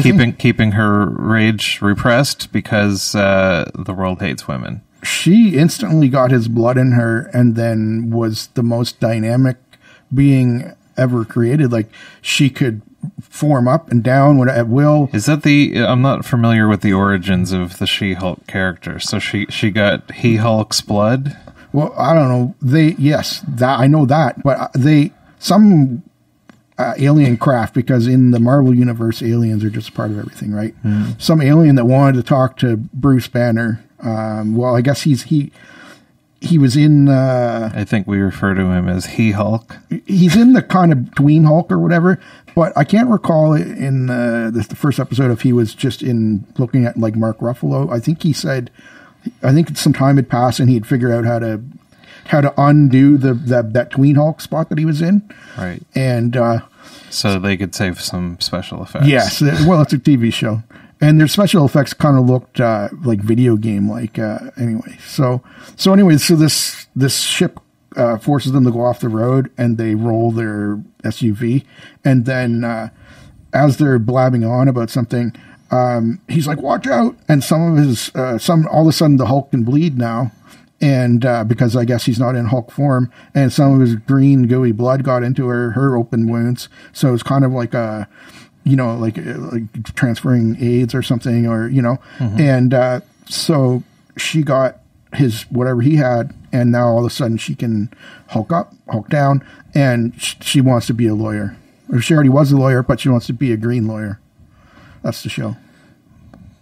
keeping 0.00 0.34
keeping 0.34 0.72
her 0.72 1.06
rage 1.06 1.80
repressed 1.80 2.52
because 2.52 3.14
uh, 3.14 3.70
the 3.74 3.94
world 3.94 4.20
hates 4.20 4.46
women. 4.46 4.82
she 5.02 5.56
instantly 5.56 6.08
got 6.08 6.30
his 6.30 6.46
blood 6.48 6.78
in 6.78 6.92
her 6.92 7.28
and 7.32 7.56
then 7.56 8.10
was 8.10 8.48
the 8.54 8.62
most 8.62 9.00
dynamic 9.00 9.56
being 10.14 10.72
ever 10.96 11.24
created. 11.24 11.72
Like 11.72 11.88
she 12.20 12.50
could 12.50 12.82
form 13.20 13.66
up 13.68 13.90
and 13.90 14.02
down 14.02 14.38
when- 14.38 14.48
at 14.48 14.68
will. 14.68 15.08
Is 15.12 15.26
that 15.26 15.42
the? 15.42 15.76
I'm 15.78 16.02
not 16.02 16.24
familiar 16.24 16.68
with 16.68 16.80
the 16.82 16.92
origins 16.92 17.52
of 17.52 17.78
the 17.78 17.86
She 17.86 18.14
Hulk 18.14 18.46
character. 18.46 18.98
So 18.98 19.18
she 19.18 19.46
she 19.48 19.70
got 19.70 20.10
He 20.12 20.36
Hulk's 20.36 20.80
blood. 20.80 21.36
Well, 21.72 21.94
I 21.96 22.14
don't 22.14 22.28
know. 22.28 22.54
They 22.60 22.92
yes, 22.98 23.42
that 23.48 23.78
I 23.80 23.86
know 23.86 24.04
that, 24.06 24.42
but 24.42 24.58
uh, 24.58 24.68
they 24.74 25.12
some 25.38 26.02
uh, 26.78 26.94
alien 26.98 27.36
craft 27.36 27.74
because 27.74 28.06
in 28.06 28.30
the 28.30 28.40
Marvel 28.40 28.74
universe, 28.74 29.22
aliens 29.22 29.64
are 29.64 29.70
just 29.70 29.94
part 29.94 30.10
of 30.10 30.18
everything, 30.18 30.52
right? 30.52 30.74
Some 31.18 31.40
alien 31.40 31.76
that 31.76 31.84
wanted 31.86 32.16
to 32.16 32.22
talk 32.22 32.56
to 32.58 32.76
Bruce 32.76 33.28
Banner. 33.28 33.82
Um, 34.00 34.56
well, 34.56 34.74
I 34.76 34.80
guess 34.80 35.02
he's 35.02 35.24
he 35.24 35.52
he 36.42 36.58
was 36.58 36.76
in 36.76 37.08
uh, 37.08 37.70
I 37.74 37.84
think 37.84 38.06
we 38.06 38.18
refer 38.18 38.54
to 38.54 38.62
him 38.70 38.88
as 38.88 39.06
He 39.06 39.30
Hulk. 39.32 39.76
he's 40.06 40.36
in 40.36 40.52
the 40.52 40.62
kind 40.62 40.92
of 40.92 41.14
tween 41.14 41.44
Hulk 41.44 41.70
or 41.70 41.78
whatever, 41.78 42.20
but 42.54 42.76
I 42.76 42.84
can't 42.84 43.08
recall 43.08 43.54
in 43.54 44.10
uh, 44.10 44.50
the, 44.52 44.60
the 44.68 44.76
first 44.76 44.98
episode 44.98 45.30
if 45.30 45.42
he 45.42 45.52
was 45.52 45.74
just 45.74 46.02
in 46.02 46.46
looking 46.58 46.84
at 46.84 46.96
like 46.98 47.14
Mark 47.16 47.38
Ruffalo. 47.38 47.92
I 47.92 48.00
think 48.00 48.22
he 48.22 48.32
said 48.32 48.70
I 49.42 49.52
think 49.52 49.76
some 49.76 49.92
time 49.92 50.16
had 50.16 50.28
passed 50.28 50.58
and 50.60 50.68
he'd 50.68 50.86
figured 50.86 51.12
out 51.12 51.24
how 51.24 51.38
to 51.38 51.62
how 52.26 52.40
to 52.40 52.52
undo 52.60 53.16
the, 53.16 53.34
the 53.34 53.62
that 53.62 53.90
tween 53.90 54.16
Hulk 54.16 54.40
spot 54.40 54.68
that 54.68 54.78
he 54.78 54.84
was 54.84 55.00
in, 55.02 55.22
Right. 55.58 55.82
and 55.94 56.36
uh, 56.36 56.60
So 57.10 57.38
they 57.38 57.56
could 57.56 57.74
save 57.74 58.00
some 58.00 58.38
special 58.40 58.82
effects. 58.82 59.06
Yes, 59.06 59.40
well, 59.40 59.82
it's 59.82 59.92
a 59.92 59.98
TV 59.98 60.32
show, 60.32 60.62
and 61.02 61.18
their 61.18 61.26
special 61.26 61.66
effects 61.66 61.92
kind 61.92 62.16
of 62.16 62.26
looked 62.26 62.60
uh, 62.60 62.88
like 63.04 63.20
video 63.20 63.56
game 63.56 63.90
like. 63.90 64.18
Uh, 64.18 64.38
anyway, 64.56 64.96
so 65.06 65.42
so 65.76 65.92
anyway, 65.92 66.16
so 66.16 66.36
this 66.36 66.86
this 66.94 67.20
ship 67.20 67.58
uh, 67.96 68.16
forces 68.16 68.52
them 68.52 68.64
to 68.64 68.70
go 68.70 68.84
off 68.84 69.00
the 69.00 69.08
road, 69.08 69.50
and 69.58 69.76
they 69.76 69.96
roll 69.96 70.30
their 70.30 70.76
SUV, 71.02 71.64
and 72.04 72.24
then 72.24 72.62
uh, 72.62 72.90
as 73.52 73.76
they're 73.76 73.98
blabbing 73.98 74.44
on 74.44 74.68
about 74.68 74.90
something, 74.90 75.34
um, 75.72 76.20
he's 76.28 76.46
like, 76.46 76.62
"Watch 76.62 76.86
out!" 76.86 77.16
And 77.28 77.42
some 77.42 77.72
of 77.72 77.84
his 77.84 78.14
uh, 78.14 78.38
some 78.38 78.68
all 78.68 78.82
of 78.82 78.88
a 78.88 78.92
sudden 78.92 79.16
the 79.16 79.26
Hulk 79.26 79.50
can 79.50 79.64
bleed 79.64 79.98
now. 79.98 80.30
And 80.80 81.24
uh, 81.24 81.44
because 81.44 81.76
I 81.76 81.84
guess 81.84 82.06
he's 82.06 82.18
not 82.18 82.34
in 82.34 82.46
Hulk 82.46 82.72
form, 82.72 83.12
and 83.36 83.52
some 83.52 83.72
of 83.72 83.80
his 83.80 83.94
green 83.94 84.48
gooey 84.48 84.72
blood 84.72 85.04
got 85.04 85.22
into 85.22 85.46
her 85.46 85.70
her 85.72 85.96
open 85.96 86.28
wounds, 86.28 86.68
so 86.92 87.14
it's 87.14 87.22
kind 87.22 87.44
of 87.44 87.52
like 87.52 87.72
a, 87.72 88.08
you 88.64 88.76
know, 88.76 88.96
like 88.96 89.18
uh, 89.18 89.38
like 89.38 89.94
transferring 89.94 90.56
AIDS 90.60 90.94
or 90.94 91.02
something, 91.02 91.46
or 91.46 91.68
you 91.68 91.82
know, 91.82 91.98
and 92.18 92.72
uh, 92.74 93.00
so 93.26 93.82
she 94.16 94.42
got 94.42 94.78
his 95.14 95.42
whatever 95.44 95.80
he 95.82 95.96
had, 95.96 96.34
and 96.52 96.72
now 96.72 96.88
all 96.88 97.00
of 97.00 97.04
a 97.04 97.10
sudden 97.10 97.36
she 97.36 97.54
can 97.54 97.92
Hulk 98.28 98.52
up, 98.52 98.74
Hulk 98.90 99.08
down, 99.08 99.44
and 99.74 100.20
she 100.20 100.60
wants 100.60 100.86
to 100.86 100.94
be 100.94 101.06
a 101.06 101.14
lawyer. 101.14 101.56
Or 101.92 102.00
she 102.00 102.14
already 102.14 102.30
was 102.30 102.52
a 102.52 102.56
lawyer, 102.56 102.82
but 102.82 103.00
she 103.00 103.08
wants 103.08 103.26
to 103.26 103.32
be 103.32 103.52
a 103.52 103.56
green 103.56 103.86
lawyer. 103.86 104.20
That's 105.02 105.22
the 105.22 105.28
show. 105.28 105.56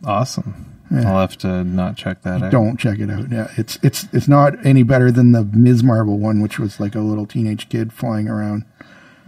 Awesome. 0.05 0.67
I'll 0.93 1.21
have 1.21 1.39
to 1.39 1.63
not 1.63 1.97
check 1.97 2.23
that 2.23 2.43
out. 2.43 2.51
Don't 2.51 2.77
check 2.77 2.99
it 2.99 3.11
out. 3.11 3.31
Yeah, 3.31 3.49
it's 3.57 3.79
it's 3.83 4.09
it's 4.13 4.27
not 4.27 4.55
any 4.67 4.83
better 4.83 5.13
than 5.13 5.31
the 5.31 5.45
Ms. 5.45 5.85
Marvel 5.85 6.19
one, 6.19 6.41
which 6.41 6.59
was 6.59 6.81
like 6.81 6.97
a 6.97 7.01
little 7.01 7.27
teenage 7.27 7.69
kid 7.69 7.93
flying 7.93 8.29
around. 8.29 8.65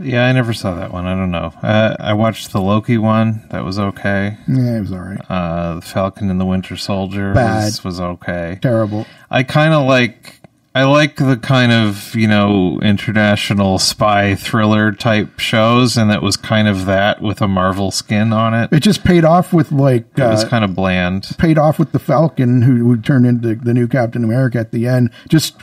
Yeah, 0.01 0.27
I 0.27 0.33
never 0.33 0.53
saw 0.53 0.75
that 0.75 0.93
one. 0.93 1.07
I 1.07 1.15
don't 1.15 1.31
know. 1.31 1.53
Uh, 1.63 1.97
I 2.01 2.13
watched 2.15 2.53
the 2.53 2.61
Loki 2.61 2.99
one. 2.99 3.47
That 3.51 3.65
was 3.65 3.79
okay. 3.79 4.37
Yeah, 4.49 4.77
it 4.77 4.81
was 4.81 4.93
all 4.93 5.01
right. 5.01 5.21
Uh, 5.31 5.77
the 5.77 5.81
Falcon 5.83 6.31
and 6.31 6.41
the 6.41 6.47
Winter 6.47 6.77
Soldier 6.77 7.33
Bad. 7.35 7.65
was, 7.67 7.85
was 7.85 8.01
okay. 8.01 8.59
Terrible. 8.63 9.07
I 9.31 9.43
kind 9.43 9.75
of 9.75 9.87
like. 9.87 10.39
I 10.75 10.85
like 10.85 11.17
the 11.17 11.37
kind 11.37 11.71
of 11.71 12.15
you 12.15 12.27
know 12.27 12.81
international 12.81 13.79
spy 13.79 14.35
thriller 14.35 14.91
type 14.91 15.39
shows, 15.39 15.99
and 15.99 16.11
it 16.11 16.23
was 16.23 16.39
kind 16.39 16.67
of 16.67 16.87
that 16.87 17.21
with 17.21 17.43
a 17.43 17.47
Marvel 17.49 17.91
skin 17.91 18.33
on 18.33 18.55
it. 18.55 18.73
It 18.73 18.81
just 18.81 19.05
paid 19.05 19.23
off 19.23 19.53
with 19.53 19.71
like 19.71 20.07
It 20.17 20.23
was 20.23 20.45
uh, 20.45 20.49
kind 20.49 20.65
of 20.65 20.75
bland. 20.75 21.37
paid 21.39 21.59
off 21.59 21.79
with 21.79 21.93
the 21.93 21.99
Falcon, 21.99 22.63
who, 22.63 22.77
who 22.77 22.97
turned 22.97 23.27
into 23.27 23.55
the 23.55 23.75
new 23.75 23.87
Captain 23.87 24.25
America 24.25 24.59
at 24.59 24.73
the 24.73 24.87
end. 24.87 25.11
Just 25.29 25.57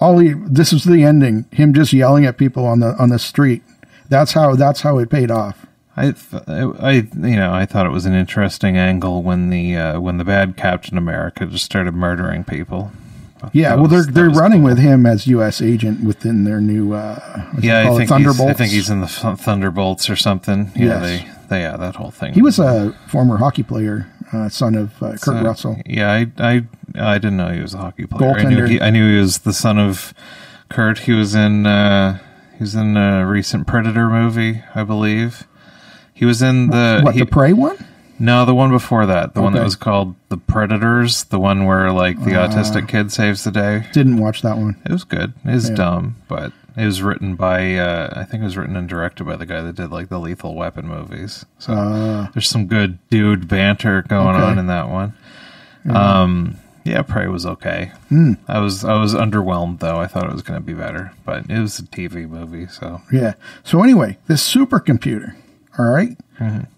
all 0.00 0.18
he. 0.18 0.32
This 0.46 0.70
was 0.72 0.84
the 0.84 1.02
ending. 1.02 1.44
Him 1.50 1.74
just 1.74 1.92
yelling 1.92 2.24
at 2.24 2.38
people 2.38 2.64
on 2.64 2.78
the 2.78 2.94
on 3.00 3.08
the 3.08 3.18
street. 3.18 3.64
That's 4.12 4.32
how. 4.32 4.54
That's 4.54 4.82
how 4.82 4.98
it 4.98 5.08
paid 5.10 5.30
off. 5.30 5.66
I, 5.96 6.12
th- 6.12 6.42
I, 6.48 6.92
you 7.26 7.36
know, 7.36 7.52
I 7.52 7.66
thought 7.66 7.84
it 7.84 7.90
was 7.90 8.06
an 8.06 8.14
interesting 8.14 8.78
angle 8.78 9.22
when 9.22 9.50
the 9.50 9.76
uh, 9.76 10.00
when 10.00 10.16
the 10.18 10.24
bad 10.24 10.56
Captain 10.56 10.96
America 10.96 11.44
just 11.46 11.64
started 11.64 11.94
murdering 11.94 12.44
people. 12.44 12.92
Yeah. 13.52 13.70
That 13.70 13.78
well, 13.78 13.88
they're 13.88 14.04
they're 14.04 14.30
running 14.30 14.60
cool. 14.60 14.70
with 14.70 14.78
him 14.78 15.04
as 15.04 15.26
U.S. 15.26 15.60
agent 15.60 16.04
within 16.04 16.44
their 16.44 16.60
new. 16.60 16.92
Uh, 16.94 17.18
what 17.52 17.60
do 17.60 17.66
you 17.66 17.72
Yeah, 17.72 17.90
I 17.90 17.96
think 17.96 18.08
Thunderbolts. 18.08 18.50
I 18.50 18.54
think 18.54 18.70
he's 18.72 18.88
in 18.88 19.00
the 19.00 19.06
Th- 19.08 19.36
Thunderbolts 19.38 20.08
or 20.08 20.16
something. 20.16 20.70
Yeah, 20.76 20.84
Yes. 20.84 21.02
they, 21.02 21.30
they, 21.48 21.60
yeah, 21.62 21.76
that 21.76 21.96
whole 21.96 22.10
thing. 22.10 22.34
He 22.34 22.42
was 22.42 22.58
a 22.58 22.96
former 23.08 23.38
hockey 23.38 23.62
player, 23.64 24.06
uh, 24.32 24.48
son 24.48 24.74
of 24.76 25.02
uh, 25.02 25.10
Kurt 25.12 25.20
So, 25.20 25.42
Russell. 25.42 25.76
Yeah, 25.84 26.10
I, 26.12 26.26
I, 26.38 26.62
I 26.94 27.18
didn't 27.18 27.36
know 27.36 27.48
he 27.48 27.60
was 27.60 27.74
a 27.74 27.78
hockey 27.78 28.06
player. 28.06 28.32
I 28.38 28.44
knew 28.44 28.64
he, 28.64 28.80
I 28.80 28.90
knew 28.90 29.12
he 29.14 29.18
was 29.20 29.38
the 29.38 29.52
son 29.52 29.78
of 29.78 30.14
Kurt. 30.70 31.00
He 31.00 31.12
was 31.12 31.34
in, 31.34 31.66
uh, 31.66 32.18
he 32.62 32.64
was 32.64 32.76
in 32.76 32.96
a 32.96 33.26
recent 33.26 33.66
Predator 33.66 34.08
movie, 34.08 34.62
I 34.72 34.84
believe. 34.84 35.48
He 36.14 36.24
was 36.24 36.42
in 36.42 36.68
the 36.68 37.00
what 37.02 37.14
he- 37.14 37.18
the 37.18 37.26
prey 37.26 37.52
one? 37.52 37.76
No, 38.20 38.44
the 38.44 38.54
one 38.54 38.70
before 38.70 39.04
that, 39.04 39.34
the 39.34 39.42
one 39.42 39.52
that 39.54 39.64
was 39.64 39.74
called 39.74 40.14
The 40.28 40.36
Predators, 40.36 41.24
the 41.24 41.40
one 41.40 41.64
where 41.64 41.90
like 41.90 42.22
the 42.22 42.40
Uh. 42.40 42.46
autistic 42.46 42.86
kid 42.86 43.10
saves 43.10 43.42
the 43.42 43.50
day. 43.50 43.86
Didn't 43.92 44.18
watch 44.18 44.42
that 44.42 44.58
one. 44.58 44.76
It 44.86 44.92
was 44.92 45.02
good. 45.02 45.32
It 45.44 45.50
was 45.54 45.70
Yeah. 45.70 45.74
dumb, 45.74 46.14
but 46.28 46.52
it 46.76 46.84
was 46.86 47.02
written 47.02 47.34
by 47.34 47.74
uh, 47.74 48.12
I 48.14 48.22
think 48.22 48.42
it 48.42 48.44
was 48.44 48.56
written 48.56 48.76
and 48.76 48.88
directed 48.88 49.24
by 49.24 49.34
the 49.34 49.44
guy 49.46 49.60
that 49.62 49.74
did 49.74 49.90
like 49.90 50.08
the 50.08 50.20
Lethal 50.20 50.54
Weapon 50.54 50.86
movies. 50.86 51.44
So 51.58 51.72
Uh, 51.72 52.26
there's 52.32 52.48
some 52.48 52.66
good 52.68 52.98
dude 53.10 53.48
banter 53.48 54.02
going 54.06 54.36
Okay. 54.36 54.44
on 54.44 54.56
in 54.60 54.68
that 54.68 54.88
one. 54.88 55.14
Um, 55.90 56.58
yeah, 56.84 57.02
Prey 57.02 57.28
was 57.28 57.46
okay. 57.46 57.92
Hmm. 58.08 58.34
I 58.48 58.58
was 58.60 58.84
I 58.84 59.00
was 59.00 59.14
underwhelmed 59.14 59.80
though. 59.80 59.98
I 59.98 60.06
thought 60.06 60.26
it 60.26 60.32
was 60.32 60.42
going 60.42 60.60
to 60.60 60.64
be 60.64 60.74
better, 60.74 61.12
but 61.24 61.48
it 61.48 61.58
was 61.58 61.78
a 61.78 61.82
TV 61.82 62.28
movie, 62.28 62.66
so 62.66 63.02
Yeah. 63.12 63.34
So 63.64 63.82
anyway, 63.82 64.18
this 64.26 64.42
supercomputer, 64.52 65.34
all 65.78 65.90
right? 65.90 66.16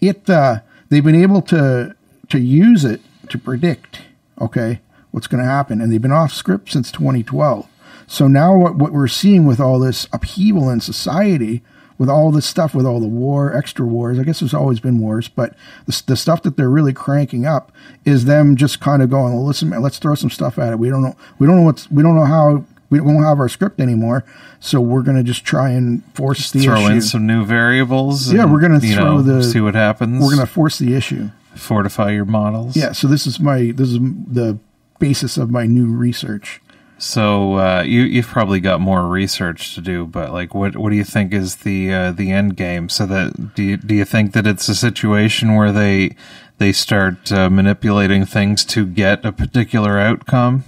it 0.01 0.29
uh, 0.29 0.61
they've 0.91 1.05
been 1.05 1.15
able 1.15 1.41
to 1.43 1.95
to 2.29 2.39
use 2.39 2.85
it 2.85 3.01
to 3.31 3.39
predict, 3.39 4.03
okay, 4.41 4.81
what's 5.11 5.27
going 5.27 5.43
to 5.43 5.49
happen, 5.49 5.81
and 5.81 5.91
they've 5.93 6.03
been 6.03 6.13
off 6.13 6.33
script 6.33 6.71
since 6.73 6.93
2012. 6.93 7.67
So 8.07 8.29
now 8.29 8.55
what 8.57 8.77
what 8.77 8.93
we're 8.93 9.09
seeing 9.09 9.47
with 9.47 9.61
all 9.61 9.79
this 9.79 10.07
upheaval 10.13 10.69
in 10.69 10.81
society, 10.81 11.63
with 11.99 12.09
all 12.09 12.31
this 12.33 12.47
stuff, 12.47 12.75
with 12.75 12.87
all 12.87 12.99
the 13.01 13.07
war, 13.07 13.57
extra 13.57 13.87
wars. 13.87 14.19
I 14.19 14.25
guess 14.25 14.41
there's 14.41 14.55
always 14.55 14.81
been 14.81 14.99
wars, 14.99 15.29
but 15.29 15.55
the, 15.87 16.03
the 16.07 16.17
stuff 16.17 16.43
that 16.43 16.57
they're 16.57 16.71
really 16.71 16.93
cranking 16.93 17.47
up 17.47 17.71
is 18.05 18.25
them 18.25 18.57
just 18.57 18.81
kind 18.81 19.03
of 19.03 19.11
going, 19.11 19.33
well, 19.35 19.45
listen, 19.47 19.69
man, 19.69 19.83
let's 19.83 19.99
throw 19.99 20.15
some 20.15 20.31
stuff 20.31 20.59
at 20.59 20.73
it. 20.73 20.79
We 20.79 20.89
don't 20.91 21.03
know, 21.03 21.17
we 21.39 21.47
don't 21.47 21.57
know 21.57 21.63
what's, 21.63 21.91
we 21.91 22.03
don't 22.03 22.17
know 22.17 22.25
how. 22.27 22.65
We 22.91 22.99
don't 23.01 23.25
have 23.25 23.41
our 23.41 23.49
script 23.49 23.81
anymore, 23.81 24.25
so 24.61 24.81
we're 24.81 25.03
going 25.03 25.17
to 25.17 25.25
just 25.25 25.45
try 25.45 25.71
and 25.71 26.05
force 26.15 26.53
the 26.53 26.61
throw 26.61 26.83
issue. 26.83 26.93
in 26.93 27.03
some 27.03 27.27
new 27.27 27.45
variables. 27.45 28.33
Yeah, 28.33 28.43
and, 28.45 28.53
we're 28.53 28.61
gonna 28.61 28.79
throw 28.79 29.17
know, 29.17 29.23
the- 29.23 29.43
see 29.43 29.61
what 29.61 29.75
happens. 29.75 30.23
we're 30.23 30.33
going 30.33 30.47
to 30.47 30.53
force 30.53 30.79
the 30.79 30.95
issue. 30.95 31.31
fortify 31.57 32.13
your 32.13 32.25
models. 32.27 32.77
Yeah, 32.77 32.93
so 32.93 33.09
this 33.09 33.27
is 33.27 33.41
my 33.41 33.73
this 33.75 33.89
is 33.89 33.99
the 34.01 34.59
basis 35.01 35.37
of 35.39 35.51
my 35.51 35.67
new 35.67 35.87
research. 35.87 36.61
So 36.99 37.59
uh, 37.59 37.83
you 37.83 38.03
you've 38.03 38.27
probably 38.27 38.61
got 38.61 38.81
more 38.81 39.07
research 39.07 39.75
to 39.75 39.81
do, 39.81 40.07
but 40.07 40.33
like, 40.33 40.55
what 40.55 40.77
what 40.77 40.91
do 40.91 40.97
you 40.97 41.05
think 41.05 41.33
is 41.33 41.57
the 41.57 41.93
uh, 41.93 42.13
the 42.13 42.31
end 42.31 42.57
game? 42.57 42.89
So 42.89 43.05
that 43.07 43.55
do 43.55 43.63
you 43.63 43.77
do 43.77 43.95
you 43.95 44.05
think 44.05 44.33
that 44.33 44.47
it's 44.47 44.69
a 44.69 44.75
situation 44.75 45.55
where 45.55 45.73
they 45.73 46.17
they 46.59 46.73
start 46.73 47.33
uh, 47.33 47.51
manipulating 47.51 48.25
things 48.25 48.65
to 48.67 48.87
get 48.87 49.25
a 49.25 49.33
particular 49.33 49.99
outcome? 49.99 50.65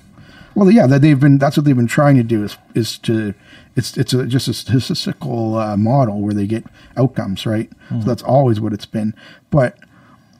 Well, 0.55 0.71
yeah, 0.71 0.87
that 0.87 1.03
they've 1.03 1.19
been 1.19 1.39
that's 1.39 1.57
what 1.57 1.65
they've 1.65 1.77
been 1.77 1.87
trying 1.87 2.17
to 2.17 2.23
do 2.23 2.43
is 2.43 2.57
is 2.75 2.99
to 2.99 3.35
it's 3.77 3.97
it's 3.97 4.13
a, 4.13 4.27
just 4.27 4.49
a 4.49 4.55
statistical 4.55 5.57
uh, 5.57 5.77
model 5.77 6.21
where 6.21 6.35
they 6.35 6.47
get 6.47 6.65
outcomes, 6.97 7.47
right? 7.47 7.71
So 7.91 7.99
that's 7.99 8.23
always 8.23 8.59
what 8.59 8.73
it's 8.73 8.87
been, 8.87 9.15
but 9.51 9.79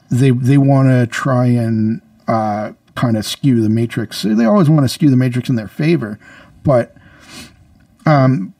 they 0.09 0.31
they 0.31 0.57
want 0.57 0.89
to 0.89 1.07
try 1.07 1.45
and 1.45 2.01
uh, 2.27 2.73
kind 2.97 3.15
of 3.15 3.25
skew 3.25 3.61
the 3.61 3.69
matrix. 3.69 4.23
They 4.23 4.45
always 4.45 4.69
want 4.69 4.83
to 4.83 4.89
skew 4.89 5.09
the 5.09 5.15
matrix 5.15 5.49
in 5.49 5.55
their 5.55 5.67
favor, 5.67 6.19
but 6.63 6.95
um, 8.05 8.53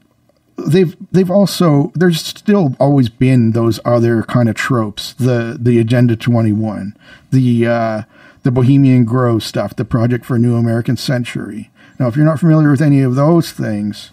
they've 0.57 0.95
they've 1.11 1.31
also 1.31 1.91
there's 1.95 2.21
still 2.23 2.75
always 2.79 3.09
been 3.09 3.51
those 3.51 3.79
other 3.83 4.23
kind 4.23 4.47
of 4.47 4.55
tropes 4.55 5.13
the 5.13 5.57
the 5.59 5.79
agenda 5.79 6.15
21 6.15 6.97
the 7.31 7.67
uh 7.67 8.01
the 8.41 8.51
bohemian 8.51 9.05
grove 9.05 9.43
stuff 9.43 9.75
the 9.75 9.85
project 9.85 10.25
for 10.25 10.35
a 10.35 10.39
new 10.39 10.55
american 10.55 10.97
century 10.97 11.69
now 11.99 12.07
if 12.07 12.15
you're 12.15 12.25
not 12.25 12.39
familiar 12.39 12.71
with 12.71 12.81
any 12.81 13.01
of 13.01 13.13
those 13.13 13.51
things 13.51 14.09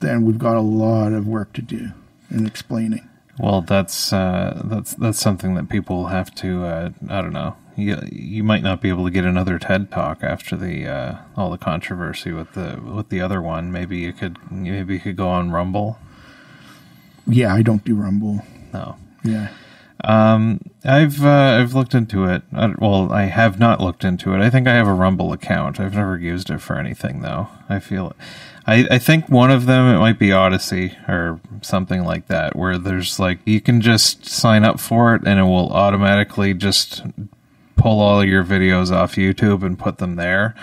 then 0.00 0.24
we've 0.24 0.38
got 0.38 0.56
a 0.56 0.60
lot 0.60 1.12
of 1.12 1.28
work 1.28 1.52
to 1.52 1.62
do 1.62 1.90
in 2.28 2.44
explaining 2.44 3.08
Well, 3.38 3.62
that's 3.62 4.12
uh, 4.12 4.62
that's 4.64 4.94
that's 4.94 5.18
something 5.18 5.54
that 5.56 5.68
people 5.68 6.06
have 6.06 6.32
to. 6.36 6.64
Uh, 6.64 6.90
I 7.08 7.20
don't 7.20 7.32
know. 7.32 7.56
You 7.76 7.98
you 8.10 8.44
might 8.44 8.62
not 8.62 8.80
be 8.80 8.88
able 8.88 9.04
to 9.04 9.10
get 9.10 9.24
another 9.24 9.58
TED 9.58 9.90
talk 9.90 10.22
after 10.22 10.56
the 10.56 10.86
uh, 10.86 11.16
all 11.36 11.50
the 11.50 11.58
controversy 11.58 12.32
with 12.32 12.52
the 12.52 12.80
with 12.82 13.08
the 13.08 13.20
other 13.20 13.42
one. 13.42 13.72
Maybe 13.72 13.98
you 13.98 14.12
could 14.12 14.38
maybe 14.50 14.94
you 14.94 15.00
could 15.00 15.16
go 15.16 15.28
on 15.28 15.50
Rumble. 15.50 15.98
yeah 17.26 17.52
i 17.54 17.62
don't 17.62 17.84
do 17.84 17.94
rumble 17.94 18.42
No. 18.72 18.96
yeah 19.24 19.48
Um, 20.04 20.60
I've 20.84 21.24
uh, 21.24 21.58
I've 21.60 21.72
looked 21.72 21.94
into 21.94 22.24
it. 22.26 22.42
I, 22.52 22.74
well, 22.78 23.10
I 23.10 23.22
have 23.22 23.58
not 23.58 23.80
looked 23.80 24.04
into 24.04 24.34
it. 24.34 24.40
I 24.42 24.50
think 24.50 24.68
I 24.68 24.74
have 24.74 24.86
a 24.88 24.92
Rumble 24.92 25.32
account. 25.32 25.80
I've 25.80 25.94
never 25.94 26.18
used 26.18 26.50
it 26.50 26.60
for 26.60 26.76
anything 26.78 27.22
though. 27.22 27.48
I 27.70 27.78
feel, 27.80 28.12
I 28.66 28.86
I 28.90 28.98
think 28.98 29.30
one 29.30 29.50
of 29.50 29.64
them 29.64 29.86
it 29.94 29.98
might 29.98 30.18
be 30.18 30.30
Odysee 30.32 30.92
or 31.08 31.40
something 31.62 32.04
like 32.04 32.26
that, 32.26 32.54
where 32.54 32.76
there's 32.76 33.18
like 33.18 33.38
you 33.46 33.60
can 33.62 33.80
just 33.80 34.26
sign 34.26 34.62
up 34.64 34.78
for 34.78 35.14
it 35.14 35.22
and 35.26 35.38
it 35.40 35.44
will 35.44 35.72
automatically 35.72 36.52
just 36.52 37.02
pull 37.76 38.00
all 38.00 38.24
your 38.24 38.44
videos 38.44 38.90
off 38.90 39.14
YouTube 39.16 39.62
and 39.62 39.78
put 39.78 39.98
them 39.98 40.16
there. 40.16 40.54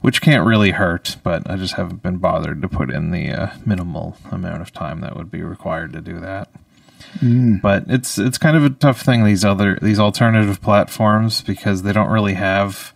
Which 0.00 0.20
can't 0.20 0.44
really 0.44 0.72
hurt, 0.72 1.16
but 1.22 1.48
I 1.48 1.54
just 1.56 1.74
haven't 1.74 2.02
been 2.02 2.16
bothered 2.18 2.60
to 2.62 2.68
put 2.68 2.90
in 2.90 3.12
the 3.12 3.30
uh, 3.30 3.50
minimal 3.64 4.16
amount 4.32 4.60
of 4.62 4.72
time 4.72 5.00
that 5.00 5.16
would 5.16 5.30
be 5.30 5.42
required 5.42 5.92
to 5.92 6.00
do 6.00 6.18
that 6.20 6.48
but 7.20 7.84
it's 7.88 8.16
it's 8.18 8.38
kind 8.38 8.56
of 8.56 8.64
a 8.64 8.70
tough 8.70 9.02
thing 9.02 9.24
these 9.24 9.44
other 9.44 9.78
these 9.82 9.98
alternative 9.98 10.62
platforms 10.62 11.42
because 11.42 11.82
they 11.82 11.92
don't 11.92 12.08
really 12.08 12.34
have 12.34 12.94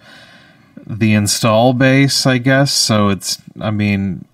the 0.86 1.12
install 1.12 1.72
base, 1.74 2.24
I 2.26 2.38
guess. 2.38 2.72
So 2.72 3.08
it's, 3.08 3.38
I 3.60 3.70
mean, 3.70 4.24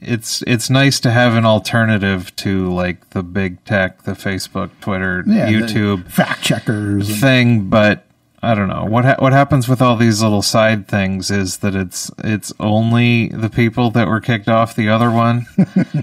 it's 0.00 0.42
it's 0.46 0.68
nice 0.68 1.00
to 1.00 1.10
have 1.10 1.34
an 1.34 1.46
alternative 1.46 2.34
to 2.36 2.70
like 2.72 3.10
the 3.10 3.22
big 3.22 3.64
tech, 3.64 4.02
the 4.02 4.12
Facebook, 4.12 4.70
Twitter, 4.80 5.22
Yeah, 5.26 5.48
YouTube 5.48 6.10
fact 6.10 6.42
checkers. 6.42 7.18
thing, 7.20 7.68
but 7.70 8.04
I 8.44 8.54
don't 8.54 8.68
know 8.68 8.84
what 8.84 9.04
ha- 9.04 9.16
what 9.18 9.32
happens 9.32 9.68
with 9.68 9.80
all 9.80 9.96
these 9.96 10.22
little 10.22 10.42
side 10.42 10.86
things 10.86 11.30
is 11.30 11.58
that 11.58 11.74
it's 11.74 12.10
it's 12.18 12.52
only 12.60 13.28
the 13.28 13.50
people 13.50 13.90
that 13.92 14.06
were 14.06 14.20
kicked 14.20 14.48
off 14.48 14.74
the 14.76 14.88
other 14.88 15.10
one 15.10 15.46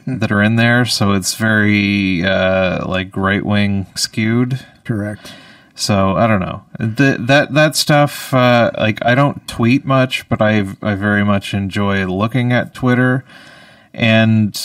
that 0.08 0.32
are 0.32 0.42
in 0.42 0.56
there, 0.56 0.86
so 0.86 1.12
it's 1.14 1.36
very 1.36 2.26
uh, 2.26 2.88
like 2.88 3.16
right 3.16 3.46
wing 3.46 3.88
skewed. 3.96 4.66
correct. 4.84 5.34
So 5.74 6.16
I 6.16 6.28
don't 6.28 6.42
know 6.42 6.64
Th 6.80 7.18
that 7.20 7.54
that 7.54 7.76
stuff. 7.76 8.34
Uh, 8.34 8.72
like 8.78 9.04
I 9.06 9.16
don't 9.16 9.48
tweet 9.48 9.86
much, 9.86 10.28
but 10.30 10.42
I 10.42 10.66
I 10.82 10.96
very 10.96 11.24
much 11.24 11.54
enjoy 11.54 12.06
looking 12.06 12.52
at 12.52 12.74
Twitter. 12.74 13.24
And 13.94 14.60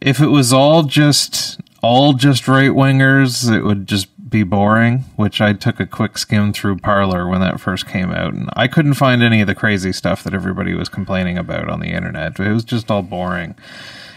if 0.00 0.20
it 0.20 0.28
was 0.28 0.52
all 0.52 0.82
just 0.84 1.60
all 1.82 2.14
just 2.14 2.48
right 2.48 2.70
wingers, 2.70 3.50
it 3.52 3.62
would 3.62 3.86
just 3.86 4.08
be 4.34 4.42
boring. 4.42 5.04
Which 5.16 5.40
I 5.40 5.52
took 5.52 5.78
a 5.80 5.86
quick 5.86 6.18
skim 6.18 6.52
through 6.52 6.78
Parler 6.78 7.28
when 7.28 7.40
that 7.40 7.60
first 7.60 7.86
came 7.86 8.10
out, 8.10 8.34
and 8.34 8.50
I 8.54 8.66
couldn't 8.66 8.94
find 8.94 9.22
any 9.22 9.40
of 9.40 9.46
the 9.46 9.54
crazy 9.54 9.92
stuff 9.92 10.24
that 10.24 10.34
everybody 10.34 10.74
was 10.74 10.88
complaining 10.88 11.38
about 11.38 11.68
on 11.70 11.80
the 11.80 11.90
internet. 11.90 12.38
It 12.38 12.52
was 12.52 12.64
just 12.64 12.90
all 12.90 13.02
boring. 13.02 13.54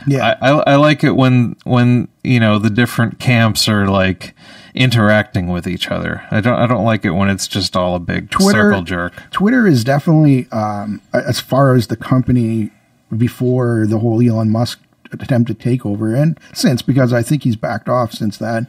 Yeah. 0.08 0.36
I, 0.42 0.50
I, 0.50 0.64
I 0.72 0.76
like 0.76 1.04
it 1.04 1.12
when 1.12 1.56
when 1.64 2.08
you 2.24 2.40
know 2.40 2.58
the 2.60 2.70
different 2.70 3.20
camps 3.20 3.68
are 3.70 3.88
like 3.88 4.34
interacting 4.74 5.48
with 5.50 5.68
each 5.68 5.90
other. 5.90 6.26
I 6.32 6.42
don't 6.42 6.60
I 6.60 6.66
don't 6.66 6.86
like 6.86 7.06
it 7.06 7.12
when 7.12 7.30
it's 7.30 7.48
just 7.48 7.76
all 7.76 7.96
a 7.96 8.00
big 8.00 8.30
Twitter- 8.32 8.72
circle 8.72 8.82
jerk. 8.84 9.14
Twitter 9.32 9.68
is 9.68 9.84
definitely, 9.84 10.48
um, 10.52 11.02
as 11.14 11.40
far 11.40 11.76
as 11.76 11.88
the 11.88 11.96
company 11.96 12.72
before 13.16 13.86
the 13.88 14.00
whole 14.00 14.22
Elon 14.22 14.50
Musk 14.50 14.80
attempt 15.12 15.48
to 15.48 15.54
take 15.54 15.86
over 15.86 16.14
and 16.14 16.38
since 16.54 16.82
because 16.82 17.14
I 17.14 17.24
think 17.24 17.44
he's 17.44 17.56
backed 17.56 17.88
off 17.88 18.12
since 18.12 18.38
that 18.40 18.68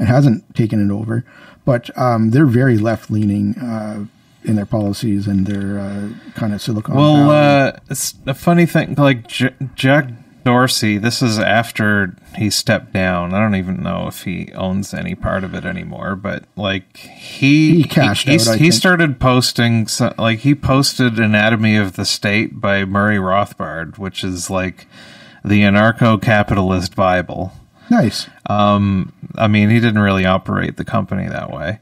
and 0.00 0.08
hasn't 0.08 0.56
taken 0.56 0.84
it 0.84 0.92
over. 0.92 1.24
But 1.64 1.96
um, 1.96 2.30
they're 2.30 2.46
very 2.46 2.78
left 2.78 3.08
leaning 3.10 3.54
uh, 3.58 4.06
in 4.42 4.56
their 4.56 4.66
policies 4.66 5.28
and 5.28 5.46
their 5.46 5.78
uh, 5.78 6.08
kind 6.34 6.52
of 6.54 6.60
Silicon 6.60 6.96
Well, 6.96 7.28
Valley. 7.28 7.36
uh, 7.68 7.72
it's 7.90 8.14
a 8.26 8.34
funny 8.34 8.66
thing. 8.66 8.94
Like 8.96 9.28
J- 9.28 9.54
Jack 9.76 10.08
Dorsey, 10.42 10.96
this 10.96 11.20
is 11.20 11.38
after 11.38 12.16
he 12.38 12.48
stepped 12.48 12.94
down. 12.94 13.34
I 13.34 13.40
don't 13.40 13.54
even 13.56 13.82
know 13.82 14.06
if 14.08 14.22
he 14.24 14.50
owns 14.54 14.94
any 14.94 15.14
part 15.14 15.44
of 15.44 15.54
it 15.54 15.66
anymore. 15.66 16.16
But 16.16 16.44
like 16.56 16.96
he 16.96 17.82
He 17.82 17.84
cashed 17.84 18.26
he, 18.26 18.34
out, 18.36 18.56
he 18.56 18.58
think. 18.64 18.72
started 18.72 19.20
posting 19.20 19.86
so, 19.86 20.14
like 20.16 20.38
he 20.38 20.54
posted 20.54 21.18
Anatomy 21.18 21.76
of 21.76 21.96
the 21.96 22.06
State 22.06 22.58
by 22.58 22.86
Murray 22.86 23.18
Rothbard, 23.18 23.98
which 23.98 24.24
is 24.24 24.48
like 24.48 24.86
the 25.44 25.60
anarcho-capitalist 25.60 26.96
Bible. 26.96 27.52
nice. 27.90 28.28
Um, 28.50 29.12
I 29.36 29.46
mean, 29.46 29.70
he 29.70 29.80
didn't 29.80 30.00
really 30.00 30.26
operate 30.26 30.76
the 30.76 30.84
company 30.84 31.28
that 31.28 31.50
way. 31.50 31.78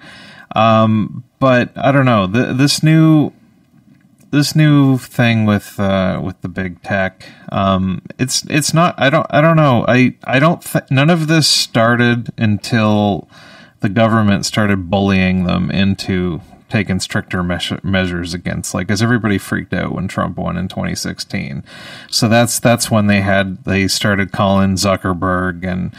Um, 0.54 1.24
but 1.38 1.76
I 1.76 1.92
don't 1.92 2.04
know. 2.04 2.26
Th 2.26 2.56
this 2.56 2.82
new 2.82 3.32
this 4.30 4.54
new 4.54 4.98
thing 4.98 5.46
with 5.46 5.80
uh, 5.80 6.20
with 6.22 6.40
the 6.42 6.48
big 6.48 6.82
tech, 6.82 7.26
um, 7.50 8.02
it's 8.18 8.44
it's 8.48 8.74
not. 8.74 8.94
I 8.98 9.08
don't. 9.10 9.26
I 9.30 9.40
don't 9.40 9.56
know. 9.56 9.84
I 9.88 10.14
I 10.24 10.38
don't. 10.38 10.60
Th- 10.60 10.84
none 10.90 11.10
of 11.10 11.26
this 11.26 11.48
started 11.48 12.30
until 12.36 13.28
the 13.80 13.88
government 13.88 14.44
started 14.44 14.90
bullying 14.90 15.44
them 15.44 15.70
into 15.70 16.40
taking 16.68 17.00
stricter 17.00 17.42
measure, 17.42 17.80
measures 17.82 18.34
against 18.34 18.74
like 18.74 18.90
as 18.90 19.02
everybody 19.02 19.38
freaked 19.38 19.72
out 19.72 19.92
when 19.92 20.08
Trump 20.08 20.36
won 20.36 20.56
in 20.56 20.68
2016 20.68 21.62
so 22.10 22.28
that's 22.28 22.58
that's 22.58 22.90
when 22.90 23.06
they 23.06 23.20
had 23.20 23.64
they 23.64 23.88
started 23.88 24.32
calling 24.32 24.74
Zuckerberg 24.74 25.66
and 25.66 25.94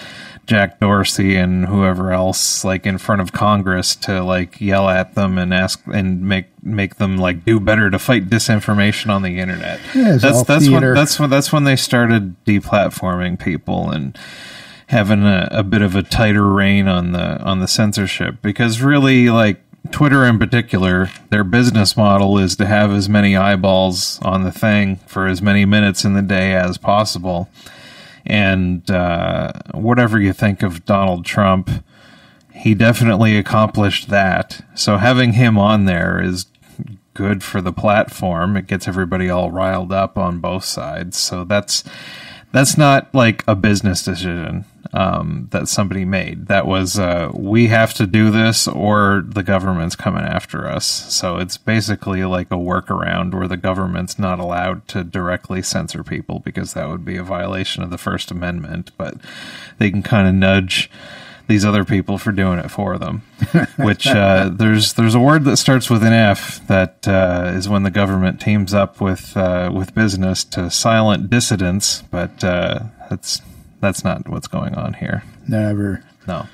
Jack 0.50 0.80
Dorsey 0.80 1.36
and 1.36 1.68
whoever 1.68 2.12
else 2.12 2.64
like 2.66 2.88
in 2.88 2.98
front 2.98 3.22
of 3.22 3.32
Congress 3.32 3.96
to 3.98 4.24
like 4.24 4.60
yell 4.60 4.90
at 4.90 5.14
them 5.14 5.38
and 5.38 5.54
ask 5.54 5.80
and 5.86 6.22
make 6.28 6.48
make 6.64 6.96
them 6.96 7.20
like 7.20 7.46
do 7.46 7.60
better 7.60 7.92
to 7.92 8.00
fight 8.00 8.30
disinformation 8.30 9.12
on 9.12 9.22
the 9.22 9.40
internet. 9.40 9.80
Yeah, 9.94 10.18
that's 10.18 10.42
that's 10.42 10.66
theater. 10.66 10.88
when 10.88 10.96
that's 10.96 11.20
when 11.20 11.30
that's 11.30 11.54
when 11.54 11.66
they 11.66 11.76
started 11.76 12.36
deplatforming 12.46 13.40
people 13.40 13.92
and 13.92 14.18
having 14.88 15.24
a, 15.24 15.48
a 15.52 15.62
bit 15.62 15.84
of 15.84 15.96
a 15.96 16.02
tighter 16.02 16.52
rein 16.52 16.88
on 16.88 17.12
the 17.12 17.40
on 17.44 17.60
the 17.60 17.68
censorship. 17.68 18.38
Because 18.42 18.82
really 18.82 19.30
like 19.30 19.62
Twitter 19.92 20.26
in 20.26 20.38
particular, 20.38 21.10
their 21.30 21.44
business 21.44 21.96
model 21.98 22.38
is 22.38 22.56
to 22.58 22.66
have 22.66 22.92
as 22.92 23.10
many 23.10 23.36
eyeballs 23.36 24.20
on 24.22 24.44
the 24.44 24.52
thing 24.52 24.98
for 25.08 25.28
as 25.28 25.42
many 25.42 25.66
minutes 25.66 26.04
in 26.04 26.14
the 26.14 26.22
day 26.22 26.54
as 26.54 26.78
possible. 26.78 27.50
And 28.26 28.90
uh, 28.92 29.54
whatever 29.72 30.20
you 30.20 30.34
think 30.34 30.62
of 30.62 30.86
Donald 30.86 31.26
Trump, 31.26 31.70
he 32.54 32.76
definitely 32.76 33.38
accomplished 33.38 34.10
that. 34.10 34.64
So 34.76 34.98
having 34.98 35.34
him 35.34 35.58
on 35.58 35.86
there 35.86 36.22
is 36.22 36.46
good 37.14 37.44
for 37.44 37.62
the 37.62 37.74
platform. 37.74 38.56
It 38.56 38.68
gets 38.68 38.88
everybody 38.88 39.30
all 39.30 39.52
riled 39.52 39.92
up 39.92 40.18
on 40.18 40.40
both 40.40 40.66
sides. 40.66 41.18
So 41.18 41.44
that's 41.44 41.84
that's 42.52 42.78
not 42.78 43.14
like 43.14 43.44
a 43.48 43.56
business 43.56 44.04
decision 44.04 44.66
um, 44.94 45.48
that 45.52 45.68
somebody 45.68 46.04
made. 46.04 46.48
That 46.48 46.66
was 46.66 46.98
uh, 46.98 47.32
we 47.34 47.68
have 47.68 47.94
to 47.96 48.08
do 48.08 48.32
this, 48.32 48.68
or 48.68 49.24
the 49.26 49.44
government's 49.44 49.96
coming 49.96 50.24
after 50.24 50.68
us. 50.68 50.86
So 50.86 51.38
it's 51.38 51.58
basically 51.58 52.26
like 52.26 52.48
a 52.48 52.56
workaround 52.56 53.34
where 53.34 53.48
the 53.48 53.58
government's 53.58 54.18
not 54.18 54.40
allowed 54.40 54.88
to 54.90 55.04
directly 55.04 55.62
censor 55.62 56.04
people 56.04 56.40
because 56.40 56.74
that 56.74 56.90
would 56.90 57.06
be 57.06 57.18
a 57.18 57.24
violation 57.24 57.84
of 57.84 57.92
the 57.92 57.98
First 57.98 58.32
Amendment. 58.32 58.92
But 58.98 59.16
they 59.78 59.92
can 59.92 60.02
kind 60.02 60.28
of 60.28 60.34
nudge 60.34 60.90
these 61.50 61.66
other 61.66 61.84
people 61.84 62.18
for 62.18 62.32
doing 62.32 62.60
it 62.60 62.70
for 62.70 62.98
them. 62.98 63.24
Which 63.78 64.08
uh, 64.08 64.50
there's 64.54 64.94
there's 64.94 65.16
a 65.16 65.20
word 65.20 65.44
that 65.46 65.58
starts 65.58 65.90
with 65.90 66.04
an 66.04 66.14
F 66.14 66.66
that 66.68 67.06
uh, 67.08 67.52
is 67.54 67.68
when 67.68 67.84
the 67.84 67.92
government 67.92 68.40
teams 68.40 68.74
up 68.74 69.02
with 69.02 69.36
uh, 69.36 69.72
with 69.74 69.94
business 69.94 70.46
to 70.46 70.70
silent 70.70 71.30
dissidents, 71.30 72.04
but 72.04 72.42
uh, 72.44 72.84
that's 73.10 73.42
that's 73.82 74.04
not 74.04 74.30
what's 74.30 74.48
going 74.48 74.76
on 74.76 74.94
here. 74.94 75.24
Never. 75.48 76.06
No. 76.28 76.48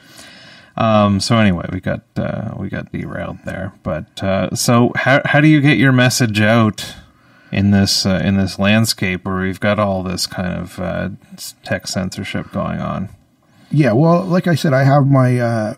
Um, 0.77 1.19
so 1.19 1.37
anyway, 1.37 1.67
we 1.71 1.81
got 1.81 2.01
uh, 2.15 2.53
we 2.57 2.69
got 2.69 2.91
derailed 2.91 3.39
there. 3.45 3.73
But 3.83 4.23
uh, 4.23 4.55
so 4.55 4.91
how 4.95 5.21
how 5.25 5.41
do 5.41 5.47
you 5.47 5.61
get 5.61 5.77
your 5.77 5.91
message 5.91 6.39
out 6.39 6.95
in 7.51 7.71
this 7.71 8.05
uh, 8.05 8.21
in 8.23 8.37
this 8.37 8.57
landscape 8.57 9.25
where 9.25 9.41
we've 9.41 9.59
got 9.59 9.77
all 9.77 10.03
this 10.03 10.25
kind 10.25 10.57
of 10.57 10.79
uh, 10.79 11.09
tech 11.63 11.87
censorship 11.87 12.51
going 12.53 12.79
on? 12.79 13.09
Yeah, 13.71 13.91
well, 13.93 14.23
like 14.25 14.47
I 14.47 14.55
said, 14.55 14.73
I 14.73 14.83
have 14.83 15.07
my, 15.07 15.39
uh, 15.39 15.73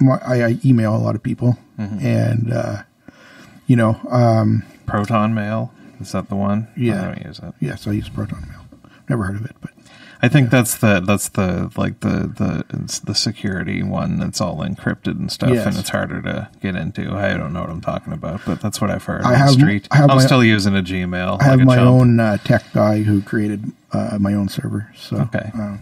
my 0.00 0.18
I, 0.26 0.42
I 0.44 0.58
email 0.64 0.94
a 0.96 0.98
lot 0.98 1.14
of 1.14 1.22
people, 1.22 1.58
and 1.78 2.52
uh, 2.52 2.82
you 3.66 3.76
know, 3.76 3.98
um, 4.10 4.62
Proton 4.86 5.34
Mail 5.34 5.72
is 6.00 6.12
that 6.12 6.28
the 6.28 6.36
one? 6.36 6.68
Yeah. 6.76 7.02
I 7.02 7.04
don't 7.14 7.24
use 7.26 7.38
it. 7.38 7.54
yes, 7.60 7.86
I 7.86 7.92
use 7.92 8.08
Proton 8.08 8.42
Mail. 8.48 8.90
Never 9.08 9.24
heard 9.24 9.36
of 9.36 9.44
it, 9.44 9.56
but 9.60 9.70
I 10.22 10.28
think 10.28 10.48
that's 10.50 10.76
the 10.78 11.00
that's 11.00 11.28
the 11.30 11.70
like 11.76 12.00
the 12.00 12.64
the 12.68 13.00
the 13.04 13.14
security 13.14 13.82
one 13.82 14.18
that's 14.18 14.40
all 14.40 14.58
encrypted 14.58 15.18
and 15.18 15.30
stuff, 15.30 15.50
Yes. 15.50 15.66
and 15.66 15.76
it's 15.76 15.90
harder 15.90 16.22
to 16.22 16.48
get 16.62 16.74
into. 16.76 17.12
I 17.14 17.36
don't 17.36 17.52
know 17.52 17.60
what 17.60 17.70
I'm 17.70 17.80
talking 17.82 18.12
about, 18.14 18.40
but 18.46 18.60
that's 18.62 18.80
what 18.80 18.90
I've 18.90 19.04
heard 19.04 19.22
I 19.22 19.32
on 19.32 19.34
have- 19.34 19.48
the 19.48 19.60
street. 19.60 19.88
I 19.90 20.06
my- 20.06 20.24
still 20.24 20.42
using 20.44 20.74
a 20.76 20.82
Gmail. 20.82 21.40
I 21.40 21.44
have 21.44 21.58
like 21.58 21.66
my 21.66 21.78
own 21.78 22.18
uh, 22.20 22.38
tech 22.38 22.64
guy 22.72 23.02
who 23.02 23.20
created 23.20 23.72
uh, 23.92 24.16
my 24.20 24.32
own 24.32 24.48
server. 24.48 24.90
So 24.96 25.18
Okay. 25.18 25.50
uh, 25.58 25.76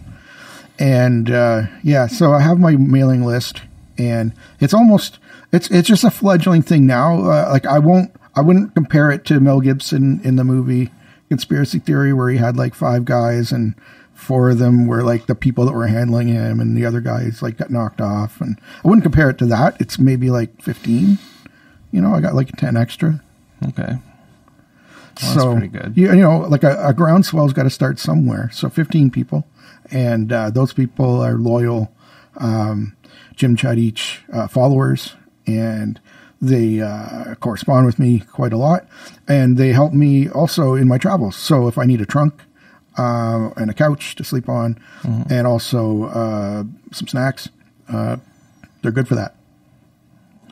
and 0.79 1.29
uh, 1.29 1.63
yeah, 1.83 2.07
so 2.07 2.33
I 2.33 2.41
have 2.41 2.59
my 2.59 2.75
mailing 2.75 3.23
list, 3.23 3.61
and 3.97 4.33
it's 4.59 4.73
almost 4.73 5.19
it's 5.51 5.69
it's 5.69 5.87
just 5.87 6.03
a 6.03 6.11
fledgling 6.11 6.61
thing 6.61 6.85
now. 6.85 7.23
Uh, 7.23 7.49
like 7.51 7.65
I 7.65 7.79
won't 7.79 8.11
I 8.35 8.41
wouldn't 8.41 8.73
compare 8.73 9.11
it 9.11 9.25
to 9.25 9.39
Mel 9.39 9.61
Gibson 9.61 10.21
in 10.23 10.35
the 10.35 10.43
movie 10.43 10.91
Conspiracy 11.29 11.79
Theory, 11.79 12.13
where 12.13 12.29
he 12.29 12.37
had 12.37 12.57
like 12.57 12.73
five 12.73 13.05
guys 13.05 13.51
and 13.51 13.75
four 14.13 14.51
of 14.51 14.57
them 14.57 14.87
were 14.87 15.03
like 15.03 15.25
the 15.25 15.35
people 15.35 15.65
that 15.65 15.73
were 15.73 15.87
handling 15.87 16.27
him, 16.27 16.59
and 16.59 16.75
the 16.75 16.85
other 16.85 17.01
guys 17.01 17.41
like 17.41 17.57
got 17.57 17.69
knocked 17.69 18.01
off. 18.01 18.41
And 18.41 18.57
I 18.83 18.87
wouldn't 18.87 19.03
compare 19.03 19.29
it 19.29 19.37
to 19.39 19.45
that. 19.47 19.79
It's 19.79 19.99
maybe 19.99 20.29
like 20.29 20.61
fifteen. 20.61 21.19
You 21.91 22.01
know, 22.01 22.13
I 22.13 22.21
got 22.21 22.33
like 22.33 22.55
ten 22.57 22.75
extra. 22.75 23.21
Okay. 23.69 23.97
Well, 25.21 25.35
that's 25.35 25.43
so 25.43 25.51
pretty 25.53 25.67
good. 25.67 25.93
You, 25.95 26.07
you 26.07 26.21
know, 26.21 26.39
like 26.39 26.63
a, 26.63 26.87
a 26.87 26.93
groundswell's 26.93 27.53
got 27.53 27.63
to 27.63 27.69
start 27.69 27.99
somewhere. 27.99 28.49
So 28.51 28.69
15 28.69 29.11
people, 29.11 29.45
and 29.91 30.31
uh, 30.31 30.49
those 30.49 30.73
people 30.73 31.21
are 31.21 31.35
loyal 31.35 31.91
um, 32.37 32.95
Jim 33.35 33.55
Chadich 33.55 34.19
uh, 34.33 34.47
followers, 34.47 35.15
and 35.47 35.99
they 36.41 36.81
uh, 36.81 37.35
correspond 37.39 37.85
with 37.85 37.99
me 37.99 38.19
quite 38.19 38.53
a 38.53 38.57
lot, 38.57 38.85
and 39.27 39.57
they 39.57 39.69
help 39.73 39.93
me 39.93 40.29
also 40.29 40.73
in 40.75 40.87
my 40.87 40.97
travels. 40.97 41.35
So 41.35 41.67
if 41.67 41.77
I 41.77 41.85
need 41.85 42.01
a 42.01 42.05
trunk 42.05 42.33
uh, 42.97 43.49
and 43.55 43.69
a 43.69 43.73
couch 43.73 44.15
to 44.15 44.23
sleep 44.23 44.49
on, 44.49 44.77
Mm-hmm. 45.03 45.33
and 45.33 45.45
also 45.47 46.03
uh, 46.05 46.63
some 46.91 47.07
snacks, 47.07 47.49
uh, 47.89 48.17
they're 48.81 48.91
good 48.91 49.07
for 49.07 49.15
that. 49.15 49.35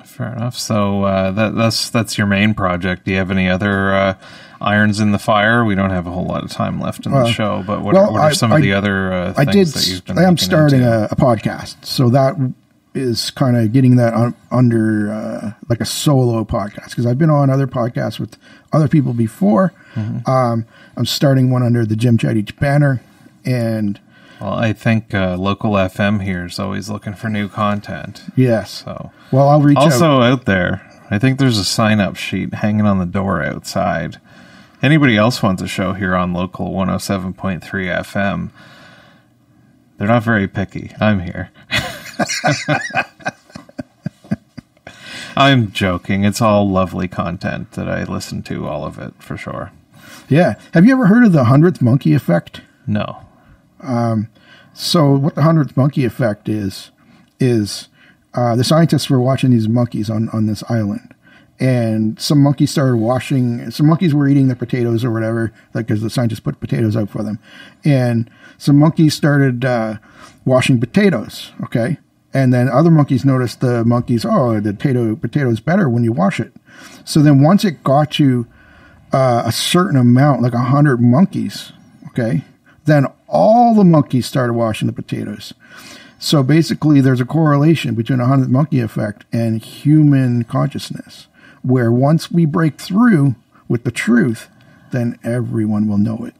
fair 0.06 0.34
enough. 0.34 0.58
So 0.58 1.04
uh, 1.04 1.32
that 1.32 1.56
that's 1.56 1.90
that's 1.90 2.18
your 2.18 2.28
main 2.28 2.54
project. 2.54 3.06
Do 3.06 3.12
you 3.12 3.18
have 3.18 3.32
any 3.32 3.48
other 3.50 3.94
uh, 3.94 4.14
irons 4.62 5.00
in 5.00 5.12
the 5.12 5.20
fire? 5.20 5.66
We 5.66 5.76
don't 5.76 5.90
have 5.90 6.08
a 6.08 6.12
whole 6.12 6.26
lot 6.26 6.44
of 6.44 6.52
time 6.52 6.80
left 6.80 7.06
in 7.06 7.12
the 7.12 7.20
Uh, 7.20 7.26
show, 7.32 7.64
but 7.66 7.82
what, 7.82 7.94
well, 7.96 8.06
are, 8.10 8.12
what 8.12 8.22
are 8.22 8.30
I- 8.30 8.34
some 8.34 8.52
of 8.52 8.58
I- 8.60 8.62
the 8.62 8.74
other 8.74 9.12
uh, 9.14 9.34
I 9.38 9.46
things 9.46 9.74
did. 9.74 9.82
that 9.82 9.88
you've 9.90 10.06
been? 10.06 10.18
I 10.20 10.24
am 10.24 10.38
starting 10.38 10.82
a, 10.84 11.08
a 11.12 11.16
podcast, 11.16 11.86
so 11.86 12.10
that 12.10 12.36
is 12.94 13.32
kind 13.32 13.56
of 13.56 13.72
getting 13.72 13.96
that 13.96 14.14
un, 14.14 14.36
under 14.52 15.12
uh, 15.12 15.52
like 15.70 15.80
a 15.80 15.86
solo 15.86 16.44
podcast 16.44 16.90
because 16.90 17.06
I've 17.06 17.18
been 17.18 17.30
on 17.30 17.50
other 17.50 17.66
podcasts 17.68 18.20
with 18.20 18.36
other 18.74 18.88
people 18.90 19.14
before. 19.14 19.74
Mm-hmm. 19.96 20.30
Um, 20.30 20.66
I'm 20.98 21.06
starting 21.06 21.50
one 21.52 21.64
under 21.64 21.86
the 21.86 21.96
Jim 21.96 22.18
Chadich 22.18 22.60
banner, 22.60 23.02
and 23.46 23.98
Well, 24.42 24.54
I 24.56 24.74
think 24.74 25.14
uh, 25.14 25.38
local 25.38 25.72
FM 25.74 26.22
here 26.24 26.46
is 26.46 26.60
always 26.60 26.90
looking 26.90 27.14
for 27.14 27.30
new 27.30 27.48
content. 27.48 28.24
yes, 28.36 28.84
So 28.84 29.12
well, 29.32 29.48
I'll 29.48 29.62
reach 29.62 29.78
out. 29.78 29.84
also 29.84 30.22
out 30.22 30.44
there, 30.46 30.82
I 31.10 31.18
think 31.18 31.40
there's 31.40 31.58
a 31.58 31.64
sign 31.66 32.00
up 32.02 32.16
sheet 32.18 32.54
hanging 32.56 32.86
on 32.86 33.00
the 33.00 33.06
door 33.06 33.42
outside. 33.44 34.20
Anybody 34.82 35.16
else 35.18 35.44
wants 35.44 35.62
a 35.62 35.68
show 35.68 35.94
here 35.94 36.16
on 36.16 36.34
local 36.34 36.72
107.3 36.72 37.62
FM? 37.62 38.52
They're 39.98 40.08
not 40.08 40.24
very 40.24 40.48
picky. 40.48 40.92
I'm 41.00 41.20
here. 41.20 41.52
I'm 45.38 45.72
joking. 45.72 46.26
It's 46.26 46.42
all 46.42 46.68
lovely 46.70 47.08
content 47.08 47.72
that 47.74 47.88
I 47.88 48.04
listen 48.04 48.44
to, 48.44 48.68
all 48.68 48.84
of 48.86 48.98
it 49.00 49.14
for 49.20 49.38
sure. 49.38 49.72
Yeah, 50.28 50.56
have 50.74 50.86
you 50.86 50.94
ever 50.94 51.08
heard 51.08 51.26
of 51.26 51.32
the 51.32 51.46
hundredth 51.46 51.82
monkey 51.82 52.14
effect? 52.14 52.62
No. 52.88 53.26
So 54.74 55.16
what 55.16 55.36
the 55.36 55.44
hundredth 55.44 55.78
monkey 55.78 56.06
effect 56.06 56.50
is 56.50 56.92
is 57.40 57.90
uh, 58.34 58.56
the 58.56 58.64
scientists 58.64 59.10
were 59.10 59.20
watching 59.20 59.52
these 59.52 59.68
monkeys 59.70 60.10
on 60.10 60.30
on 60.30 60.48
this 60.48 60.64
island, 60.70 61.14
and 61.62 62.20
some 62.20 62.42
monkeys 62.42 62.72
started 62.72 62.98
washing. 62.98 63.70
Some 63.70 63.86
monkeys 63.86 64.14
were 64.14 64.28
eating 64.28 64.48
the 64.48 64.56
potatoes 64.56 65.06
or 65.06 65.12
whatever, 65.12 65.54
like 65.74 65.86
because 65.86 66.02
the 66.02 66.10
scientists 66.10 66.40
put 66.40 66.60
potatoes 66.60 66.98
out 66.98 67.10
for 67.10 67.24
them, 67.24 67.40
and 67.86 68.30
some 68.58 68.78
monkeys 68.78 69.14
started 69.14 69.64
uh, 69.64 69.98
washing 70.44 70.80
potatoes. 70.80 71.52
Okay, 71.64 72.00
and 72.34 72.52
then 72.52 72.68
other 72.68 72.90
monkeys 72.90 73.24
noticed 73.24 73.62
the 73.62 73.86
monkeys. 73.86 74.26
Oh, 74.26 74.60
the 74.60 74.74
potato 74.74 75.16
potato 75.16 75.52
is 75.52 75.60
better 75.60 75.88
when 75.88 76.04
you 76.04 76.12
wash 76.12 76.40
it. 76.40 76.52
So 77.06 77.22
then 77.22 77.44
once 77.44 77.64
it 77.64 77.84
got 77.84 78.12
to 78.14 78.48
uh, 79.14 79.44
a 79.46 79.52
certain 79.52 79.98
amount, 79.98 80.42
like 80.42 80.54
a 80.54 80.60
hundred 80.60 81.00
monkeys, 81.00 81.74
okay, 82.08 82.44
then 82.86 83.06
all 83.28 83.76
the 83.76 83.84
monkeys 83.84 84.26
started 84.26 84.54
washing 84.54 84.88
the 84.88 84.94
potatoes. 84.94 85.54
So 86.18 86.42
basically, 86.44 87.02
there's 87.02 87.22
a 87.22 87.26
correlation 87.26 87.94
between 87.94 88.20
a 88.20 88.26
hundred 88.26 88.50
monkey 88.50 88.80
effect 88.80 89.26
and 89.32 89.62
human 89.62 90.44
consciousness, 90.44 91.28
where 91.64 91.92
once 91.92 92.32
we 92.32 92.46
break 92.46 92.80
through 92.80 93.36
with 93.68 93.84
the 93.84 93.92
truth, 93.92 94.50
then 94.92 95.18
everyone 95.24 95.88
will 95.88 95.98
know 95.98 96.26
it. 96.26 96.36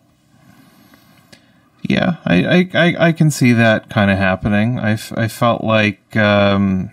Yeah, 1.84 2.18
I, 2.26 2.70
I, 2.74 3.08
I, 3.08 3.12
can 3.12 3.32
see 3.32 3.54
that 3.54 3.90
kind 3.90 4.12
of 4.12 4.18
happening. 4.18 4.80
I, 4.80 4.92
I 5.16 5.28
felt 5.28 5.64
like, 5.64 6.16
um, 6.16 6.92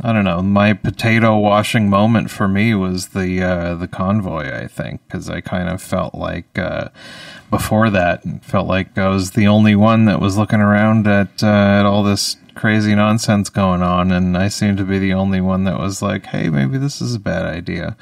I 0.00 0.12
don't 0.12 0.24
know, 0.24 0.42
my 0.42 0.72
potato 0.72 1.38
washing 1.38 1.88
moment 1.88 2.30
for 2.30 2.48
me 2.48 2.74
was 2.74 3.08
the 3.08 3.42
uh, 3.42 3.74
the 3.76 3.86
convoy. 3.86 4.52
I 4.52 4.66
think 4.66 5.02
because 5.06 5.30
I 5.30 5.40
kind 5.40 5.68
of 5.68 5.80
felt 5.80 6.14
like 6.14 6.58
uh, 6.58 6.88
before 7.48 7.90
that 7.90 8.22
felt 8.44 8.66
like 8.66 8.98
I 8.98 9.08
was 9.08 9.30
the 9.30 9.46
only 9.46 9.76
one 9.76 10.04
that 10.06 10.20
was 10.20 10.36
looking 10.36 10.60
around 10.60 11.06
at 11.06 11.42
uh, 11.42 11.46
at 11.46 11.86
all 11.86 12.02
this 12.02 12.36
crazy 12.54 12.94
nonsense 12.94 13.50
going 13.50 13.82
on, 13.82 14.12
and 14.12 14.36
I 14.36 14.48
seemed 14.48 14.78
to 14.78 14.84
be 14.84 14.98
the 14.98 15.12
only 15.12 15.40
one 15.40 15.64
that 15.64 15.78
was 15.78 16.02
like, 16.02 16.26
hey, 16.26 16.48
maybe 16.48 16.78
this 16.78 17.00
is 17.00 17.14
a 17.14 17.20
bad 17.20 17.44
idea. 17.44 17.96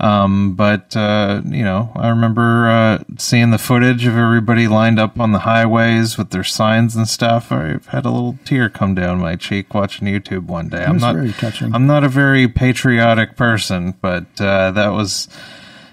Um, 0.00 0.54
but 0.54 0.96
uh, 0.96 1.42
you 1.44 1.64
know, 1.64 1.90
I 1.96 2.08
remember 2.08 2.68
uh, 2.68 3.02
seeing 3.18 3.50
the 3.50 3.58
footage 3.58 4.06
of 4.06 4.16
everybody 4.16 4.68
lined 4.68 5.00
up 5.00 5.18
on 5.18 5.32
the 5.32 5.40
highways 5.40 6.16
with 6.16 6.30
their 6.30 6.44
signs 6.44 6.94
and 6.94 7.08
stuff. 7.08 7.50
I 7.50 7.78
had 7.88 8.06
a 8.06 8.10
little 8.10 8.38
tear 8.44 8.70
come 8.70 8.94
down 8.94 9.18
my 9.18 9.34
cheek 9.34 9.74
watching 9.74 10.06
YouTube 10.06 10.46
one 10.46 10.68
day. 10.68 10.84
I'm 10.84 10.98
not 10.98 11.16
very 11.16 11.32
touching. 11.32 11.74
I'm 11.74 11.88
not 11.88 12.04
a 12.04 12.08
very 12.08 12.46
patriotic 12.46 13.36
person, 13.36 13.94
but 14.00 14.40
uh, 14.40 14.70
that 14.70 14.90
was, 14.90 15.26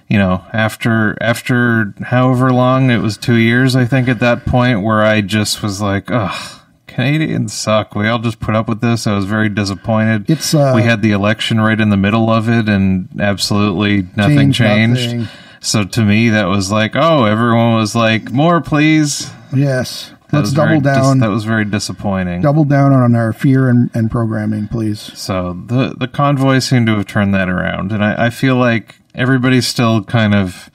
you 0.08 0.20
know, 0.20 0.46
after 0.54 1.18
after 1.20 1.96
however 2.04 2.54
long 2.54 2.92
it 2.92 3.00
was, 3.00 3.18
two 3.18 3.38
years, 3.38 3.76
I 3.76 3.86
think, 3.86 4.08
at 4.08 4.20
that 4.20 4.46
point, 4.46 4.84
where 4.84 5.02
I 5.02 5.22
just 5.22 5.64
was 5.64 5.82
like, 5.82 6.12
ugh. 6.12 6.62
Canadians 6.96 7.54
suck. 7.54 7.94
We 7.94 8.08
all 8.08 8.20
just 8.20 8.40
put 8.40 8.56
up 8.56 8.70
with 8.70 8.80
this. 8.80 9.06
I 9.06 9.16
was 9.16 9.26
very 9.26 9.50
disappointed. 9.50 10.30
It's, 10.30 10.54
uh, 10.56 10.72
we 10.74 10.84
had 10.84 11.02
the 11.02 11.12
election 11.12 11.60
right 11.60 11.80
in 11.80 11.90
the 11.90 11.98
middle 11.98 12.30
of 12.30 12.48
it, 12.48 12.70
and 12.70 13.10
absolutely 13.20 14.08
nothing 14.16 14.54
Changed 14.54 15.06
nothing. 15.16 15.28
So 15.60 15.84
to 15.84 16.02
me, 16.04 16.30
that 16.30 16.46
was 16.46 16.72
like, 16.72 16.96
oh, 16.96 17.26
everyone 17.26 17.74
was 17.76 17.96
like, 17.96 18.32
more, 18.32 18.62
please. 18.62 19.30
Yes, 19.54 20.12
That 20.30 20.38
let's 20.40 20.54
double 20.54 20.80
dis- 20.80 20.94
down. 20.96 21.20
that 21.20 21.30
was 21.30 21.44
very 21.44 21.66
disappointing. 21.66 22.42
double 22.42 22.64
down 22.64 22.94
on 22.94 23.14
our 23.16 23.34
fear 23.34 23.68
and, 23.70 23.90
and 23.94 24.10
programming, 24.10 24.68
please. 24.70 25.00
So 25.18 25.54
the 25.66 25.96
the 25.98 26.08
convoy 26.08 26.60
seemed 26.60 26.88
to 26.88 26.96
have 26.98 27.08
turned 27.08 27.34
that 27.34 27.50
around, 27.50 27.92
and 27.92 28.04
I, 28.06 28.28
I 28.28 28.30
feel 28.30 28.56
like 28.56 28.96
everybody's 29.14 29.68
still 29.68 30.04
kind 30.04 30.34
of. 30.34 30.70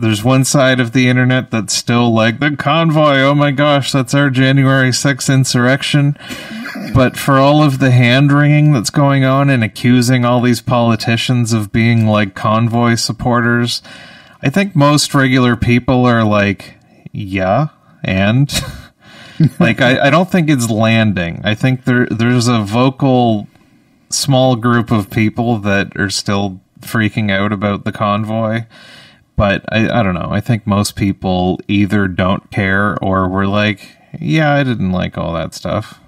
There's 0.00 0.22
one 0.22 0.44
side 0.44 0.78
of 0.78 0.92
the 0.92 1.08
internet 1.08 1.50
that's 1.50 1.74
still 1.74 2.14
like 2.14 2.38
the 2.38 2.56
convoy. 2.56 3.18
Oh 3.18 3.34
my 3.34 3.50
gosh, 3.50 3.90
that's 3.90 4.14
our 4.14 4.30
January 4.30 4.90
6th 4.90 5.32
insurrection. 5.32 6.16
But 6.94 7.16
for 7.16 7.38
all 7.38 7.62
of 7.62 7.80
the 7.80 7.90
hand 7.90 8.32
wringing 8.32 8.72
that's 8.72 8.90
going 8.90 9.24
on 9.24 9.50
and 9.50 9.64
accusing 9.64 10.24
all 10.24 10.40
these 10.40 10.60
politicians 10.60 11.52
of 11.52 11.72
being 11.72 12.06
like 12.06 12.34
convoy 12.34 12.94
supporters, 12.94 13.82
I 14.40 14.50
think 14.50 14.76
most 14.76 15.14
regular 15.14 15.56
people 15.56 16.06
are 16.06 16.24
like, 16.24 16.74
yeah, 17.10 17.68
and 18.04 18.52
like 19.58 19.80
I, 19.80 20.06
I 20.06 20.10
don't 20.10 20.30
think 20.30 20.48
it's 20.48 20.70
landing. 20.70 21.40
I 21.44 21.54
think 21.54 21.84
there 21.84 22.06
there's 22.06 22.46
a 22.46 22.60
vocal 22.60 23.48
small 24.10 24.56
group 24.56 24.90
of 24.90 25.10
people 25.10 25.58
that 25.58 25.96
are 25.96 26.10
still 26.10 26.60
freaking 26.80 27.30
out 27.30 27.52
about 27.52 27.84
the 27.84 27.92
convoy. 27.92 28.64
But 29.38 29.64
I, 29.72 29.88
I 30.00 30.02
don't 30.02 30.14
know. 30.14 30.28
I 30.30 30.40
think 30.40 30.66
most 30.66 30.96
people 30.96 31.60
either 31.68 32.08
don't 32.08 32.50
care 32.50 32.98
or 33.02 33.28
were 33.28 33.46
like, 33.46 33.88
yeah, 34.20 34.52
I 34.52 34.64
didn't 34.64 34.90
like 34.92 35.16
all 35.16 35.32
that 35.34 35.54
stuff. 35.54 36.00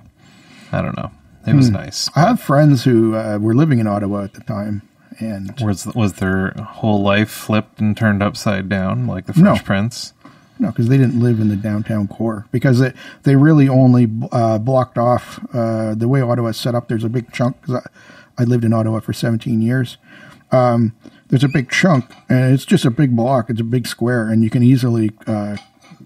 I 0.72 0.82
don't 0.82 0.96
know. 0.96 1.10
It 1.46 1.54
was 1.54 1.70
nice. 1.70 2.10
I 2.14 2.20
have 2.20 2.40
friends 2.40 2.84
who 2.84 3.14
uh, 3.16 3.38
were 3.40 3.54
living 3.54 3.78
in 3.78 3.86
Ottawa 3.86 4.24
at 4.24 4.34
the 4.34 4.42
time, 4.42 4.82
and 5.20 5.54
Was 5.60 5.86
was 5.94 6.14
their 6.14 6.50
whole 6.60 7.02
life 7.02 7.30
flipped 7.30 7.80
and 7.80 7.96
turned 7.96 8.22
upside 8.22 8.68
down 8.68 9.06
like 9.06 9.26
the 9.26 9.40
No. 9.40 9.56
Prince? 9.56 10.12
no, 10.58 10.68
because 10.68 10.88
they 10.88 10.98
didn't 10.98 11.18
live 11.20 11.40
in 11.40 11.48
the 11.48 11.56
downtown 11.56 12.06
core 12.08 12.46
because 12.52 12.78
they 12.80 12.92
they 13.22 13.36
really 13.36 13.68
only 13.68 14.06
uh, 14.32 14.58
blocked 14.58 14.98
off 14.98 15.40
uh, 15.54 15.94
the 15.94 16.06
way 16.08 16.20
Ottawa 16.20 16.48
is 16.48 16.56
set 16.58 16.74
up. 16.74 16.88
There's 16.88 17.04
a 17.04 17.08
big 17.08 17.32
chunk 17.32 17.60
because 17.62 17.82
I, 18.36 18.42
I 18.42 18.44
lived 18.44 18.64
in 18.64 18.72
Ottawa 18.72 19.00
for 19.00 19.12
17 19.14 19.62
years. 19.62 19.96
Um, 20.52 20.94
there's 21.30 21.44
a 21.44 21.48
big 21.48 21.70
chunk, 21.70 22.12
and 22.28 22.52
it's 22.52 22.64
just 22.64 22.84
a 22.84 22.90
big 22.90 23.16
block. 23.16 23.48
It's 23.48 23.60
a 23.60 23.64
big 23.64 23.86
square, 23.86 24.28
and 24.28 24.42
you 24.42 24.50
can 24.50 24.62
easily 24.62 25.12
uh, 25.26 25.56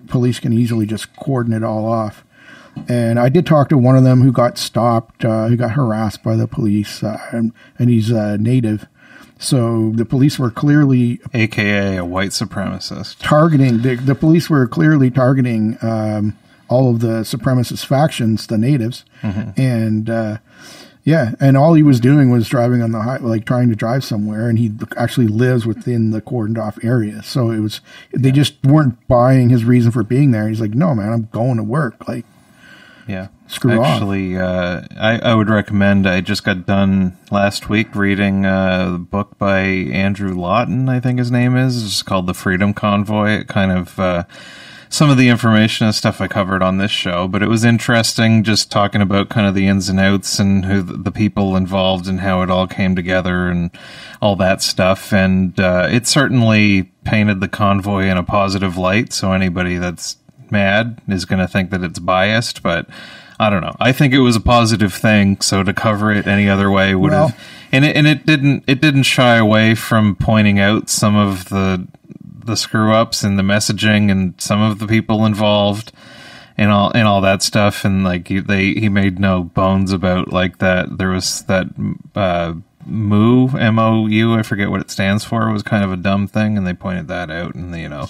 police 0.09 0.39
can 0.39 0.53
easily 0.53 0.87
just 0.87 1.15
cordon 1.17 1.53
it 1.53 1.65
all 1.65 1.87
off. 1.87 2.25
And 2.89 3.19
I 3.19 3.29
did 3.29 3.47
talk 3.47 3.69
to 3.71 3.79
one 3.79 3.97
of 3.97 4.05
them 4.05 4.23
who 4.23 4.33
got 4.33 4.59
stopped, 4.59 5.25
uh, 5.25 5.47
who 5.47 5.57
got 5.57 5.73
harassed 5.73 6.23
by 6.23 6.37
the 6.37 6.49
police, 6.49 7.03
uh, 7.03 7.19
and, 7.33 7.53
and 7.79 7.89
he's 7.89 8.13
uh, 8.13 8.37
native. 8.37 8.87
So 9.39 9.91
the 9.95 10.05
police 10.05 10.39
were 10.39 10.51
clearly 10.51 11.21
AKA 11.33 11.97
a 11.97 12.05
white 12.05 12.31
supremacist. 12.31 13.17
targeting 13.21 13.83
the, 13.83 13.97
the 13.97 14.15
police 14.15 14.51
were 14.51 14.67
clearly 14.67 15.11
targeting 15.11 15.79
um, 15.83 16.37
all 16.69 16.91
of 16.91 17.01
the 17.01 17.21
supremacist 17.23 17.87
factions, 17.87 18.47
the 18.47 18.59
natives, 18.59 19.05
and 19.57 20.11
uh, 20.11 20.39
yeah, 21.05 21.33
and 21.39 21.55
all 21.55 21.75
he 21.75 21.83
was 21.83 22.01
doing 22.01 22.31
was 22.31 22.49
driving 22.49 22.81
on 22.83 22.93
the 22.93 23.03
high, 23.03 23.19
like 23.19 23.45
trying 23.45 23.69
to 23.69 23.77
drive 23.77 24.03
somewhere, 24.05 24.49
and 24.49 24.59
he 24.59 24.73
actually 24.97 25.27
lives 25.27 25.67
within 25.67 26.13
the 26.13 26.23
cordoned 26.23 26.59
off 26.59 26.79
area. 26.83 27.23
So 27.23 27.51
it 27.51 27.61
was 27.61 27.83
they 28.13 28.33
just 28.33 28.55
weren't 28.65 29.07
buying 29.07 29.51
his 29.51 29.67
reason 29.67 29.93
for 29.93 30.03
being 30.03 30.31
there. 30.31 30.49
He's 30.49 30.63
like, 30.63 30.73
no, 30.73 30.95
man, 30.95 31.13
I'm 31.13 31.29
going 31.31 31.59
to 31.59 31.63
work. 31.63 32.09
Like, 32.09 32.25
Yeah. 33.07 33.29
Screw 33.47 33.79
off. 33.79 33.87
Actually, 33.87 34.39
uh, 34.39 34.81
I, 34.99 35.19
I 35.19 35.35
would 35.35 35.51
recommend. 35.51 36.09
I 36.09 36.23
just 36.23 36.45
got 36.45 36.65
done 36.65 37.15
last 37.31 37.69
week 37.69 37.95
reading 37.95 38.47
a 38.47 38.97
book 38.99 39.37
by 39.37 39.59
Andrew 39.61 40.35
Lawton, 40.35 40.89
I 40.89 41.01
think 41.01 41.19
his 41.19 41.31
name 41.31 41.55
is. 41.55 41.85
It's 41.85 42.03
called 42.03 42.27
The 42.27 42.33
Freedom 42.33 42.73
Convoy. 42.73 43.41
It 43.41 43.49
kind 43.49 43.71
of. 43.71 44.01
Uh, 44.01 44.25
some 44.95 45.11
of 45.11 45.17
the 45.17 45.29
information 45.29 45.87
and 45.87 45.93
stuff 45.93 46.21
I 46.21 46.29
covered 46.29 46.63
on 46.63 46.79
this 46.79 46.93
show, 46.93 47.27
but 47.27 47.43
it 47.43 47.49
was 47.49 47.65
interesting 47.65 48.45
just 48.45 48.71
talking 48.71 49.01
about 49.01 49.29
kind 49.29 49.45
of 49.45 49.53
the 49.53 49.67
ins 49.67 49.89
and 49.89 49.99
outs 49.99 50.39
and 50.39 50.65
who 50.65 50.83
the 50.83 51.11
people 51.11 51.57
involved 51.57 52.07
and 52.07 52.21
how 52.21 52.43
it 52.43 52.51
all 52.51 52.69
came 52.69 52.95
together 52.95 53.49
and 53.49 53.73
all 54.23 54.37
that 54.37 54.63
stuff. 54.63 55.13
And 55.13 55.59
uh, 55.59 55.89
it 55.91 56.07
certainly 56.07 56.85
painted 57.03 57.41
the 57.41 57.49
convoy 57.49 58.05
in 58.05 58.17
a 58.17 58.23
positive 58.23 58.77
light. 58.77 59.13
So 59.13 59.33
anybody 59.33 59.79
that's 59.79 60.17
mad 60.53 61.03
is 61.09 61.25
going 61.25 61.41
to 61.41 61.49
think 61.49 61.71
that 61.71 61.83
it's 61.83 61.99
biased, 61.99 62.63
but 62.63 62.87
I 63.41 63.51
don't 63.51 63.63
know. 63.63 63.75
I 63.81 63.91
think 63.91 64.15
it 64.15 64.21
was 64.21 64.37
a 64.37 64.41
positive 64.41 64.95
thing, 64.95 65.41
so 65.41 65.65
to 65.65 65.73
cover 65.73 66.13
it 66.13 66.29
any 66.29 66.49
other 66.49 66.71
way 66.71 66.95
would 66.95 67.11
Well- 67.11 67.29
have 67.31 67.41
and 67.73 67.85
it, 67.85 67.97
and 67.97 68.07
it 68.07 68.25
didn't 68.27 68.63
it 68.69 68.81
didn't 68.81 69.03
shy 69.03 69.35
away 69.35 69.75
from 69.75 70.15
pointing 70.15 70.61
out 70.61 70.89
some 70.89 71.17
of 71.17 71.49
the 71.49 71.89
the 72.45 72.57
screw 72.57 72.93
ups 72.93 73.25
in 73.25 73.37
the 73.37 73.43
messaging 73.43 74.11
and 74.11 74.35
some 74.41 74.61
of 74.61 74.79
the 74.79 74.87
people 74.87 75.25
involved 75.25 75.93
and 76.57 76.71
all 76.71 76.91
and 76.95 77.07
all 77.07 77.21
that 77.21 77.43
stuff. 77.43 77.85
And 77.85 78.05
like 78.05 78.29
he, 78.29 78.41
they 78.41 78.75
he 78.75 78.89
made 78.89 79.19
no 79.19 79.45
bones 79.45 79.93
about 79.93 80.33
like 80.33 80.59
that 80.59 80.99
there 80.99 81.11
was 81.11 81.43
that 81.43 81.67
uh 82.15 82.55
moo 82.87 83.49
m-o-u 83.57 84.35
i 84.35 84.43
forget 84.43 84.71
what 84.71 84.83
it 84.83 84.91
stands 84.91 85.25
for 85.25 85.51
was 85.51 85.63
kind 85.63 85.83
of 85.83 85.93
a 85.93 85.97
dumb 85.97 86.27
thing. 86.27 86.57
And 86.57 86.67
they 86.67 86.75
pointed 86.75 87.09
that 87.09 87.31
out 87.31 87.55
and 87.55 87.75
you 87.77 87.89
know 87.89 88.07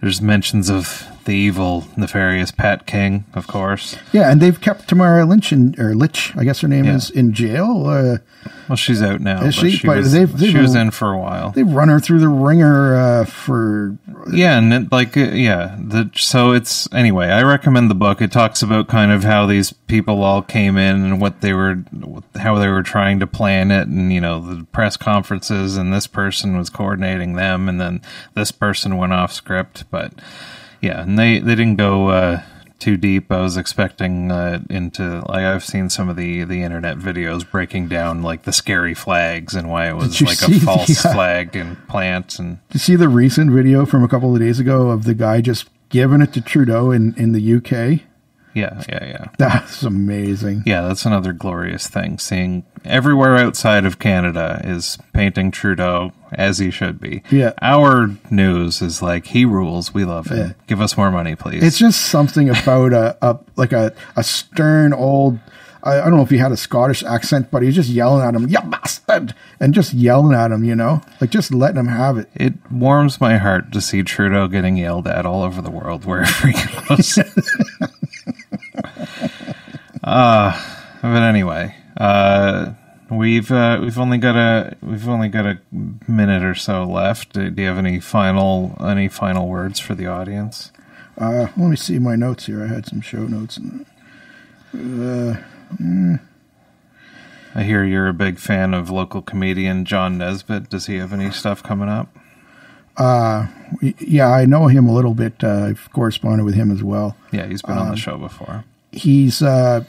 there's 0.00 0.20
mentions 0.20 0.68
of 0.70 1.06
the 1.24 1.32
evil 1.34 1.84
nefarious 1.96 2.52
pat 2.52 2.86
king 2.86 3.24
of 3.34 3.46
course 3.48 3.96
Yeah, 4.12 4.30
and 4.30 4.40
they've 4.40 4.60
kept 4.60 4.88
Tamara 4.88 5.24
Lynch 5.24 5.52
in, 5.52 5.74
or 5.78 5.94
Lich, 5.94 6.32
I 6.36 6.44
guess 6.44 6.60
her 6.60 6.68
name 6.68 6.84
Yeah. 6.84 6.94
is, 6.96 7.10
in 7.10 7.32
jail. 7.32 7.84
Uh, 7.86 8.18
well 8.68 8.76
she's 8.76 9.02
out 9.02 9.20
now 9.20 9.42
Is 9.42 9.56
she? 9.56 9.72
she, 9.72 9.86
But 9.86 9.96
was, 9.98 10.12
they've- 10.12 10.32
they've- 10.32 10.52
she 10.52 10.58
was 10.58 10.74
in 10.76 10.92
for 10.92 11.12
a 11.12 11.18
while 11.18 11.50
they've 11.50 11.68
run 11.68 11.88
her 11.88 11.98
through 11.98 12.20
the 12.20 12.28
ringer 12.28 12.94
uh, 12.96 13.24
for. 13.24 13.96
yeah 14.32 14.56
and 14.58 14.72
it, 14.72 14.92
like 14.92 15.16
uh, 15.16 15.20
yeah 15.32 15.76
the 15.80 16.10
so 16.14 16.52
it's 16.52 16.88
anyway 16.92 17.26
i 17.28 17.42
recommend 17.42 17.90
the 17.90 17.94
book 17.94 18.20
it 18.22 18.30
talks 18.30 18.62
about 18.62 18.86
kind 18.88 19.10
of 19.10 19.24
how 19.24 19.46
these 19.46 19.72
people 19.72 20.22
all 20.22 20.42
came 20.42 20.76
in 20.76 20.96
and 21.04 21.20
what 21.20 21.40
they 21.40 21.52
were 21.52 21.82
how 22.36 22.56
they 22.58 22.68
were 22.68 22.82
trying 22.84 23.18
to 23.18 23.26
plan 23.26 23.70
it 23.72 23.88
and 23.88 24.12
you 24.12 24.20
know 24.20 24.40
the 24.40 24.64
press 24.66 24.96
conferences 24.96 25.76
and 25.76 25.92
this 25.92 26.06
person 26.06 26.56
was 26.56 26.70
coordinating 26.70 27.34
them 27.34 27.68
and 27.68 27.80
then 27.80 28.00
this 28.34 28.52
person 28.52 28.96
went 28.96 29.12
off 29.12 29.32
script 29.32 29.85
but 29.90 30.12
yeah 30.80 31.02
and 31.02 31.18
they 31.18 31.38
they 31.38 31.54
didn't 31.54 31.76
go 31.76 32.08
uh 32.08 32.42
too 32.78 32.96
deep 32.96 33.32
i 33.32 33.40
was 33.40 33.56
expecting 33.56 34.30
uh 34.30 34.60
into 34.68 35.22
like 35.28 35.44
i've 35.44 35.64
seen 35.64 35.88
some 35.88 36.08
of 36.08 36.16
the 36.16 36.44
the 36.44 36.62
internet 36.62 36.98
videos 36.98 37.50
breaking 37.50 37.88
down 37.88 38.22
like 38.22 38.42
the 38.42 38.52
scary 38.52 38.92
flags 38.92 39.54
and 39.54 39.70
why 39.70 39.88
it 39.88 39.94
was 39.94 40.20
like 40.20 40.36
see 40.36 40.58
a 40.58 40.60
false 40.60 41.04
yeah. 41.04 41.12
flag 41.12 41.56
and 41.56 41.88
plant 41.88 42.38
and 42.38 42.58
Did 42.68 42.74
you 42.74 42.80
see 42.80 42.96
the 42.96 43.08
recent 43.08 43.50
video 43.50 43.86
from 43.86 44.04
a 44.04 44.08
couple 44.08 44.34
of 44.34 44.40
days 44.40 44.60
ago 44.60 44.90
of 44.90 45.04
the 45.04 45.14
guy 45.14 45.40
just 45.40 45.70
giving 45.88 46.20
it 46.20 46.32
to 46.34 46.40
Trudeau 46.40 46.90
in, 46.90 47.14
in 47.16 47.32
the 47.32 47.54
UK? 47.54 48.02
Yeah 48.56 48.82
yeah 48.88 49.04
yeah 49.04 49.26
That's 49.38 49.82
amazing. 49.82 50.62
Yeah, 50.66 50.82
that's 50.82 51.04
another 51.04 51.32
glorious 51.32 51.88
thing. 51.88 52.18
Seeing 52.18 52.64
everywhere 52.84 53.36
outside 53.36 53.84
of 53.84 53.98
Canada 53.98 54.60
is 54.64 54.98
painting 55.12 55.50
Trudeau 55.50 56.12
as 56.32 56.58
he 56.58 56.70
should 56.70 57.00
be. 57.00 57.22
Yeah. 57.30 57.52
Our 57.60 58.10
news 58.30 58.80
is 58.82 59.02
like 59.02 59.26
he 59.26 59.44
rules. 59.44 59.92
We 59.92 60.04
love 60.04 60.26
him. 60.28 60.38
Yeah. 60.38 60.52
Give 60.66 60.80
us 60.80 60.96
more 60.96 61.10
money, 61.10 61.36
please. 61.36 61.62
It's 61.62 61.78
just 61.78 62.06
something 62.06 62.48
about 62.48 62.92
a, 62.92 63.16
a 63.22 63.38
like 63.56 63.72
a, 63.72 63.92
a 64.16 64.24
stern 64.24 64.92
old. 64.92 65.38
I, 65.82 66.00
I 66.00 66.04
don't 66.04 66.16
know 66.16 66.22
if 66.22 66.30
he 66.30 66.38
had 66.38 66.50
a 66.50 66.56
Scottish 66.56 67.02
accent, 67.04 67.50
but 67.50 67.62
he's 67.62 67.74
just 67.74 67.90
yelling 67.90 68.26
at 68.26 68.34
him, 68.34 68.48
"You 68.48 68.58
bastard!" 68.60 69.34
and 69.60 69.72
just 69.74 69.92
yelling 69.92 70.34
at 70.36 70.50
him. 70.50 70.64
You 70.64 70.74
know, 70.74 71.02
like 71.20 71.30
just 71.30 71.52
letting 71.52 71.78
him 71.78 71.88
have 71.88 72.18
it. 72.18 72.28
it 72.34 72.54
warms 72.72 73.20
my 73.20 73.36
heart 73.36 73.70
to 73.72 73.80
see 73.80 74.02
Trudeau 74.02 74.48
getting 74.48 74.76
yelled 74.76 75.06
at 75.06 75.26
all 75.26 75.42
over 75.42 75.62
the 75.62 75.70
world 75.70 76.04
wherever 76.04 76.48
he 76.48 76.54
goes. 76.88 77.18
uh, 80.06 80.52
but 81.02 81.22
anyway, 81.22 81.74
uh, 81.96 82.72
we've 83.10 83.50
uh, 83.50 83.80
we've 83.82 83.98
only 83.98 84.18
got 84.18 84.36
a 84.36 84.76
we've 84.80 85.08
only 85.08 85.28
got 85.28 85.46
a 85.46 85.58
minute 86.08 86.42
or 86.44 86.54
so 86.54 86.84
left. 86.84 87.32
Do 87.32 87.50
do 87.50 87.62
you 87.62 87.68
have 87.68 87.78
any 87.78 87.98
final 87.98 88.76
any 88.80 89.08
final 89.08 89.48
words 89.48 89.80
for 89.80 89.94
the 89.94 90.06
audience? 90.06 90.70
Uh, 91.18 91.48
let 91.56 91.58
me 91.58 91.76
see 91.76 91.98
my 91.98 92.14
notes 92.14 92.46
here. 92.46 92.62
I 92.62 92.68
had 92.68 92.86
some 92.86 93.00
show 93.00 93.26
notes. 93.26 93.58
Uh, 94.74 95.36
I 97.54 97.62
hear 97.62 97.84
you're 97.84 98.08
a 98.08 98.14
big 98.14 98.38
fan 98.38 98.74
of 98.74 98.90
local 98.90 99.22
comedian 99.22 99.86
John 99.86 100.18
Nesbitt. 100.18 100.68
Does 100.68 100.86
he 100.86 100.96
have 100.98 101.12
any 101.12 101.30
stuff 101.30 101.62
coming 101.62 101.88
up? 101.88 102.14
yeah, 103.98 104.28
I 104.28 104.44
know 104.46 104.68
him 104.68 104.86
a 104.86 104.94
little 104.94 105.14
bit. 105.14 105.42
Uh, 105.42 105.66
I've 105.70 105.90
corresponded 105.92 106.44
with 106.44 106.54
him 106.54 106.70
as 106.70 106.82
well. 106.82 107.16
Yeah, 107.32 107.46
he's 107.46 107.62
been 107.62 107.76
on 107.76 107.90
the 107.90 107.96
show 107.96 108.18
before. 108.18 108.64
He's 108.96 109.42
uh, 109.42 109.84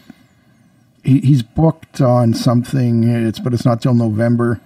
he, 1.04 1.20
he's 1.20 1.44
booked 1.44 2.02
on 2.02 2.34
something. 2.34 3.04
It's 3.04 3.40
but 3.40 3.54
it's 3.54 3.66
not 3.66 3.82
till 3.82 3.94
November. 3.94 4.62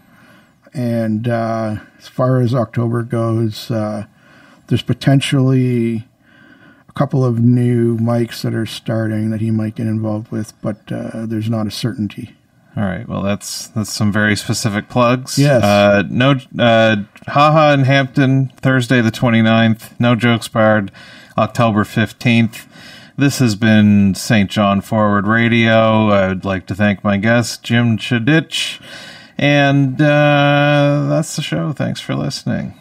And 0.73 1.27
uh, 1.27 1.77
as 1.97 2.07
far 2.07 2.39
as 2.39 2.55
October 2.55 3.03
goes, 3.03 3.69
uh, 3.69 4.05
there's 4.67 4.81
potentially 4.81 6.07
a 6.87 6.93
couple 6.93 7.25
of 7.25 7.39
new 7.39 7.97
mics 7.97 8.41
that 8.41 8.53
are 8.53 8.65
starting 8.65 9.29
that 9.31 9.41
he 9.41 9.51
might 9.51 9.75
get 9.75 9.87
involved 9.87 10.31
with, 10.31 10.59
but 10.61 10.77
uh, 10.91 11.25
there's 11.25 11.49
not 11.49 11.67
a 11.67 11.71
certainty. 11.71 12.35
All 12.77 12.83
right. 12.83 13.07
Well, 13.07 13.21
that's 13.21 13.67
that's 13.67 13.91
some 13.91 14.13
very 14.13 14.35
specific 14.37 14.87
plugs. 14.87 15.37
Yes. 15.37 15.61
Uh, 15.61 16.03
no, 16.09 16.35
uh, 16.57 16.97
haha 17.27 17.73
in 17.73 17.81
Hampton, 17.81 18.47
Thursday 18.57 19.01
the 19.01 19.11
29th. 19.11 19.99
No 19.99 20.15
jokes 20.15 20.47
barred, 20.47 20.89
October 21.37 21.83
15th. 21.83 22.65
This 23.21 23.37
has 23.37 23.53
been 23.53 24.15
St. 24.15 24.49
John 24.49 24.81
Forward 24.81 25.27
Radio. 25.27 26.09
I 26.09 26.29
would 26.29 26.43
like 26.43 26.65
to 26.65 26.73
thank 26.73 27.03
my 27.03 27.17
guest, 27.17 27.61
Jim 27.61 27.95
Chidich. 27.95 28.81
And 29.37 30.01
uh, 30.01 31.05
that's 31.07 31.35
the 31.35 31.43
show. 31.43 31.71
Thanks 31.71 32.01
for 32.01 32.15
listening. 32.15 32.73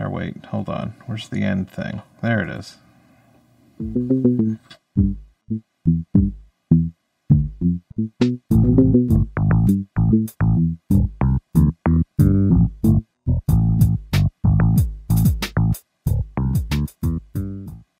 Or 0.00 0.08
wait, 0.08 0.46
hold 0.46 0.70
on. 0.70 0.94
Where's 1.04 1.28
the 1.28 1.42
end 1.42 1.70
thing? 1.70 2.00
There 2.22 2.40
it 2.40 2.48
is. 2.48 2.78